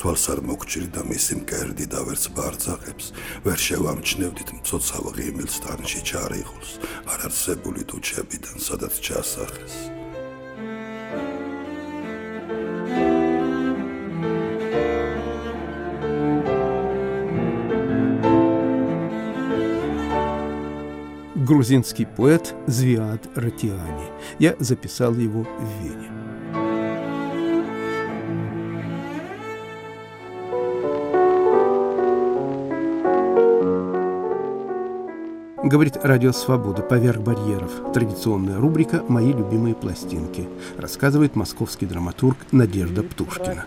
თვალს 0.00 0.24
არ 0.32 0.40
მოგჭირდა 0.48 1.00
მისი 1.12 1.34
მკერდი 1.40 1.86
და 1.92 2.00
ვერც 2.08 2.24
ბარძახებს 2.36 3.06
ვერ 3.44 3.58
შევამჩნევდით 3.66 4.50
მцоცავ 4.60 5.04
ღიმილს 5.16 5.56
თანში 5.64 6.00
ჩარიღულს. 6.08 6.70
არ 7.12 7.20
არსებული 7.28 7.82
თუჩებიდან 7.88 8.56
სადაც 8.68 8.94
ჩასახეს 9.04 10.03
грузинский 21.44 22.06
поэт 22.06 22.54
Звиад 22.66 23.20
Ратиани. 23.34 24.08
Я 24.38 24.56
записал 24.58 25.14
его 25.14 25.42
в 25.42 25.84
Вене. 25.84 26.10
Говорит 35.62 35.96
Радио 36.02 36.32
Свобода 36.32 36.82
«Поверх 36.82 37.20
барьеров». 37.20 37.92
Традиционная 37.92 38.58
рубрика 38.58 39.02
«Мои 39.08 39.32
любимые 39.32 39.74
пластинки». 39.74 40.48
Рассказывает 40.76 41.36
московский 41.36 41.86
драматург 41.86 42.36
Надежда 42.52 43.02
Птушкина. 43.02 43.66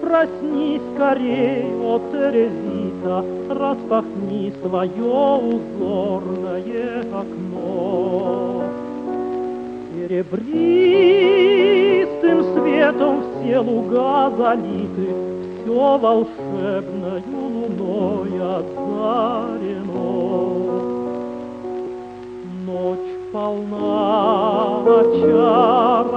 Проснись 0.00 0.82
скорей, 0.94 1.64
о 1.74 1.98
Терезита, 3.06 3.24
распахни 3.50 4.52
свое 4.62 4.90
узорное 5.38 7.04
окно. 7.12 8.64
Серебристым 9.94 10.78
светом 12.54 13.14
все 13.40 13.58
луга 13.60 14.30
залиты, 14.36 15.08
все 15.62 15.98
волшебною 15.98 17.22
луной 17.54 18.34
озарено. 18.58 20.10
Ночь 22.66 23.10
полна 23.32 24.80
очарования 25.00 26.16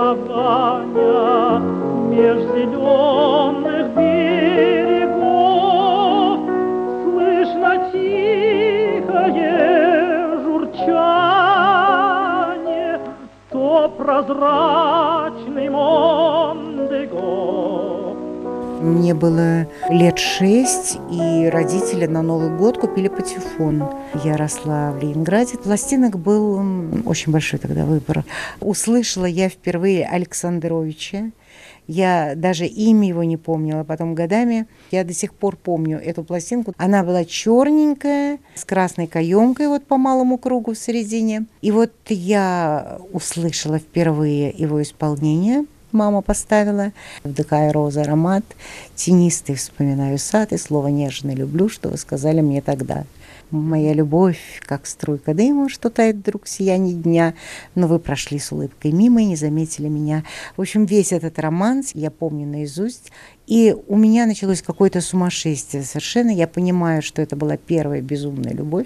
меж 2.10 2.40
зеленых 2.54 3.49
прозрачный 14.24 15.70
Мондего. 15.70 17.20
Мне 18.82 19.14
было 19.14 19.68
лет 19.90 20.18
шесть, 20.18 20.98
и 21.12 21.50
родители 21.52 22.06
на 22.06 22.22
Новый 22.22 22.50
год 22.50 22.78
купили 22.78 23.10
патефон. 23.10 23.84
Я 24.24 24.38
росла 24.38 24.92
в 24.92 25.02
Ленинграде. 25.02 25.58
Пластинок 25.58 26.18
был 26.18 26.62
очень 27.06 27.34
большой 27.34 27.60
тогда 27.60 27.84
выбор. 27.84 28.24
Услышала 28.62 29.26
я 29.26 29.50
впервые 29.50 30.08
Александровича. 30.08 31.32
Я 31.92 32.34
даже 32.36 32.68
имя 32.68 33.08
его 33.08 33.24
не 33.24 33.36
помнила. 33.36 33.84
Потом 33.84 34.14
годами 34.14 34.68
я 34.92 35.04
до 35.04 35.12
сих 35.12 35.34
пор 35.34 35.56
помню 35.56 35.98
эту 35.98 36.24
пластинку. 36.24 36.76
Она 36.78 37.04
была 37.04 37.26
черненькая, 37.26 38.38
с 38.54 38.64
красной 38.64 39.08
каемкой 39.08 39.70
вот 39.70 39.86
по 39.86 39.98
малому 39.98 40.38
кругу 40.38 40.74
в 40.74 40.78
середине. 40.78 41.46
И 41.62 41.72
вот 41.72 41.92
я 42.10 43.00
услышала 43.12 43.80
впервые 43.80 44.50
его 44.50 44.80
исполнение– 44.82 45.66
мама 45.92 46.22
поставила. 46.22 46.92
Вдыхая 47.24 47.74
розы 47.74 48.02
аромат, 48.02 48.44
тенистый 48.96 49.56
вспоминаю 49.56 50.18
сад 50.18 50.54
и 50.54 50.58
слово 50.58 50.88
нежно 50.88 51.34
люблю, 51.34 51.70
что 51.70 51.90
вы 51.90 51.98
сказали 51.98 52.42
мне 52.42 52.62
тогда. 52.62 53.06
Моя 53.52 53.94
любовь, 53.94 54.62
как 54.64 54.86
струйка 54.86 55.34
дыма, 55.34 55.70
что 55.70 55.90
тает 55.90 56.18
вдруг 56.18 56.48
сияние 56.48 56.94
дня, 56.94 57.34
но 57.74 57.88
вы 57.88 57.98
прошли 57.98 58.38
с 58.38 58.52
улыбкой 58.52 58.92
мимо 58.92 59.24
и 59.24 59.26
не 59.26 59.36
заметили 59.36 59.88
меня. 59.88 60.24
В 60.56 60.62
общем, 60.62 60.86
весь 60.86 61.12
этот 61.12 61.40
романс 61.40 61.92
я 61.96 62.12
помню 62.12 62.46
наизусть, 62.46 63.12
и 63.50 63.76
у 63.88 63.98
меня 63.98 64.28
началось 64.28 64.62
какое-то 64.62 65.02
сумасшествие 65.02 65.82
совершенно. 65.82 66.30
Я 66.30 66.48
понимаю, 66.48 67.02
что 67.02 67.20
это 67.20 67.36
была 67.36 67.58
первая 67.58 68.00
безумная 68.00 68.54
любовь. 68.54 68.86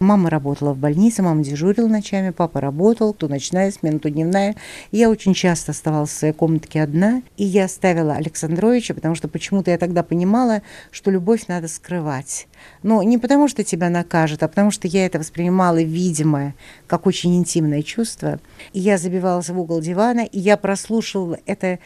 Мама 0.00 0.30
работала 0.30 0.72
в 0.72 0.78
больнице, 0.78 1.22
мама 1.22 1.44
дежурила 1.44 1.86
ночами, 1.86 2.30
папа 2.30 2.60
работал, 2.60 3.14
то 3.14 3.28
ночная 3.28 3.70
смена, 3.70 4.00
то 4.00 4.10
дневная. 4.10 4.56
Я 4.90 5.10
очень 5.10 5.32
часто 5.32 5.70
оставалась 5.70 6.10
в 6.10 6.18
своей 6.18 6.34
комнатке 6.34 6.82
одна. 6.82 7.22
И 7.36 7.44
я 7.44 7.66
оставила 7.66 8.14
Александровича, 8.14 8.94
потому 8.94 9.14
что 9.14 9.28
почему-то 9.28 9.70
я 9.70 9.78
тогда 9.78 10.02
понимала, 10.02 10.62
что 10.90 11.12
любовь 11.12 11.46
надо 11.46 11.68
скрывать. 11.68 12.48
Но 12.82 13.04
не 13.04 13.16
потому, 13.16 13.46
что 13.46 13.62
тебя 13.62 13.90
накажут, 13.90 14.42
а 14.42 14.48
потому 14.48 14.72
что 14.72 14.88
я 14.88 15.06
это 15.06 15.20
воспринимала, 15.20 15.80
видимо, 15.80 16.54
как 16.88 17.06
очень 17.06 17.36
интимное 17.36 17.82
чувство. 17.82 18.40
И 18.72 18.80
я 18.80 18.98
забивалась 18.98 19.50
в 19.50 19.56
угол 19.56 19.80
дивана, 19.80 20.24
и 20.24 20.40
я 20.40 20.56
прослушивала 20.56 21.38
это 21.46 21.78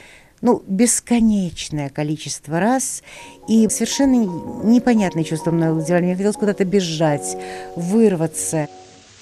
ну, 0.44 0.62
бесконечное 0.66 1.88
количество 1.88 2.61
раз, 2.61 3.02
и 3.48 3.66
совершенно 3.70 4.26
непонятное 4.62 5.24
чувство 5.24 5.50
мной 5.50 5.72
владевали. 5.72 6.04
Мне 6.04 6.16
хотелось 6.16 6.37
куда-то 6.37 6.66
бежать, 6.66 7.35
вырваться. 7.76 8.68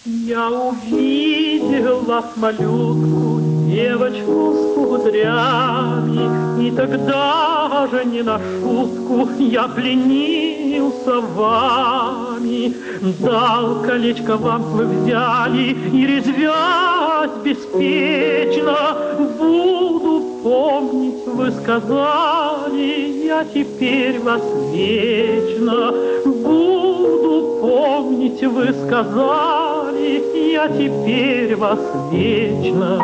Я 0.04 0.50
увидела 0.50 2.24
малютку, 2.34 3.40
девочку 3.68 4.52
с 4.52 4.74
кудрями, 4.74 6.66
И 6.66 6.72
тогда 6.72 7.86
же 7.88 8.04
не 8.06 8.22
на 8.22 8.40
шутку 8.40 9.28
я 9.38 9.68
пленился 9.68 11.20
вами. 11.20 12.74
Дал 13.20 13.80
колечко 13.84 14.36
вам 14.36 14.62
вы 14.72 14.86
взяли, 14.86 15.76
И 15.92 16.04
резвясь 16.04 17.30
беспечно 17.44 18.96
буду 19.38 20.40
помнить, 20.42 21.24
вы 21.26 21.52
сказали, 21.52 23.24
я 23.24 23.44
теперь 23.44 24.18
вас 24.18 24.42
вечно 24.72 25.94
буду 26.24 27.61
помнить, 27.72 28.42
вы 28.44 28.66
сказали, 28.86 30.52
я 30.52 30.68
теперь 30.68 31.56
вас 31.56 31.80
вечно. 32.12 33.00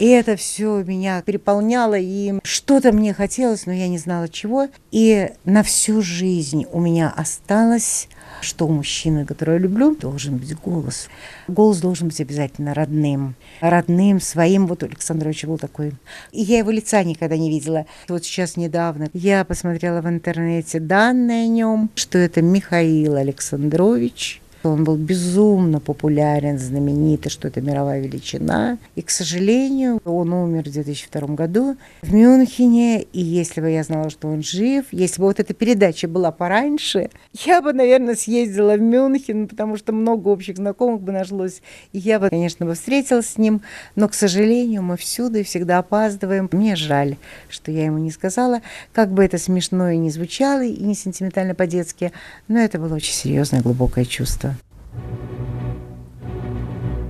И 0.00 0.06
это 0.06 0.34
все 0.34 0.82
меня 0.82 1.22
переполняло, 1.22 1.96
и 1.96 2.34
что-то 2.42 2.92
мне 2.92 3.14
хотелось, 3.14 3.66
но 3.66 3.72
я 3.72 3.86
не 3.86 3.98
знала 3.98 4.28
чего. 4.28 4.66
И 4.90 5.30
на 5.44 5.62
всю 5.62 6.02
жизнь 6.02 6.66
у 6.72 6.80
меня 6.80 7.12
осталось 7.16 8.08
что 8.40 8.66
у 8.66 8.70
мужчины, 8.70 9.24
которого 9.24 9.54
я 9.54 9.60
люблю, 9.60 9.94
должен 9.94 10.36
быть 10.36 10.54
голос. 10.56 11.08
Голос 11.48 11.78
должен 11.78 12.08
быть 12.08 12.20
обязательно 12.20 12.74
родным. 12.74 13.34
Родным, 13.60 14.20
своим. 14.20 14.66
Вот 14.66 14.82
у 14.82 14.86
Александровича 14.86 15.48
был 15.48 15.58
такой. 15.58 15.92
И 16.32 16.42
я 16.42 16.58
его 16.58 16.70
лица 16.70 17.02
никогда 17.02 17.36
не 17.36 17.50
видела. 17.50 17.86
Вот 18.08 18.24
сейчас 18.24 18.56
недавно 18.56 19.08
я 19.12 19.44
посмотрела 19.44 20.00
в 20.00 20.08
интернете 20.08 20.80
данные 20.80 21.44
о 21.44 21.48
нем, 21.48 21.90
что 21.94 22.18
это 22.18 22.42
Михаил 22.42 23.16
Александрович, 23.16 24.40
Он 24.64 24.82
был 24.82 24.96
безумно 24.96 25.78
популярен, 25.78 26.58
знаменитый, 26.58 27.30
что 27.30 27.48
это 27.48 27.60
мировая 27.60 28.00
величина. 28.00 28.78
И, 28.96 29.02
к 29.02 29.10
сожалению, 29.10 30.00
он 30.04 30.32
умер 30.32 30.64
в 30.64 30.72
2002 30.72 31.34
году 31.34 31.76
в 32.02 32.12
Мюнхене. 32.12 33.02
И 33.02 33.20
если 33.20 33.60
бы 33.60 33.70
я 33.70 33.84
знала, 33.84 34.10
что 34.10 34.28
он 34.28 34.42
жив, 34.42 34.86
если 34.90 35.20
бы 35.20 35.28
вот 35.28 35.38
эта 35.38 35.54
передача 35.54 36.08
была 36.08 36.32
пораньше, 36.32 37.10
я 37.44 37.62
бы, 37.62 37.72
наверное, 37.72 38.16
съездила 38.16 38.74
в 38.74 38.80
Мюнхен, 38.80 39.46
потому 39.46 39.76
что 39.76 39.92
много 39.92 40.28
общих 40.28 40.56
знакомых 40.56 41.02
бы 41.02 41.12
нашлось. 41.12 41.62
И 41.92 41.98
я 41.98 42.18
бы, 42.18 42.28
конечно, 42.28 42.66
бы 42.66 42.74
встретилась 42.74 43.30
с 43.30 43.38
ним. 43.38 43.62
Но, 43.94 44.08
к 44.08 44.14
сожалению, 44.14 44.82
мы 44.82 44.96
всюду 44.96 45.38
и 45.38 45.44
всегда 45.44 45.78
опаздываем. 45.78 46.48
Мне 46.52 46.74
жаль, 46.74 47.16
что 47.48 47.70
я 47.70 47.84
ему 47.84 47.98
не 47.98 48.10
сказала. 48.10 48.60
Как 48.92 49.12
бы 49.12 49.24
это 49.24 49.38
смешно 49.38 49.90
и 49.90 49.98
не 49.98 50.10
звучало, 50.10 50.64
и 50.64 50.82
не 50.82 50.94
сентиментально 50.94 51.54
по-детски, 51.54 52.12
но 52.48 52.58
это 52.58 52.78
было 52.78 52.96
очень 52.96 53.14
серьезное, 53.14 53.62
глубокое 53.62 54.04
чувство. 54.04 54.57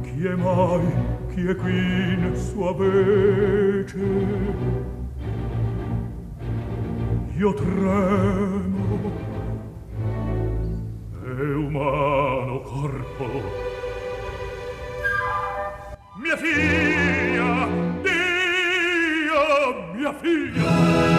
Chi 0.03 0.27
è 0.27 0.35
mai, 0.35 0.93
chi 1.33 1.47
è 1.47 1.55
qui 1.55 2.17
nel 2.17 2.37
sua 2.37 2.75
vece? 2.75 3.99
Io 7.37 7.55
tremo, 7.55 9.13
È 11.23 11.55
umano 11.55 12.61
corpo. 12.63 13.27
Mia 16.17 16.37
figlia, 16.37 17.69
Dio, 18.03 19.39
mia 19.95 20.13
figlia! 20.15 21.18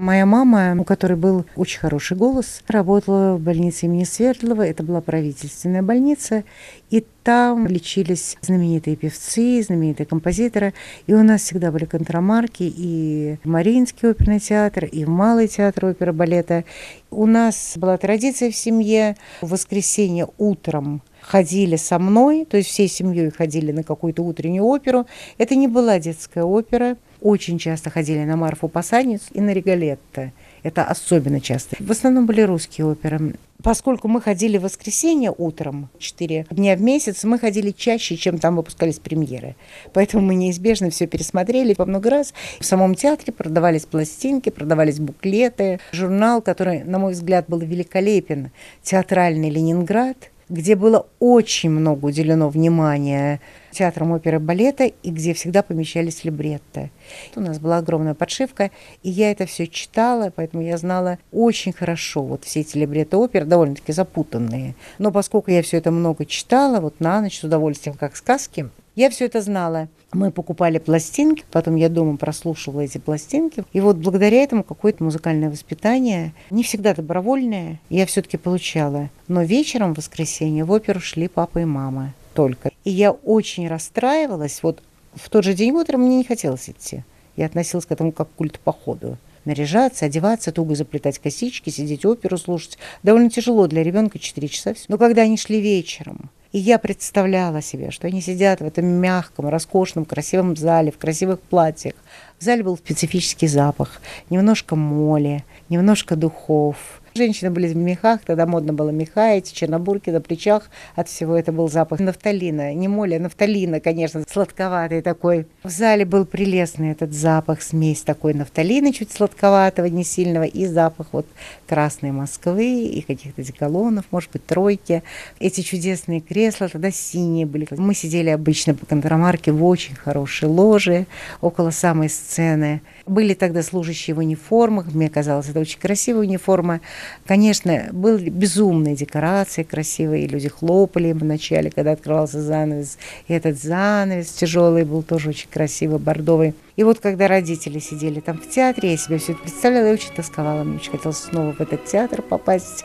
Моя 0.00 0.24
мама, 0.24 0.74
у 0.80 0.84
которой 0.84 1.18
был 1.18 1.44
очень 1.56 1.78
хороший 1.78 2.16
голос, 2.16 2.62
работала 2.68 3.36
в 3.36 3.40
больнице 3.40 3.84
имени 3.84 4.04
Свердлова. 4.04 4.66
Это 4.66 4.82
была 4.82 5.02
правительственная 5.02 5.82
больница. 5.82 6.44
И 6.88 7.04
там 7.22 7.66
лечились 7.66 8.38
знаменитые 8.40 8.96
певцы, 8.96 9.62
знаменитые 9.62 10.06
композиторы. 10.06 10.72
И 11.06 11.12
у 11.12 11.22
нас 11.22 11.42
всегда 11.42 11.70
были 11.70 11.84
контрамарки 11.84 12.62
и 12.62 13.36
Мариинский 13.44 14.08
оперный 14.08 14.40
театр, 14.40 14.86
и 14.86 15.04
Малый 15.04 15.48
театр 15.48 15.84
опера 15.84 16.14
балета. 16.14 16.64
У 17.10 17.26
нас 17.26 17.74
была 17.76 17.98
традиция 17.98 18.50
в 18.50 18.56
семье 18.56 19.18
в 19.42 19.50
воскресенье 19.50 20.28
утром 20.38 21.02
ходили 21.30 21.76
со 21.76 22.00
мной, 22.00 22.44
то 22.44 22.56
есть 22.56 22.68
всей 22.70 22.88
семьей 22.88 23.30
ходили 23.30 23.70
на 23.70 23.84
какую-то 23.84 24.22
утреннюю 24.22 24.64
оперу. 24.64 25.06
Это 25.38 25.54
не 25.54 25.68
была 25.68 26.00
детская 26.00 26.42
опера, 26.42 26.96
очень 27.20 27.56
часто 27.56 27.88
ходили 27.88 28.24
на 28.24 28.36
Марфу 28.36 28.68
Посадницу 28.68 29.26
и 29.32 29.40
на 29.40 29.52
Риголетто. 29.52 30.32
Это 30.64 30.84
особенно 30.84 31.40
часто. 31.40 31.76
В 31.78 31.90
основном 31.92 32.26
были 32.26 32.40
русские 32.40 32.86
оперы. 32.86 33.34
Поскольку 33.62 34.08
мы 34.08 34.20
ходили 34.20 34.58
в 34.58 34.62
воскресенье 34.62 35.32
утром, 35.36 35.88
4 35.98 36.46
дня 36.50 36.76
в 36.76 36.82
месяц, 36.82 37.22
мы 37.22 37.38
ходили 37.38 37.70
чаще, 37.70 38.16
чем 38.16 38.38
там 38.38 38.56
выпускались 38.56 38.98
премьеры. 38.98 39.54
Поэтому 39.92 40.26
мы 40.26 40.34
неизбежно 40.34 40.90
все 40.90 41.06
пересмотрели 41.06 41.74
по 41.74 41.84
много 41.84 42.10
раз. 42.10 42.34
В 42.58 42.64
самом 42.64 42.96
театре 42.96 43.32
продавались 43.32 43.84
пластинки, 43.84 44.48
продавались 44.48 44.98
буклеты. 44.98 45.78
Журнал, 45.92 46.42
который, 46.42 46.82
на 46.82 46.98
мой 46.98 47.12
взгляд, 47.12 47.44
был 47.46 47.58
великолепен, 47.58 48.50
«Театральный 48.82 49.50
Ленинград», 49.50 50.16
где 50.50 50.74
было 50.74 51.06
очень 51.20 51.70
много 51.70 52.06
уделено 52.06 52.48
внимания 52.50 53.40
театром 53.70 54.10
оперы 54.12 54.36
и 54.36 54.40
балета, 54.40 54.84
и 54.84 55.10
где 55.10 55.32
всегда 55.32 55.62
помещались 55.62 56.24
либретто. 56.24 56.90
У 57.36 57.40
нас 57.40 57.60
была 57.60 57.78
огромная 57.78 58.14
подшивка, 58.14 58.72
и 59.02 59.10
я 59.10 59.30
это 59.30 59.46
все 59.46 59.68
читала, 59.68 60.32
поэтому 60.34 60.62
я 60.62 60.76
знала 60.76 61.18
очень 61.32 61.72
хорошо 61.72 62.22
вот 62.22 62.44
все 62.44 62.60
эти 62.60 62.76
либретто 62.76 63.16
оперы, 63.18 63.46
довольно-таки 63.46 63.92
запутанные. 63.92 64.74
Но 64.98 65.12
поскольку 65.12 65.52
я 65.52 65.62
все 65.62 65.76
это 65.78 65.92
много 65.92 66.26
читала, 66.26 66.80
вот 66.80 66.98
на 66.98 67.20
ночь 67.20 67.38
с 67.38 67.44
удовольствием, 67.44 67.96
как 67.96 68.16
сказки, 68.16 68.68
я 69.00 69.08
все 69.08 69.24
это 69.24 69.40
знала. 69.40 69.88
Мы 70.12 70.30
покупали 70.30 70.78
пластинки, 70.78 71.44
потом 71.50 71.76
я 71.76 71.88
дома 71.88 72.18
прослушивала 72.18 72.80
эти 72.80 72.98
пластинки. 72.98 73.64
И 73.72 73.80
вот 73.80 73.96
благодаря 73.96 74.42
этому 74.42 74.62
какое-то 74.62 75.02
музыкальное 75.02 75.48
воспитание, 75.48 76.34
не 76.50 76.62
всегда 76.62 76.94
добровольное, 76.94 77.80
я 77.88 78.04
все-таки 78.04 78.36
получала. 78.36 79.08
Но 79.26 79.42
вечером 79.42 79.94
в 79.94 79.98
воскресенье 79.98 80.64
в 80.64 80.70
оперу 80.70 81.00
шли 81.00 81.28
папа 81.28 81.60
и 81.60 81.64
мама 81.64 82.12
только. 82.34 82.70
И 82.84 82.90
я 82.90 83.12
очень 83.12 83.68
расстраивалась. 83.68 84.62
Вот 84.62 84.82
в 85.14 85.30
тот 85.30 85.44
же 85.44 85.54
день 85.54 85.70
утром 85.70 86.02
мне 86.02 86.18
не 86.18 86.24
хотелось 86.24 86.68
идти. 86.68 87.02
Я 87.36 87.46
относилась 87.46 87.86
к 87.86 87.92
этому 87.92 88.12
как 88.12 88.28
к 88.28 88.34
культ 88.34 88.60
походу. 88.60 89.16
Наряжаться, 89.46 90.04
одеваться, 90.04 90.52
туго 90.52 90.74
заплетать 90.74 91.18
косички, 91.18 91.70
сидеть 91.70 92.04
оперу 92.04 92.36
слушать. 92.36 92.76
Довольно 93.02 93.30
тяжело 93.30 93.66
для 93.66 93.82
ребенка 93.82 94.18
4 94.18 94.48
часа. 94.48 94.74
Но 94.88 94.98
когда 94.98 95.22
они 95.22 95.38
шли 95.38 95.58
вечером, 95.58 96.28
и 96.52 96.58
я 96.58 96.78
представляла 96.78 97.62
себе, 97.62 97.90
что 97.90 98.08
они 98.08 98.20
сидят 98.20 98.60
в 98.60 98.64
этом 98.64 98.84
мягком, 98.84 99.48
роскошном, 99.48 100.04
красивом 100.04 100.56
зале, 100.56 100.90
в 100.90 100.98
красивых 100.98 101.40
платьях. 101.40 101.94
В 102.38 102.44
зале 102.44 102.62
был 102.62 102.76
специфический 102.76 103.46
запах, 103.46 104.00
немножко 104.30 104.74
моли, 104.74 105.44
немножко 105.68 106.16
духов, 106.16 106.99
Женщины 107.14 107.50
были 107.50 107.66
в 107.68 107.76
мехах, 107.76 108.20
тогда 108.24 108.46
модно 108.46 108.72
было 108.72 108.90
меха, 108.90 109.32
эти 109.32 109.52
чернобурки 109.52 110.10
на 110.10 110.20
плечах. 110.20 110.70
От 110.94 111.08
всего 111.08 111.36
это 111.36 111.50
был 111.50 111.68
запах 111.68 111.98
нафталина, 111.98 112.72
не 112.72 112.86
моли, 112.86 113.14
а 113.14 113.20
нафталина, 113.20 113.80
конечно, 113.80 114.22
сладковатый 114.30 115.02
такой. 115.02 115.46
В 115.64 115.70
зале 115.70 116.04
был 116.04 116.24
прелестный 116.24 116.92
этот 116.92 117.12
запах, 117.12 117.62
смесь 117.62 118.02
такой 118.02 118.34
нафталина, 118.34 118.92
чуть 118.92 119.10
сладковатого, 119.10 119.86
не 119.86 120.04
сильного, 120.04 120.44
и 120.44 120.66
запах 120.66 121.08
вот 121.10 121.26
красной 121.68 122.12
Москвы 122.12 122.84
и 122.84 123.00
каких-то 123.02 123.42
деколонов, 123.42 124.04
может 124.12 124.30
быть, 124.30 124.46
тройки. 124.46 125.02
Эти 125.40 125.62
чудесные 125.62 126.20
кресла 126.20 126.68
тогда 126.68 126.92
синие 126.92 127.44
были. 127.44 127.66
Мы 127.70 127.94
сидели 127.94 128.30
обычно 128.30 128.74
по 128.74 128.86
контрамарке 128.86 129.50
в 129.50 129.64
очень 129.64 129.96
хорошей 129.96 130.48
ложе 130.48 131.06
около 131.40 131.70
самой 131.70 132.08
сцены. 132.08 132.82
Были 133.06 133.34
тогда 133.34 133.62
служащие 133.64 134.14
в 134.14 134.18
униформах, 134.18 134.94
мне 134.94 135.10
казалось, 135.10 135.48
это 135.48 135.58
очень 135.58 135.80
красивая 135.80 136.22
униформа. 136.22 136.80
Конечно, 137.26 137.88
были 137.92 138.30
безумные 138.30 138.96
декорации 138.96 139.62
красивые, 139.62 140.26
люди 140.26 140.48
хлопали 140.48 141.12
вначале, 141.12 141.70
когда 141.70 141.92
открывался 141.92 142.40
занавес. 142.40 142.98
И 143.28 143.32
этот 143.32 143.60
занавес 143.60 144.28
тяжелый 144.32 144.84
был 144.84 145.02
тоже 145.02 145.30
очень 145.30 145.48
красивый, 145.48 145.98
бордовый. 145.98 146.54
И 146.76 146.82
вот 146.82 146.98
когда 146.98 147.28
родители 147.28 147.78
сидели 147.78 148.20
там 148.20 148.38
в 148.38 148.48
театре, 148.48 148.92
я 148.92 148.96
себе 148.96 149.18
все 149.18 149.32
это 149.32 149.42
представляла, 149.42 149.86
я 149.86 149.92
очень 149.92 150.14
тосковала, 150.14 150.64
мне 150.64 150.76
очень 150.76 150.92
хотелось 150.92 151.18
снова 151.18 151.52
в 151.52 151.60
этот 151.60 151.84
театр 151.84 152.22
попасть. 152.22 152.84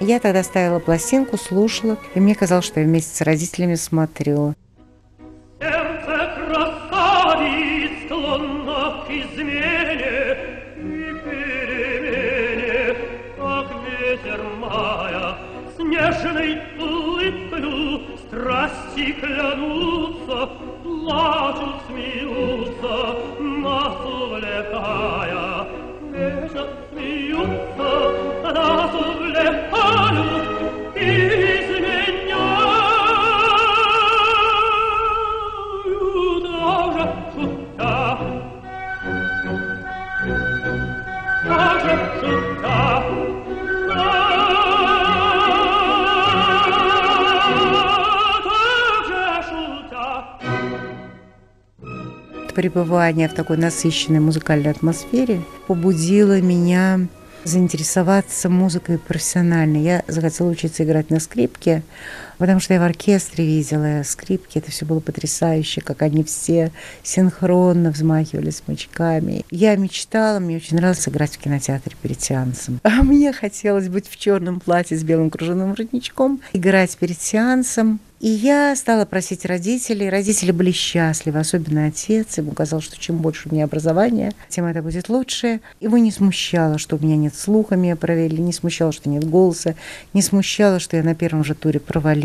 Я 0.00 0.18
тогда 0.18 0.42
ставила 0.42 0.80
пластинку, 0.80 1.36
слушала, 1.36 1.98
и 2.14 2.20
мне 2.20 2.34
казалось, 2.34 2.64
что 2.64 2.80
я 2.80 2.86
вместе 2.86 3.14
с 3.14 3.20
родителями 3.20 3.74
смотрю. 3.76 4.54
клянутся, 19.13 20.49
плачут, 20.83 21.75
смеются, 21.87 23.15
нас 23.39 23.95
увлекая. 24.05 25.67
Нежно 26.11 26.67
смеются, 26.89 27.91
нас 28.43 28.91
увлекают, 28.95 30.42
Пребывание 52.54 53.28
в 53.28 53.34
такой 53.34 53.56
насыщенной 53.56 54.20
музыкальной 54.20 54.70
атмосфере 54.70 55.42
побудило 55.66 56.40
меня 56.40 57.00
заинтересоваться 57.42 58.48
музыкой 58.48 58.98
профессионально. 58.98 59.76
Я 59.76 60.02
захотела 60.08 60.48
учиться 60.48 60.84
играть 60.84 61.10
на 61.10 61.20
скрипке, 61.20 61.82
потому 62.38 62.60
что 62.60 62.74
я 62.74 62.80
в 62.80 62.84
оркестре 62.84 63.44
видела 63.44 64.02
скрипки. 64.04 64.58
Это 64.58 64.70
все 64.70 64.84
было 64.84 65.00
потрясающе, 65.00 65.80
как 65.80 66.02
они 66.02 66.24
все 66.24 66.72
синхронно 67.02 67.90
взмахивали 67.90 68.50
смычками. 68.50 69.44
Я 69.50 69.76
мечтала, 69.76 70.38
мне 70.38 70.56
очень 70.56 70.76
нравилось 70.76 71.08
играть 71.08 71.34
в 71.34 71.38
кинотеатре 71.38 71.96
перед 72.02 72.20
сеансом. 72.20 72.80
А 72.82 73.02
мне 73.02 73.32
хотелось 73.32 73.88
быть 73.88 74.08
в 74.08 74.16
черном 74.16 74.60
платье 74.60 74.96
с 74.96 75.02
белым 75.02 75.30
кружевным 75.30 75.70
воротничком, 75.70 76.40
играть 76.52 76.96
перед 76.96 77.20
сеансом 77.20 78.00
И 78.20 78.28
я 78.28 78.74
стала 78.74 79.04
просить 79.04 79.44
родителей. 79.44 80.08
Родители 80.08 80.50
были 80.50 80.70
счастливы, 80.70 81.40
особенно 81.40 81.84
отец. 81.86 82.38
Ему 82.38 82.52
казалось, 82.52 82.86
что 82.86 82.98
чем 82.98 83.18
больше 83.18 83.50
у 83.50 83.54
меня 83.54 83.64
образования, 83.64 84.32
тем 84.48 84.64
это 84.64 84.80
будет 84.80 85.10
лучше. 85.10 85.60
Его 85.78 85.98
не 85.98 86.10
смущало, 86.10 86.78
что 86.78 86.96
у 86.96 86.98
меня 86.98 87.16
нет 87.16 87.34
слуха, 87.34 87.76
меня 87.76 87.96
провели, 87.96 88.38
не 88.38 88.54
смущало, 88.54 88.92
что 88.92 89.10
нет 89.10 89.28
голоса, 89.28 89.74
не 90.14 90.22
смущало, 90.22 90.80
что 90.80 90.96
я 90.96 91.02
на 91.02 91.14
первом 91.14 91.44
же 91.44 91.54
туре 91.54 91.80
провалилась 91.80 92.23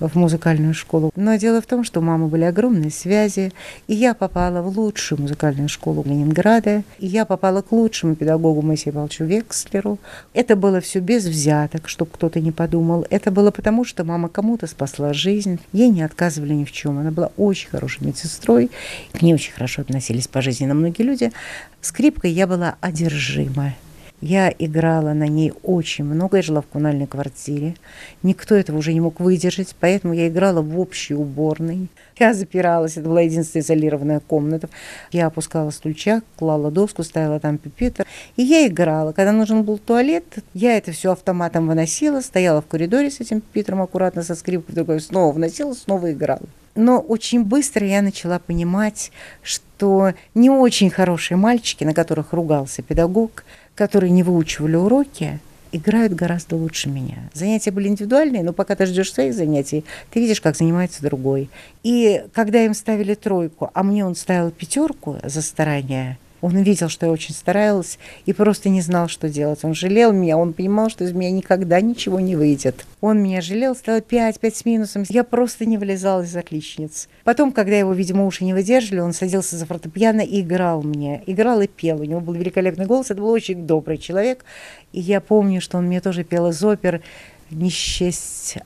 в 0.00 0.16
музыкальную 0.16 0.74
школу. 0.74 1.10
Но 1.16 1.36
дело 1.36 1.60
в 1.60 1.66
том, 1.66 1.84
что 1.84 2.00
у 2.00 2.02
мамы 2.02 2.28
были 2.28 2.44
огромные 2.44 2.90
связи, 2.90 3.52
и 3.86 3.94
я 3.94 4.14
попала 4.14 4.62
в 4.62 4.78
лучшую 4.78 5.20
музыкальную 5.20 5.68
школу 5.68 6.02
Ленинграда, 6.04 6.82
и 6.98 7.06
я 7.06 7.24
попала 7.24 7.62
к 7.62 7.72
лучшему 7.72 8.14
педагогу 8.14 8.62
Моисею 8.62 8.94
Павловичу 8.94 9.24
Векслеру. 9.24 9.98
Это 10.34 10.56
было 10.56 10.80
все 10.80 11.00
без 11.00 11.26
взяток, 11.26 11.88
чтобы 11.88 12.10
кто-то 12.12 12.40
не 12.40 12.52
подумал. 12.52 13.06
Это 13.10 13.30
было 13.30 13.50
потому, 13.50 13.84
что 13.84 14.04
мама 14.04 14.28
кому-то 14.28 14.66
спасла 14.66 15.12
жизнь. 15.12 15.58
Ей 15.72 15.90
не 15.90 16.02
отказывали 16.02 16.54
ни 16.54 16.64
в 16.64 16.72
чем. 16.72 16.98
Она 16.98 17.10
была 17.10 17.30
очень 17.36 17.68
хорошей 17.68 18.06
медсестрой. 18.06 18.70
К 19.12 19.22
ней 19.22 19.34
очень 19.34 19.52
хорошо 19.52 19.82
относились 19.82 20.28
по 20.28 20.42
жизни 20.42 20.66
на 20.66 20.74
многие 20.74 21.02
люди. 21.02 21.32
Скрипкой 21.80 22.32
я 22.32 22.46
была 22.46 22.76
одержима. 22.80 23.74
Я 24.20 24.52
играла 24.58 25.12
на 25.12 25.28
ней 25.28 25.52
очень 25.62 26.04
много, 26.04 26.38
я 26.38 26.42
жила 26.42 26.60
в 26.60 26.66
коммунальной 26.66 27.06
квартире. 27.06 27.76
Никто 28.24 28.56
этого 28.56 28.78
уже 28.78 28.92
не 28.92 29.00
мог 29.00 29.20
выдержать, 29.20 29.76
поэтому 29.78 30.12
я 30.12 30.26
играла 30.26 30.60
в 30.60 30.80
общей 30.80 31.14
уборной. 31.14 31.88
Я 32.18 32.34
запиралась, 32.34 32.96
это 32.96 33.08
была 33.08 33.20
единственная 33.20 33.62
изолированная 33.62 34.20
комната. 34.20 34.68
Я 35.12 35.26
опускала 35.26 35.70
стульчак, 35.70 36.24
клала 36.36 36.72
доску, 36.72 37.04
ставила 37.04 37.38
там 37.38 37.58
пипетр, 37.58 38.06
и 38.34 38.42
я 38.42 38.66
играла. 38.66 39.12
Когда 39.12 39.30
нужен 39.30 39.62
был 39.62 39.78
туалет, 39.78 40.24
я 40.52 40.76
это 40.76 40.90
все 40.90 41.12
автоматом 41.12 41.68
выносила, 41.68 42.20
стояла 42.20 42.60
в 42.60 42.66
коридоре 42.66 43.12
с 43.12 43.20
этим 43.20 43.40
пипетром 43.40 43.82
аккуратно 43.82 44.24
со 44.24 44.34
скрипкой, 44.34 44.74
другой 44.74 45.00
снова 45.00 45.32
вносила, 45.32 45.74
снова 45.74 46.10
играла. 46.10 46.42
Но 46.74 47.00
очень 47.00 47.44
быстро 47.44 47.86
я 47.86 48.02
начала 48.02 48.38
понимать, 48.38 49.10
что 49.42 50.14
не 50.34 50.48
очень 50.48 50.90
хорошие 50.90 51.36
мальчики, 51.36 51.82
на 51.82 51.92
которых 51.92 52.32
ругался 52.32 52.82
педагог, 52.82 53.44
которые 53.78 54.10
не 54.10 54.24
выучивали 54.24 54.74
уроки, 54.74 55.38
играют 55.70 56.12
гораздо 56.12 56.56
лучше 56.56 56.88
меня. 56.88 57.30
Занятия 57.32 57.70
были 57.70 57.86
индивидуальные, 57.86 58.42
но 58.42 58.52
пока 58.52 58.74
ты 58.74 58.86
ждешь 58.86 59.12
своих 59.12 59.34
занятий, 59.34 59.84
ты 60.10 60.18
видишь, 60.18 60.40
как 60.40 60.56
занимается 60.56 61.00
другой. 61.00 61.48
И 61.84 62.24
когда 62.32 62.64
им 62.64 62.74
ставили 62.74 63.14
тройку, 63.14 63.70
а 63.72 63.84
мне 63.84 64.04
он 64.04 64.16
ставил 64.16 64.50
пятерку 64.50 65.18
за 65.22 65.42
старание, 65.42 66.18
он 66.40 66.56
видел, 66.62 66.88
что 66.88 67.06
я 67.06 67.12
очень 67.12 67.34
старалась 67.34 67.98
и 68.26 68.32
просто 68.32 68.68
не 68.68 68.80
знал, 68.80 69.08
что 69.08 69.28
делать. 69.28 69.64
Он 69.64 69.74
жалел 69.74 70.12
меня, 70.12 70.36
он 70.36 70.52
понимал, 70.52 70.88
что 70.90 71.04
из 71.04 71.12
меня 71.12 71.30
никогда 71.30 71.80
ничего 71.80 72.20
не 72.20 72.36
выйдет. 72.36 72.84
Он 73.00 73.22
меня 73.22 73.40
жалел, 73.40 73.74
стало 73.74 74.00
5, 74.00 74.40
5 74.40 74.56
с 74.56 74.64
минусом. 74.64 75.04
Я 75.08 75.24
просто 75.24 75.66
не 75.66 75.78
вылезала 75.78 76.22
из 76.22 76.36
отличниц. 76.36 77.08
Потом, 77.24 77.52
когда 77.52 77.76
его, 77.76 77.92
видимо, 77.92 78.26
уши 78.26 78.44
не 78.44 78.54
выдерживали, 78.54 79.00
он 79.00 79.12
садился 79.12 79.56
за 79.56 79.66
фортепиано 79.66 80.20
и 80.20 80.40
играл 80.40 80.82
мне. 80.82 81.22
Играл 81.26 81.60
и 81.60 81.66
пел. 81.66 82.00
У 82.00 82.04
него 82.04 82.20
был 82.20 82.34
великолепный 82.34 82.86
голос. 82.86 83.10
Это 83.10 83.20
был 83.20 83.30
очень 83.30 83.66
добрый 83.66 83.98
человек. 83.98 84.44
И 84.92 85.00
я 85.00 85.20
помню, 85.20 85.60
что 85.60 85.78
он 85.78 85.86
мне 85.86 86.00
тоже 86.00 86.24
пел 86.24 86.48
из 86.48 86.62
опер 86.62 87.02
не 87.50 87.70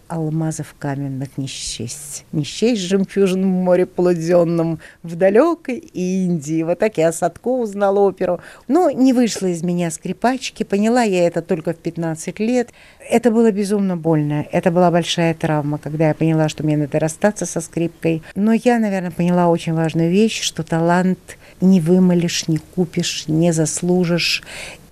алмазов 0.09 0.75
каменных, 0.79 1.37
не 1.37 1.47
счесть. 1.47 2.25
Жемчужин 2.33 3.43
в 3.43 3.47
море 3.47 3.87
полуденном, 3.87 4.79
в 5.03 5.17
далекой 5.17 5.77
Индии. 5.77 6.63
Вот 6.63 6.79
так 6.79 6.99
я 6.99 7.13
Садко 7.13 7.49
узнала 7.49 8.01
оперу. 8.01 8.41
Но 8.69 8.91
не 8.91 9.13
вышла 9.13 9.47
из 9.47 9.63
меня 9.63 9.91
скрипачки, 9.91 10.63
поняла 10.63 11.03
я 11.03 11.27
это 11.27 11.43
только 11.43 11.73
в 11.73 11.77
15 11.77 12.41
лет. 12.41 12.71
Это 13.09 13.31
было 13.31 13.51
безумно 13.53 13.97
больно. 13.97 14.47
Это 14.53 14.71
была 14.71 14.91
большая 14.91 15.35
травма, 15.35 15.79
когда 15.79 16.09
я 16.09 16.15
поняла, 16.15 16.49
что 16.49 16.65
мне 16.65 16.77
надо 16.77 16.99
расстаться 16.99 17.47
со 17.47 17.61
скрипкой. 17.61 18.23
Но 18.35 18.53
я, 18.53 18.79
наверное, 18.79 19.11
поняла 19.11 19.49
очень 19.49 19.75
важную 19.75 20.11
вещь, 20.11 20.41
что 20.41 20.63
талант 20.63 21.39
не 21.61 21.81
вымолишь, 21.81 22.49
не 22.49 22.59
купишь, 22.59 23.25
не 23.29 23.53
заслужишь. 23.53 24.43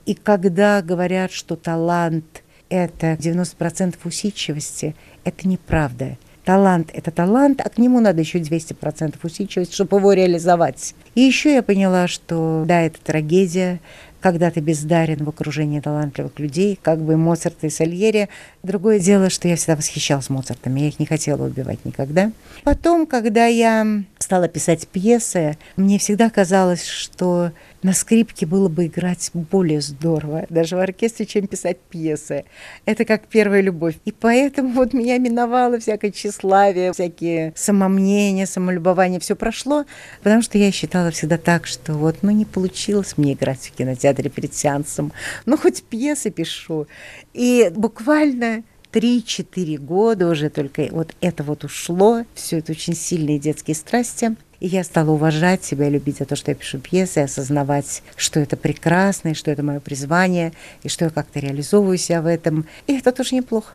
И 0.07 0.15
когда 0.15 0.83
говорят, 0.83 1.33
что 1.33 1.57
талант– 1.57 2.25
это 2.71 3.13
90% 3.13 3.97
усидчивости, 4.05 4.95
это 5.25 5.47
неправда. 5.47 6.17
Талант– 6.45 6.91
это 6.95 7.11
талант, 7.11 7.61
а 7.63 7.69
к 7.69 7.77
нему 7.77 8.01
надо 8.01 8.21
еще 8.21 8.39
200% 8.39 9.15
усидчивости, 9.23 9.75
чтобы 9.75 9.99
его 9.99 10.15
реализовать. 10.15 10.95
И 11.15 11.21
еще 11.21 11.53
я 11.53 11.63
поняла, 11.63 12.09
что 12.09 12.65
да, 12.67 12.81
это 12.81 12.99
трагедия, 13.01 13.79
когда 14.21 14.51
ты 14.51 14.61
бездарен 14.61 15.25
в 15.25 15.29
окружении 15.29 15.81
талантливых 15.81 16.39
людей, 16.39 16.79
как 16.81 17.01
бы 17.01 17.17
Моцарт 17.17 17.63
и 17.65 17.71
Сальери. 17.71 18.29
Другое 18.63 18.99
дело, 18.99 19.31
что 19.31 19.49
я 19.49 19.57
всегда 19.57 19.77
восхищалась 19.77 20.31
Моцартом, 20.31 20.75
я 20.77 20.89
их 20.89 20.99
не 20.99 21.07
хотела 21.07 21.47
убивать 21.47 21.85
никогда. 21.85 22.33
Потом, 22.65 23.07
когда 23.07 23.47
я 23.47 23.87
стала 24.31 24.47
писать 24.47 24.87
пьесы, 24.87 25.59
мне 25.75 25.99
всегда 25.99 26.31
казалось, 26.31 26.87
что 26.87 27.51
на 27.83 27.93
скрипке 27.93 28.47
было 28.47 28.69
бы 28.69 28.87
играть 28.87 29.29
более 29.35 29.81
здорово, 29.81 30.47
даже 30.49 30.77
в 30.77 30.79
оркестре, 30.79 31.27
чем 31.27 31.49
писать 31.49 31.79
пьесы. 31.81 32.45
Это 32.85 33.05
как 33.05 33.27
первая 33.27 33.61
любовь. 33.61 33.97
И 34.05 34.13
поэтому 34.13 34.69
вот 34.75 34.93
меня 34.93 35.19
миновало 35.19 35.81
всякое 35.81 36.13
тщеславие, 36.13 36.93
всякие 36.93 37.53
самомнения, 37.57 38.47
самолюбование, 38.47 39.19
все 39.19 39.35
прошло, 39.35 39.85
потому 40.23 40.43
что 40.43 40.59
я 40.59 40.71
считала 40.71 41.11
всегда 41.11 41.37
так, 41.37 41.67
что 41.67 41.95
вот, 41.95 42.19
ну, 42.23 42.31
не 42.31 42.45
получилось 42.45 43.15
мне 43.17 43.33
играть 43.33 43.59
в 43.59 43.73
кинотеатре 43.73 44.31
перед 44.31 44.55
сеансом, 44.55 45.13
ну, 45.45 45.57
хоть 45.57 45.83
пьесы 45.83 46.31
пишу. 46.31 46.87
И 47.35 47.69
буквально 47.75 48.63
3-4 48.93 49.79
года 49.79 50.29
уже 50.29 50.51
только 50.51 50.89
вот 50.91 51.15
это 51.21 51.43
вот 51.43 51.65
ушло, 51.65 52.25
все 52.35 52.59
это 52.59 52.73
очень 52.73 52.95
сильные 52.95 53.39
детские 53.39 53.75
страсти. 53.75 54.37
И 54.61 54.67
я 54.67 54.85
стала 54.85 55.13
уважать 55.13 55.65
себя, 55.65 55.89
любить 55.89 56.19
за 56.19 56.27
то, 56.27 56.37
что 56.37 56.51
я 56.51 56.55
пишу 56.55 56.79
пьесы, 56.79 57.19
осознавать, 57.19 58.03
что 58.15 58.41
это 58.41 58.59
прекрасно, 58.59 59.31
и 59.31 59.35
что 59.35 59.51
это 59.51 59.63
мое 59.63 59.81
призвание, 59.81 60.53
и 60.83 60.89
что 60.89 61.07
я 61.07 61.11
как-то 61.11 61.41
реализовываю 61.41 61.97
себя 61.97 62.21
в 62.21 62.27
этом. 62.27 62.67
И 62.87 62.99
это 62.99 63.11
тоже 63.13 63.37
неплохо. 63.37 63.73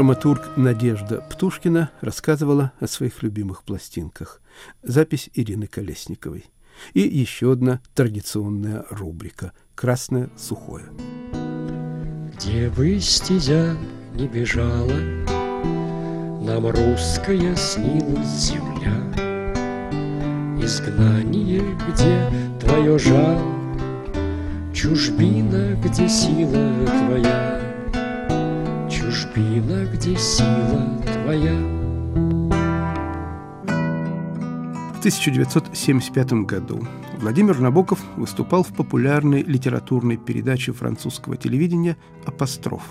Драматург 0.00 0.56
Надежда 0.56 1.20
Птушкина 1.20 1.90
рассказывала 2.00 2.72
о 2.80 2.86
своих 2.86 3.22
любимых 3.22 3.64
пластинках. 3.64 4.40
Запись 4.82 5.28
Ирины 5.34 5.66
Колесниковой. 5.66 6.46
И 6.94 7.00
еще 7.00 7.52
одна 7.52 7.82
традиционная 7.94 8.86
рубрика 8.88 9.52
«Красное 9.74 10.30
сухое». 10.38 10.86
Где 12.34 12.70
бы 12.70 12.98
стезя 12.98 13.76
не 14.14 14.26
бежала, 14.26 14.88
Нам 16.40 16.64
русская 16.64 17.54
снилась 17.54 18.26
земля. 18.26 18.96
Изгнание, 20.64 21.76
где 21.90 22.58
твое 22.58 22.98
жало, 22.98 23.42
Чужбина, 24.72 25.78
где 25.84 26.08
сила 26.08 26.86
твоя— 26.86 27.50
чужбина, 29.34 29.86
где 29.86 30.16
сила 30.16 31.02
твоя. 31.22 31.54
В 34.94 34.98
1975 35.00 36.32
году 36.44 36.86
Владимир 37.18 37.58
Набоков 37.58 38.00
выступал 38.16 38.62
в 38.62 38.74
популярной 38.74 39.42
литературной 39.42 40.16
передаче 40.16 40.72
французского 40.72 41.36
телевидения 41.36 41.96
«Апостроф». 42.26 42.82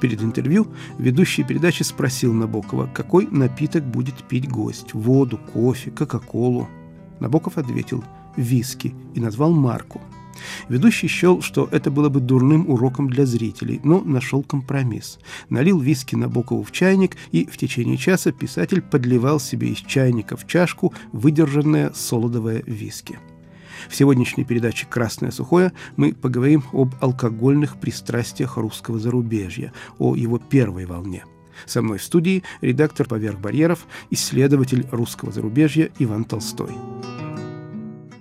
Перед 0.00 0.22
интервью 0.22 0.68
ведущий 0.98 1.42
передачи 1.42 1.82
спросил 1.82 2.32
Набокова, 2.32 2.86
какой 2.86 3.26
напиток 3.26 3.84
будет 3.84 4.14
пить 4.28 4.48
гость– 4.48 4.92
воду, 4.94 5.38
кофе, 5.52 5.90
кока-колу. 5.90 6.68
Набоков 7.20 7.58
ответил– 7.58 8.04
виски 8.36 8.94
и 9.14 9.20
назвал 9.20 9.52
марку. 9.52 10.00
Ведущий 10.68 11.08
счел, 11.08 11.42
что 11.42 11.68
это 11.70 11.90
было 11.90 12.08
бы 12.08 12.20
дурным 12.20 12.68
уроком 12.68 13.08
для 13.08 13.26
зрителей, 13.26 13.80
но 13.84 14.00
нашел 14.00 14.42
компромисс. 14.42 15.18
Налил 15.48 15.78
виски 15.80 16.14
Набокову 16.14 16.62
в 16.62 16.72
чайник, 16.72 17.16
и 17.32 17.46
в 17.46 17.56
течение 17.56 17.96
часа 17.96 18.32
писатель 18.32 18.82
подливал 18.82 19.40
себе 19.40 19.68
из 19.68 19.78
чайника 19.78 20.36
в 20.36 20.46
чашку 20.46 20.92
выдержанное 21.12 21.92
солодовое 21.94 22.62
виски. 22.66 23.18
В 23.88 23.96
сегодняшней 23.96 24.44
передаче 24.44 24.86
«Красное 24.88 25.30
сухое» 25.30 25.72
мы 25.96 26.14
поговорим 26.14 26.64
об 26.72 26.94
алкогольных 27.00 27.76
пристрастиях 27.76 28.56
русского 28.56 28.98
зарубежья, 28.98 29.72
о 29.98 30.14
его 30.14 30.38
первой 30.38 30.86
волне. 30.86 31.24
Со 31.66 31.82
мной 31.82 31.98
в 31.98 32.02
студии 32.02 32.42
редактор 32.60 33.06
«Поверх 33.06 33.38
барьеров», 33.38 33.86
исследователь 34.10 34.86
русского 34.90 35.32
зарубежья 35.32 35.90
Иван 35.98 36.24
Толстой. 36.24 36.74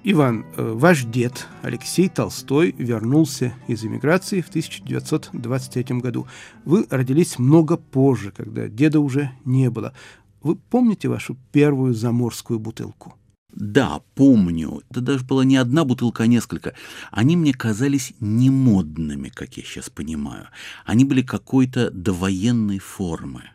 Иван, 0.06 0.46
э, 0.58 0.74
ваш 0.76 1.06
дед 1.06 1.48
Алексей 1.62 2.10
Толстой 2.10 2.76
вернулся 2.78 3.54
из 3.68 3.86
эмиграции 3.86 4.42
в 4.42 4.50
1923 4.50 6.02
году. 6.02 6.28
Вы 6.66 6.86
родились 6.90 7.40
много 7.40 7.78
позже, 7.78 8.34
когда 8.36 8.68
деда 8.68 9.00
уже 9.00 9.32
не 9.46 9.70
было. 9.70 9.94
Вы 10.42 10.58
помните 10.58 11.08
вашу 11.08 11.38
первую 11.54 11.94
заморскую 11.94 12.60
бутылку? 12.60 13.16
Да, 13.56 14.02
помню. 14.14 14.82
Это 14.90 15.00
даже 15.00 15.24
была 15.24 15.46
не 15.46 15.56
одна 15.56 15.86
бутылка, 15.86 16.24
а 16.24 16.28
несколько. 16.28 16.74
Они 17.10 17.38
мне 17.38 17.54
казались 17.54 18.14
немодными, 18.20 19.30
как 19.30 19.56
я 19.56 19.64
сейчас 19.64 19.90
понимаю. 19.90 20.50
Они 20.86 21.06
были 21.06 21.22
какой-то 21.22 21.92
довоенной 21.92 22.80
формы. 22.80 23.53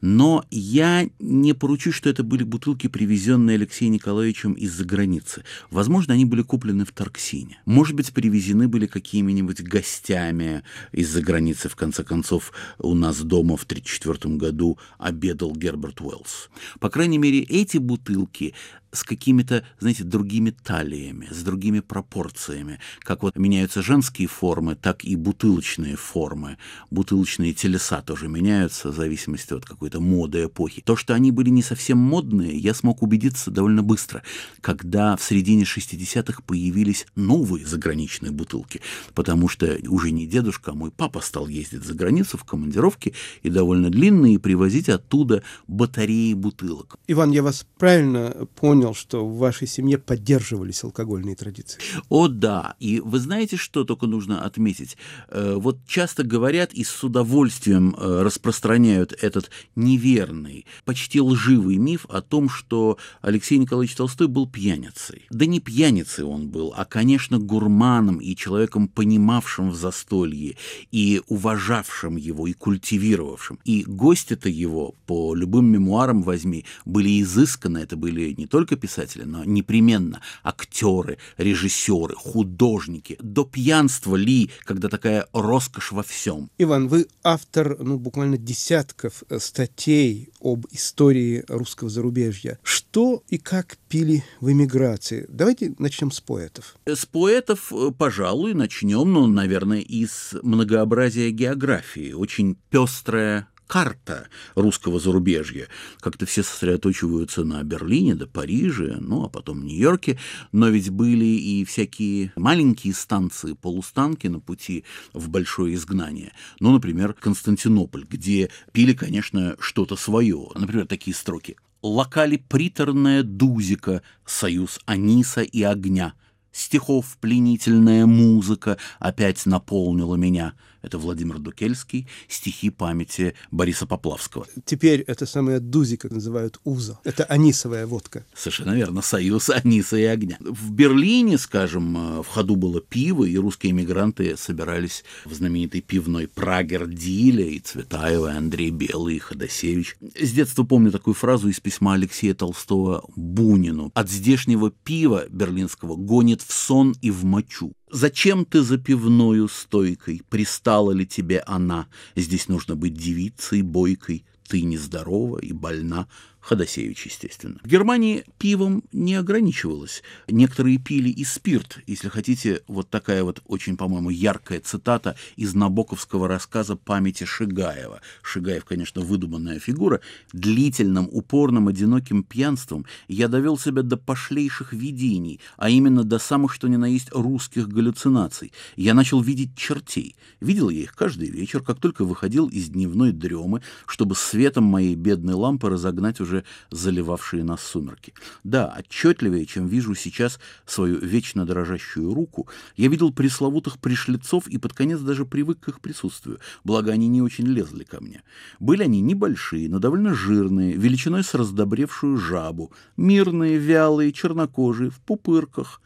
Но 0.00 0.44
я 0.50 1.08
не 1.18 1.52
поручу, 1.52 1.92
что 1.92 2.08
это 2.10 2.22
были 2.22 2.42
бутылки, 2.42 2.86
привезенные 2.86 3.56
Алексеем 3.56 3.92
Николаевичем 3.92 4.54
из-за 4.54 4.84
границы. 4.84 5.44
Возможно, 5.70 6.14
они 6.14 6.24
были 6.24 6.42
куплены 6.42 6.84
в 6.84 6.92
Тарксине. 6.92 7.60
Может 7.64 7.94
быть, 7.94 8.12
привезены 8.12 8.68
были 8.68 8.86
какими-нибудь 8.86 9.62
гостями 9.62 10.62
из-за 10.92 11.20
границы. 11.22 11.68
В 11.68 11.76
конце 11.76 12.04
концов, 12.04 12.52
у 12.78 12.94
нас 12.94 13.20
дома 13.20 13.56
в 13.56 13.64
1934 13.64 14.36
году 14.36 14.78
обедал 14.98 15.54
Герберт 15.54 16.00
Уэллс. 16.00 16.50
По 16.80 16.90
крайней 16.90 17.18
мере, 17.18 17.40
эти 17.40 17.78
бутылки 17.78 18.54
с 18.92 19.04
какими-то, 19.04 19.64
знаете, 19.78 20.04
другими 20.04 20.50
талиями, 20.50 21.28
с 21.30 21.42
другими 21.42 21.80
пропорциями. 21.80 22.78
Как 23.00 23.22
вот 23.22 23.36
меняются 23.36 23.82
женские 23.82 24.28
формы, 24.28 24.74
так 24.74 25.04
и 25.04 25.16
бутылочные 25.16 25.96
формы. 25.96 26.56
Бутылочные 26.90 27.52
телеса 27.52 28.02
тоже 28.02 28.28
меняются 28.28 28.90
в 28.90 28.94
зависимости 28.94 29.52
от 29.52 29.64
какой-то 29.64 30.00
моды 30.00 30.44
эпохи. 30.44 30.82
То, 30.82 30.96
что 30.96 31.14
они 31.14 31.30
были 31.30 31.50
не 31.50 31.62
совсем 31.62 31.98
модные, 31.98 32.56
я 32.56 32.74
смог 32.74 33.02
убедиться 33.02 33.50
довольно 33.50 33.82
быстро, 33.82 34.22
когда 34.60 35.16
в 35.16 35.22
середине 35.22 35.64
60-х 35.64 36.42
появились 36.46 37.06
новые 37.14 37.66
заграничные 37.66 38.32
бутылки, 38.32 38.80
потому 39.14 39.48
что 39.48 39.78
уже 39.88 40.10
не 40.10 40.26
дедушка, 40.26 40.70
а 40.70 40.74
мой 40.74 40.90
папа 40.90 41.20
стал 41.20 41.48
ездить 41.48 41.84
за 41.84 41.94
границу 41.94 42.38
в 42.38 42.44
командировки 42.44 43.14
и 43.42 43.50
довольно 43.50 43.90
длинные, 43.90 44.34
и 44.34 44.38
привозить 44.38 44.88
оттуда 44.88 45.42
батареи 45.66 46.34
бутылок. 46.34 46.96
Иван, 47.06 47.30
я 47.30 47.42
вас 47.42 47.66
правильно 47.78 48.46
понял, 48.54 48.77
понял, 48.78 48.94
что 48.94 49.26
в 49.26 49.38
вашей 49.38 49.66
семье 49.66 49.98
поддерживались 49.98 50.84
алкогольные 50.84 51.34
традиции. 51.34 51.80
О, 52.08 52.28
да. 52.28 52.76
И 52.78 53.00
вы 53.00 53.18
знаете, 53.18 53.56
что 53.56 53.84
только 53.84 54.06
нужно 54.06 54.44
отметить? 54.44 54.96
Э, 55.28 55.54
вот 55.56 55.78
часто 55.86 56.22
говорят 56.22 56.72
и 56.72 56.84
с 56.84 57.02
удовольствием 57.02 57.96
э, 57.98 58.22
распространяют 58.22 59.12
этот 59.20 59.50
неверный, 59.74 60.64
почти 60.84 61.20
лживый 61.20 61.76
миф 61.76 62.06
о 62.08 62.20
том, 62.20 62.48
что 62.48 62.98
Алексей 63.20 63.58
Николаевич 63.58 63.96
Толстой 63.96 64.28
был 64.28 64.46
пьяницей. 64.46 65.26
Да 65.30 65.44
не 65.46 65.58
пьяницей 65.58 66.24
он 66.24 66.48
был, 66.48 66.72
а, 66.76 66.84
конечно, 66.84 67.38
гурманом 67.38 68.18
и 68.18 68.36
человеком, 68.36 68.86
понимавшим 68.86 69.70
в 69.70 69.74
застолье, 69.74 70.56
и 70.92 71.20
уважавшим 71.26 72.16
его, 72.16 72.46
и 72.46 72.52
культивировавшим. 72.52 73.58
И 73.64 73.82
гости-то 73.84 74.48
его, 74.48 74.94
по 75.06 75.34
любым 75.34 75.66
мемуарам 75.66 76.22
возьми, 76.22 76.64
были 76.84 77.20
изысканы, 77.22 77.78
это 77.78 77.96
были 77.96 78.34
не 78.36 78.46
только 78.46 78.67
только 78.68 78.76
писатели, 78.76 79.22
но 79.22 79.44
непременно 79.44 80.20
актеры, 80.42 81.18
режиссеры, 81.38 82.14
художники. 82.14 83.16
До 83.20 83.44
пьянства 83.44 84.16
ли, 84.16 84.50
когда 84.64 84.88
такая 84.88 85.26
роскошь 85.32 85.92
во 85.92 86.02
всем? 86.02 86.50
Иван, 86.58 86.88
вы 86.88 87.06
автор 87.22 87.78
ну, 87.82 87.98
буквально 87.98 88.36
десятков 88.36 89.22
э, 89.28 89.38
статей 89.38 90.28
об 90.40 90.66
истории 90.70 91.44
русского 91.48 91.88
зарубежья. 91.88 92.58
Что 92.62 93.22
и 93.28 93.38
как 93.38 93.78
пили 93.88 94.22
в 94.40 94.50
эмиграции? 94.50 95.26
Давайте 95.28 95.74
начнем 95.78 96.10
с 96.10 96.20
поэтов. 96.20 96.76
С 96.86 97.06
поэтов, 97.06 97.72
э, 97.72 97.90
пожалуй, 97.96 98.54
начнем, 98.54 99.12
ну, 99.12 99.26
наверное, 99.26 99.80
из 99.80 100.34
многообразия 100.42 101.30
географии. 101.30 102.12
Очень 102.12 102.56
пестрая 102.70 103.48
карта 103.68 104.28
русского 104.56 104.98
зарубежья. 104.98 105.68
Как-то 106.00 106.26
все 106.26 106.42
сосредоточиваются 106.42 107.44
на 107.44 107.62
Берлине, 107.62 108.16
да 108.16 108.26
Париже, 108.26 108.96
ну 109.00 109.24
а 109.24 109.28
потом 109.28 109.64
Нью-Йорке, 109.64 110.18
но 110.50 110.68
ведь 110.70 110.90
были 110.90 111.26
и 111.26 111.64
всякие 111.64 112.32
маленькие 112.34 112.94
станции, 112.94 113.52
полустанки 113.52 114.26
на 114.26 114.40
пути 114.40 114.84
в 115.12 115.28
большое 115.28 115.74
изгнание. 115.74 116.32
Ну, 116.58 116.72
например, 116.72 117.12
Константинополь, 117.12 118.04
где 118.04 118.50
пили, 118.72 118.94
конечно, 118.94 119.54
что-то 119.60 119.94
свое. 119.94 120.48
Например, 120.54 120.86
такие 120.86 121.14
строки. 121.14 121.56
«Локали 121.80 122.36
приторная 122.36 123.22
дузика, 123.22 124.02
союз 124.26 124.80
аниса 124.86 125.42
и 125.42 125.62
огня». 125.62 126.14
Стихов 126.50 127.18
пленительная 127.20 128.06
музыка 128.06 128.78
опять 128.98 129.46
наполнила 129.46 130.16
меня— 130.16 130.54
это 130.82 130.98
Владимир 130.98 131.38
Дукельский, 131.38 132.08
стихи 132.28 132.70
памяти 132.70 133.34
Бориса 133.50 133.86
Поплавского. 133.86 134.46
Теперь 134.64 135.00
это 135.02 135.26
самая 135.26 135.60
дузи, 135.60 135.96
как 135.96 136.12
называют 136.12 136.60
уза. 136.64 136.98
Это 137.04 137.24
анисовая 137.24 137.86
водка. 137.86 138.24
Совершенно 138.34 138.74
верно, 138.74 139.02
союз 139.02 139.50
аниса 139.50 139.96
и 139.96 140.04
огня. 140.04 140.36
В 140.40 140.70
Берлине, 140.72 141.38
скажем, 141.38 141.96
э, 141.96 142.22
в 142.22 142.26
ходу 142.26 142.56
было 142.56 142.80
пиво, 142.80 143.24
и 143.24 143.36
русские 143.36 143.72
эмигранты 143.72 144.36
собирались 144.36 145.04
в 145.24 145.34
знаменитой 145.34 145.80
пивной 145.80 146.28
Прагер 146.28 146.86
Диле, 146.86 147.52
и 147.54 147.60
Цветаева, 147.60 148.32
и 148.32 148.36
Андрей 148.36 148.70
Белый, 148.70 149.16
и 149.16 149.18
Ходосевич. 149.18 149.96
С 150.20 150.32
детства 150.32 150.64
помню 150.64 150.90
такую 150.90 151.14
фразу 151.14 151.48
из 151.48 151.60
письма 151.60 151.94
Алексея 151.94 152.34
Толстого 152.34 153.04
Бунину. 153.16 153.90
«От 153.94 154.10
здешнего 154.10 154.70
пива 154.70 155.26
берлинского 155.28 155.96
гонит 155.96 156.42
в 156.42 156.52
сон 156.52 156.94
и 157.00 157.10
в 157.10 157.24
мочу». 157.24 157.72
Зачем 157.90 158.44
ты 158.44 158.62
за 158.62 158.76
пивною 158.78 159.48
стойкой? 159.48 160.22
Пристала 160.28 160.92
ли 160.92 161.06
тебе 161.06 161.40
она? 161.40 161.86
Здесь 162.16 162.48
нужно 162.48 162.76
быть 162.76 162.94
девицей, 162.94 163.62
бойкой. 163.62 164.24
Ты 164.46 164.62
нездорова 164.62 165.38
и 165.38 165.52
больна. 165.52 166.08
Ходосевич, 166.48 167.04
естественно. 167.04 167.58
В 167.62 167.68
Германии 167.68 168.24
пивом 168.38 168.82
не 168.90 169.16
ограничивалось. 169.16 170.02
Некоторые 170.28 170.78
пили 170.78 171.10
и 171.10 171.22
спирт. 171.22 171.80
Если 171.86 172.08
хотите, 172.08 172.62
вот 172.68 172.88
такая 172.88 173.22
вот 173.22 173.42
очень, 173.44 173.76
по-моему, 173.76 174.08
яркая 174.08 174.60
цитата 174.60 175.14
из 175.36 175.54
набоковского 175.54 176.26
рассказа 176.26 176.74
памяти 176.74 177.24
Шигаева. 177.24 178.00
Шигаев, 178.22 178.64
конечно, 178.64 179.02
выдуманная 179.02 179.58
фигура. 179.58 180.00
Длительным, 180.32 181.10
упорным, 181.12 181.68
одиноким 181.68 182.22
пьянством 182.22 182.86
я 183.08 183.28
довел 183.28 183.58
себя 183.58 183.82
до 183.82 183.98
пошлейших 183.98 184.72
видений, 184.72 185.40
а 185.58 185.68
именно 185.68 186.02
до 186.02 186.18
самых, 186.18 186.54
что 186.54 186.66
ни 186.66 186.76
на 186.76 186.86
есть, 186.86 187.10
русских 187.12 187.68
галлюцинаций. 187.68 188.54
Я 188.74 188.94
начал 188.94 189.20
видеть 189.20 189.54
чертей. 189.54 190.16
Видел 190.40 190.70
я 190.70 190.80
их 190.80 190.94
каждый 190.94 191.28
вечер, 191.28 191.62
как 191.62 191.78
только 191.78 192.06
выходил 192.06 192.48
из 192.48 192.70
дневной 192.70 193.12
дремы, 193.12 193.60
чтобы 193.86 194.14
светом 194.14 194.64
моей 194.64 194.94
бедной 194.94 195.34
лампы 195.34 195.68
разогнать 195.68 196.20
уже 196.20 196.37
уже 196.38 196.44
заливавшие 196.70 197.44
нас 197.44 197.62
сумерки. 197.62 198.14
Да, 198.44 198.74
отчетливее, 198.78 199.46
чем 199.46 199.66
вижу 199.66 199.94
сейчас 199.94 200.38
свою 200.66 200.98
вечно 200.98 201.44
дрожащую 201.44 202.14
руку, 202.14 202.48
я 202.76 202.88
видел 202.88 203.12
пресловутых 203.12 203.78
пришлицов 203.78 204.46
и 204.48 204.58
под 204.58 204.72
конец 204.72 205.00
даже 205.00 205.24
привык 205.24 205.60
к 205.60 205.68
их 205.68 205.80
присутствию, 205.80 206.38
благо 206.64 206.92
они 206.92 207.08
не 207.08 207.22
очень 207.22 207.46
лезли 207.46 207.84
ко 207.84 208.00
мне. 208.00 208.22
Были 208.60 208.84
они 208.84 209.00
небольшие, 209.00 209.68
но 209.68 209.78
довольно 209.78 210.14
жирные, 210.14 210.72
величиной 210.72 211.22
с 211.22 211.34
раздобревшую 211.34 212.16
жабу, 212.18 212.72
мирные, 212.96 213.58
вялые, 213.58 214.12
чернокожие, 214.12 214.90
в 214.90 215.00
пупырках. 215.00 215.80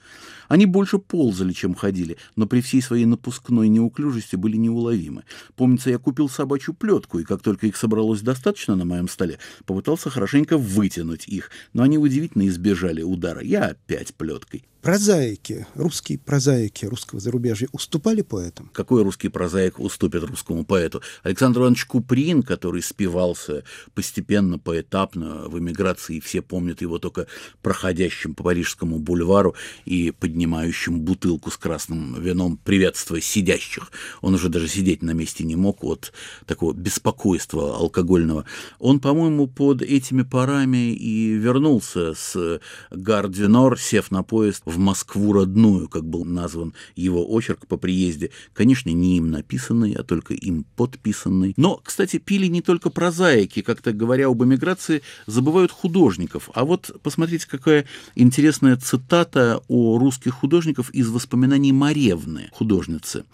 Они 0.48 0.66
больше 0.66 0.98
ползали, 0.98 1.52
чем 1.52 1.74
ходили, 1.74 2.18
но 2.36 2.46
при 2.46 2.60
всей 2.60 2.82
своей 2.82 3.06
напускной 3.06 3.68
неуклюжести 3.68 4.36
были 4.36 4.58
неуловимы. 4.58 5.24
Помнится, 5.56 5.88
я 5.88 5.98
купил 5.98 6.28
собачью 6.28 6.74
плетку, 6.74 7.18
и 7.18 7.24
как 7.24 7.40
только 7.40 7.66
их 7.66 7.76
собралось 7.76 8.20
достаточно 8.20 8.76
на 8.76 8.84
моем 8.84 9.08
столе, 9.08 9.38
попытался 9.64 10.10
хорошенько 10.32 10.56
вытянуть 10.56 11.28
их, 11.28 11.50
но 11.74 11.82
они 11.82 11.98
удивительно 11.98 12.46
избежали 12.48 13.02
удара. 13.02 13.42
Я 13.42 13.66
опять 13.66 14.14
плеткой. 14.14 14.64
Прозаики, 14.82 15.64
русские 15.74 16.18
прозаики 16.18 16.84
русского 16.86 17.20
зарубежья 17.20 17.68
уступали 17.70 18.22
поэтам? 18.22 18.68
Какой 18.74 19.04
русский 19.04 19.28
прозаик 19.28 19.78
уступит 19.78 20.24
русскому 20.24 20.64
поэту? 20.64 21.00
Александр 21.22 21.60
Иванович 21.60 21.86
Куприн, 21.86 22.42
который 22.42 22.82
спивался 22.82 23.62
постепенно, 23.94 24.58
поэтапно 24.58 25.48
в 25.48 25.58
эмиграции, 25.58 26.18
все 26.18 26.42
помнят 26.42 26.82
его 26.82 26.98
только 26.98 27.28
проходящим 27.62 28.34
по 28.34 28.42
Парижскому 28.42 28.98
бульвару 28.98 29.54
и 29.84 30.10
поднимающим 30.10 31.00
бутылку 31.00 31.52
с 31.52 31.56
красным 31.56 32.20
вином, 32.20 32.58
приветствуя 32.62 33.20
сидящих. 33.20 33.92
Он 34.20 34.34
уже 34.34 34.48
даже 34.48 34.66
сидеть 34.66 35.02
на 35.02 35.12
месте 35.12 35.44
не 35.44 35.54
мог 35.54 35.84
от 35.84 36.12
такого 36.44 36.72
беспокойства 36.72 37.76
алкогольного. 37.76 38.46
Он, 38.80 38.98
по-моему, 38.98 39.46
под 39.46 39.82
этими 39.82 40.22
парами 40.22 40.92
и 40.92 41.34
вернулся 41.34 42.14
с 42.14 42.60
Гардинор, 42.90 43.78
сев 43.78 44.10
на 44.10 44.24
поезд 44.24 44.64
в 44.72 44.78
Москву 44.78 45.32
родную, 45.32 45.88
как 45.88 46.04
был 46.04 46.24
назван 46.24 46.74
его 46.96 47.24
очерк 47.30 47.66
по 47.66 47.76
приезде. 47.76 48.30
Конечно, 48.52 48.90
не 48.90 49.18
им 49.18 49.30
написанный, 49.30 49.92
а 49.92 50.02
только 50.02 50.34
им 50.34 50.64
подписанный. 50.76 51.54
Но, 51.56 51.80
кстати, 51.82 52.18
пили 52.18 52.46
не 52.46 52.62
только 52.62 52.90
прозаики, 52.90 53.62
как-то 53.62 53.92
говоря 53.92 54.26
об 54.28 54.42
эмиграции, 54.42 55.02
забывают 55.26 55.70
художников. 55.70 56.50
А 56.54 56.64
вот 56.64 56.90
посмотрите, 57.02 57.46
какая 57.48 57.86
интересная 58.14 58.76
цитата 58.76 59.62
о 59.68 59.98
русских 59.98 60.34
художников 60.34 60.90
из 60.90 61.08
воспоминаний 61.08 61.72
Маревны, 61.72 62.48
художницы. 62.52 63.24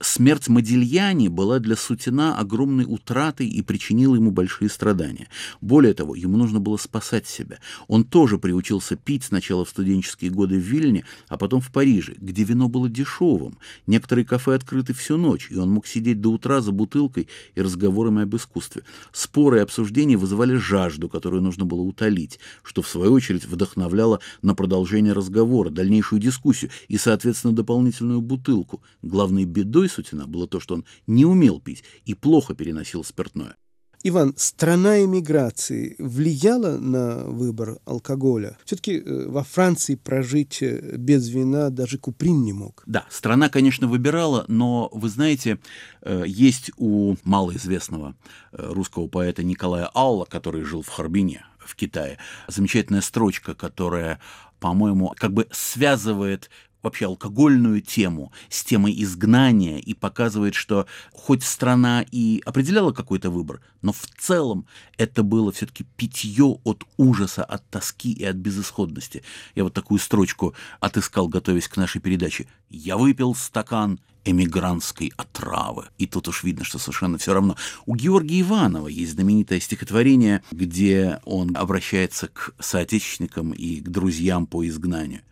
Смерть 0.00 0.48
Модильяни 0.48 1.26
была 1.26 1.58
для 1.58 1.74
Сутина 1.74 2.38
огромной 2.38 2.84
утратой 2.86 3.48
и 3.48 3.62
причинила 3.62 4.14
ему 4.14 4.30
большие 4.30 4.70
страдания. 4.70 5.28
Более 5.60 5.92
того, 5.92 6.14
ему 6.14 6.36
нужно 6.36 6.60
было 6.60 6.76
спасать 6.76 7.26
себя. 7.26 7.58
Он 7.88 8.04
тоже 8.04 8.38
приучился 8.38 8.94
пить 8.94 9.24
сначала 9.24 9.64
в 9.64 9.70
студенческие 9.70 10.30
годы 10.30 10.54
в 10.56 10.62
Вильне, 10.62 11.04
а 11.26 11.36
потом 11.36 11.60
в 11.60 11.72
Париже, 11.72 12.14
где 12.18 12.44
вино 12.44 12.68
было 12.68 12.88
дешевым. 12.88 13.58
Некоторые 13.88 14.24
кафе 14.24 14.54
открыты 14.54 14.94
всю 14.94 15.16
ночь, 15.16 15.48
и 15.50 15.56
он 15.56 15.70
мог 15.70 15.86
сидеть 15.86 16.20
до 16.20 16.30
утра 16.30 16.60
за 16.60 16.70
бутылкой 16.70 17.28
и 17.56 17.60
разговорами 17.60 18.22
об 18.22 18.36
искусстве. 18.36 18.84
Споры 19.10 19.58
и 19.58 19.62
обсуждения 19.62 20.16
вызывали 20.16 20.54
жажду, 20.54 21.08
которую 21.08 21.42
нужно 21.42 21.64
было 21.64 21.80
утолить, 21.80 22.38
что 22.62 22.82
в 22.82 22.88
свою 22.88 23.12
очередь 23.12 23.46
вдохновляло 23.46 24.20
на 24.42 24.54
продолжение 24.54 25.12
разговора, 25.12 25.70
дальнейшую 25.70 26.20
дискуссию 26.20 26.70
и, 26.86 26.98
соответственно, 26.98 27.52
дополнительную 27.52 28.20
бутылку. 28.20 28.80
Главной 29.02 29.44
бедой 29.44 29.87
Сутина 29.88 30.26
было 30.26 30.46
то, 30.46 30.60
что 30.60 30.74
он 30.74 30.84
не 31.06 31.24
умел 31.24 31.60
пить 31.60 31.84
и 32.04 32.14
плохо 32.14 32.54
переносил 32.54 33.04
спиртное. 33.04 33.56
Иван, 34.04 34.34
страна 34.36 35.02
эмиграции 35.02 35.96
влияла 35.98 36.78
на 36.78 37.24
выбор 37.24 37.80
алкоголя? 37.84 38.56
Все-таки 38.64 39.02
во 39.04 39.42
Франции 39.42 39.96
прожить 39.96 40.62
без 40.62 41.28
вина 41.28 41.70
даже 41.70 41.98
Куприн 41.98 42.42
не 42.42 42.52
мог. 42.52 42.84
Да, 42.86 43.06
страна, 43.10 43.48
конечно, 43.48 43.88
выбирала, 43.88 44.44
но, 44.46 44.88
вы 44.92 45.08
знаете, 45.08 45.58
есть 46.06 46.70
у 46.76 47.16
малоизвестного 47.24 48.14
русского 48.52 49.08
поэта 49.08 49.42
Николая 49.42 49.90
Алла, 49.92 50.26
который 50.26 50.62
жил 50.62 50.82
в 50.82 50.88
Харбине, 50.88 51.44
в 51.58 51.74
Китае, 51.74 52.18
замечательная 52.46 53.00
строчка, 53.02 53.54
которая 53.54 54.20
по-моему, 54.60 55.14
как 55.16 55.32
бы 55.32 55.46
связывает 55.52 56.50
вообще 56.82 57.06
алкогольную 57.06 57.80
тему 57.80 58.32
с 58.48 58.64
темой 58.64 58.94
изгнания 59.02 59.78
и 59.78 59.94
показывает, 59.94 60.54
что 60.54 60.86
хоть 61.12 61.42
страна 61.42 62.04
и 62.10 62.42
определяла 62.44 62.92
какой-то 62.92 63.30
выбор, 63.30 63.60
но 63.82 63.92
в 63.92 64.06
целом 64.18 64.66
это 64.96 65.22
было 65.22 65.52
все-таки 65.52 65.84
питье 65.96 66.58
от 66.64 66.84
ужаса, 66.96 67.44
от 67.44 67.68
тоски 67.68 68.12
и 68.12 68.24
от 68.24 68.36
безысходности. 68.36 69.22
Я 69.54 69.64
вот 69.64 69.74
такую 69.74 69.98
строчку 69.98 70.54
отыскал, 70.80 71.28
готовясь 71.28 71.68
к 71.68 71.76
нашей 71.76 72.00
передаче. 72.00 72.46
«Я 72.70 72.96
выпил 72.96 73.34
стакан 73.34 73.98
эмигрантской 74.24 75.12
отравы. 75.16 75.86
И 75.96 76.06
тут 76.06 76.28
уж 76.28 76.44
видно, 76.44 76.64
что 76.64 76.78
совершенно 76.78 77.16
все 77.18 77.32
равно. 77.32 77.56
У 77.86 77.94
Георгия 77.94 78.42
Иванова 78.42 78.88
есть 78.88 79.12
знаменитое 79.12 79.58
стихотворение, 79.60 80.42
где 80.50 81.20
он 81.24 81.56
обращается 81.56 82.28
к 82.28 82.54
соотечественникам 82.58 83.52
и 83.52 83.80
к 83.80 83.88
друзьям 83.88 84.46
по 84.46 84.66
изгнанию. 84.66 85.22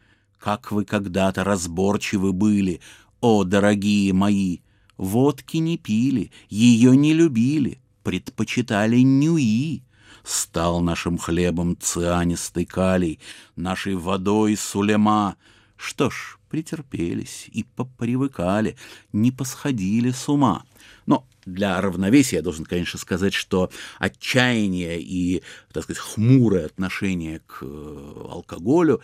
Как 0.47 0.70
вы 0.70 0.84
когда-то 0.84 1.42
разборчивы 1.42 2.32
были, 2.32 2.80
о, 3.20 3.42
дорогие 3.42 4.12
мои! 4.12 4.59
Водки 4.97 5.57
не 5.57 5.76
пили, 5.76 6.30
ее 6.49 6.97
не 6.97 7.14
любили, 7.14 7.80
предпочитали 8.05 9.01
нюи. 9.01 9.82
Стал 10.22 10.82
нашим 10.82 11.18
хлебом 11.18 11.76
цианистый 11.76 12.64
калий, 12.64 13.18
нашей 13.57 13.97
водой 13.97 14.57
сулема. 14.57 15.34
Что 15.76 16.11
ж, 16.11 16.38
претерпелись 16.49 17.51
и 17.53 17.64
попривыкали, 17.64 18.76
не 19.12 19.32
посходили 19.32 20.12
с 20.12 20.28
ума. 20.28 20.62
Но 21.07 21.26
для 21.44 21.80
равновесия 21.80 22.36
я 22.36 22.42
должен, 22.42 22.64
конечно, 22.64 23.01
сказать, 23.01 23.34
что 23.34 23.68
отчаяние 23.99 25.01
и, 25.01 25.42
так 25.72 25.82
сказать, 25.82 25.99
хмурое 26.01 26.66
отношение 26.66 27.40
к 27.40 27.62
алкоголю 27.62 29.03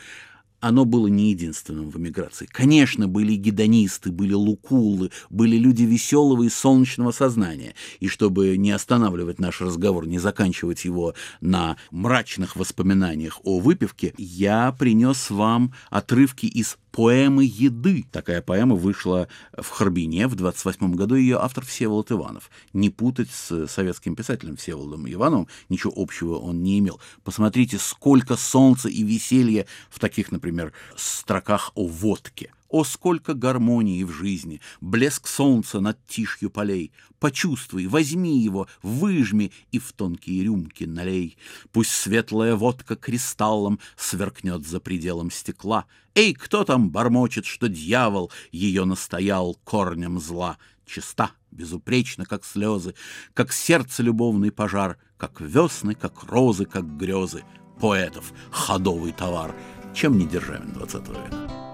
оно 0.63 0.85
было 0.85 1.09
не 1.09 1.31
единственным 1.31 1.91
в 1.91 1.99
эмиграции. 1.99 2.47
Конечно, 2.47 3.09
были 3.09 3.35
гедонисты, 3.35 4.13
были 4.13 4.33
лукулы, 4.33 5.11
были 5.29 5.57
люди 5.57 5.83
веселого 5.83 6.45
и 6.45 6.49
солнечного 6.49 7.11
сознания. 7.11 7.75
И 7.99 8.07
чтобы 8.07 8.57
не 8.57 8.71
останавливать 8.71 9.41
наш 9.41 9.61
разговор, 9.61 10.07
не 10.07 10.21
заканчивать 10.21 10.85
его 10.85 11.15
на 11.41 11.77
мрачных 11.91 12.55
воспоминаниях 12.55 13.41
о 13.43 13.59
выпивке, 13.59 14.15
я 14.17 14.71
принес 14.71 15.31
вам 15.31 15.75
отрывки 15.91 16.47
из 16.47 16.79
поэмы 16.93 17.45
«Еды». 17.45 18.05
Такая 18.13 18.43
поэма 18.43 18.77
вышла 18.77 19.27
в 19.57 19.69
Харбине 19.69 20.29
в 20.29 20.37
28 20.37 20.95
году, 20.95 21.17
ее 21.17 21.39
автор 21.39 21.65
Всеволод 21.65 22.13
Иванов. 22.13 22.51
Не 22.73 22.91
путать 22.91 23.31
с 23.31 23.67
советским 23.67 24.15
писателем 24.15 24.57
Всеволодом 24.57 25.11
Ивановым, 25.11 25.49
ничего 25.69 25.93
общего 25.97 26.37
он 26.37 26.63
не 26.63 26.79
имел. 26.79 27.01
Посмотрите, 27.25 27.79
сколько 27.79 28.37
солнца 28.37 28.89
и 28.89 29.03
веселья 29.03 29.67
в 29.91 29.99
таких, 29.99 30.31
например, 30.31 30.73
строках 30.95 31.73
о 31.75 31.89
водке. 31.89 32.53
О, 32.73 32.85
сколько 32.85 33.35
гармонии 33.35 34.03
в 34.03 34.11
жизни, 34.11 34.63
блеск 34.81 35.29
солнца 35.29 35.81
над 35.81 36.05
тишью 36.07 36.49
полей. 36.49 36.91
Почувствуй, 37.19 37.87
возьми 37.87 38.39
его, 38.39 38.67
выжми 38.83 39.53
и 39.73 39.79
в 39.79 39.93
тонкие 39.93 40.45
рюмки 40.45 40.85
налей. 40.85 41.37
Пусть 41.71 41.91
светлая 41.91 42.57
водка 42.57 42.97
кристаллом 42.97 43.79
сверкнет 43.95 44.67
за 44.67 44.81
пределом 44.81 45.31
стекла. 45.31 45.85
Эй, 46.15 46.33
кто 46.33 46.65
там 46.65 46.89
бормочет, 46.89 47.45
что 47.45 47.69
дьявол 47.69 48.33
ее 48.53 48.87
настоял 48.87 49.55
корнем 49.65 50.19
зла? 50.19 50.57
Чиста, 50.87 51.33
безупречна, 51.51 52.25
как 52.25 52.43
слезы, 52.43 52.95
как 53.35 53.53
сердце 53.53 54.03
любовный 54.03 54.51
пожар, 54.51 54.97
как 55.19 55.43
весны, 55.43 55.95
как 55.95 56.25
розы, 56.25 56.65
как 56.65 56.97
грезы. 56.97 57.45
Поэтов 57.79 58.33
ходовый 58.51 59.13
товар. 59.13 59.55
Чем 59.95 60.17
не 60.17 60.27
державин 60.27 60.73
20 60.73 61.09
века? 61.09 61.72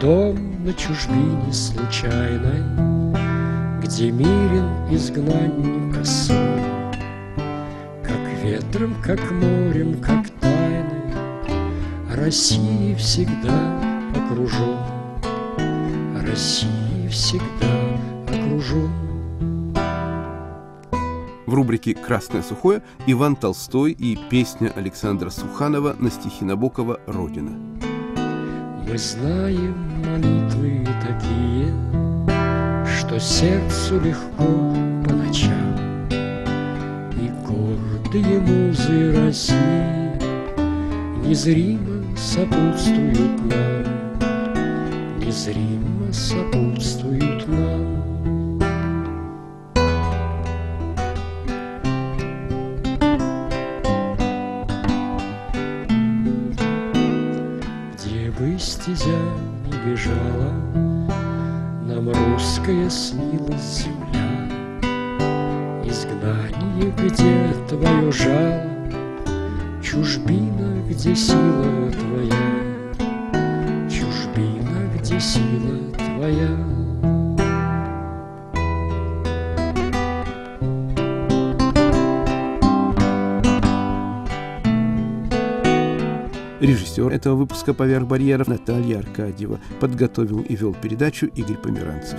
Дом 0.00 0.64
на 0.64 0.72
чужбине 0.74 1.52
случайной, 1.52 2.62
Где 3.82 4.10
мирен 4.10 4.94
изгнанника 4.94 6.04
сон, 6.04 6.92
Как 8.02 8.42
ветром, 8.42 8.94
как 9.02 9.20
морем, 9.30 10.00
как 10.00 10.28
тайной 10.40 11.14
России 12.14 12.94
всегда 12.94 13.78
окружен, 14.14 14.78
России 16.26 17.08
всегда 17.08 17.96
окружен. 18.28 18.90
В 21.46 21.54
рубрике 21.54 21.94
«Красное 21.94 22.42
сухое» 22.42 22.82
Иван 23.06 23.36
Толстой 23.36 23.92
и 23.92 24.18
песня 24.30 24.72
Александра 24.74 25.30
Суханова 25.30 25.94
на 25.98 26.10
стихи 26.10 26.44
Набокова 26.44 27.00
«Родина». 27.06 27.75
Мы 28.88 28.96
знаем 28.98 29.74
молитвы 30.04 30.86
такие, 31.02 31.74
Что 32.98 33.18
сердцу 33.18 34.00
легко 34.00 34.44
по 35.04 35.12
ночам, 35.12 36.08
И 37.20 37.28
гордые 37.44 38.38
музы 38.38 39.12
России 39.24 40.12
Незримо 41.26 42.16
сопутствуют 42.16 43.40
нам, 43.50 45.18
Незримо 45.18 46.12
сопутствуют 46.12 47.48
нам. 47.48 47.65
Где 71.06 71.14
сила 71.14 71.92
твоя, 71.92 72.90
чужбина, 73.88 74.90
где 74.96 75.20
сила 75.20 75.92
твоя. 75.94 76.48
Режиссер 86.58 87.12
этого 87.12 87.36
выпуска 87.36 87.72
«Поверх 87.72 88.08
барьеров» 88.08 88.48
Наталья 88.48 88.98
Аркадьева. 88.98 89.60
Подготовил 89.78 90.40
и 90.40 90.56
вел 90.56 90.74
передачу 90.74 91.26
Игорь 91.26 91.58
Померанцев. 91.58 92.18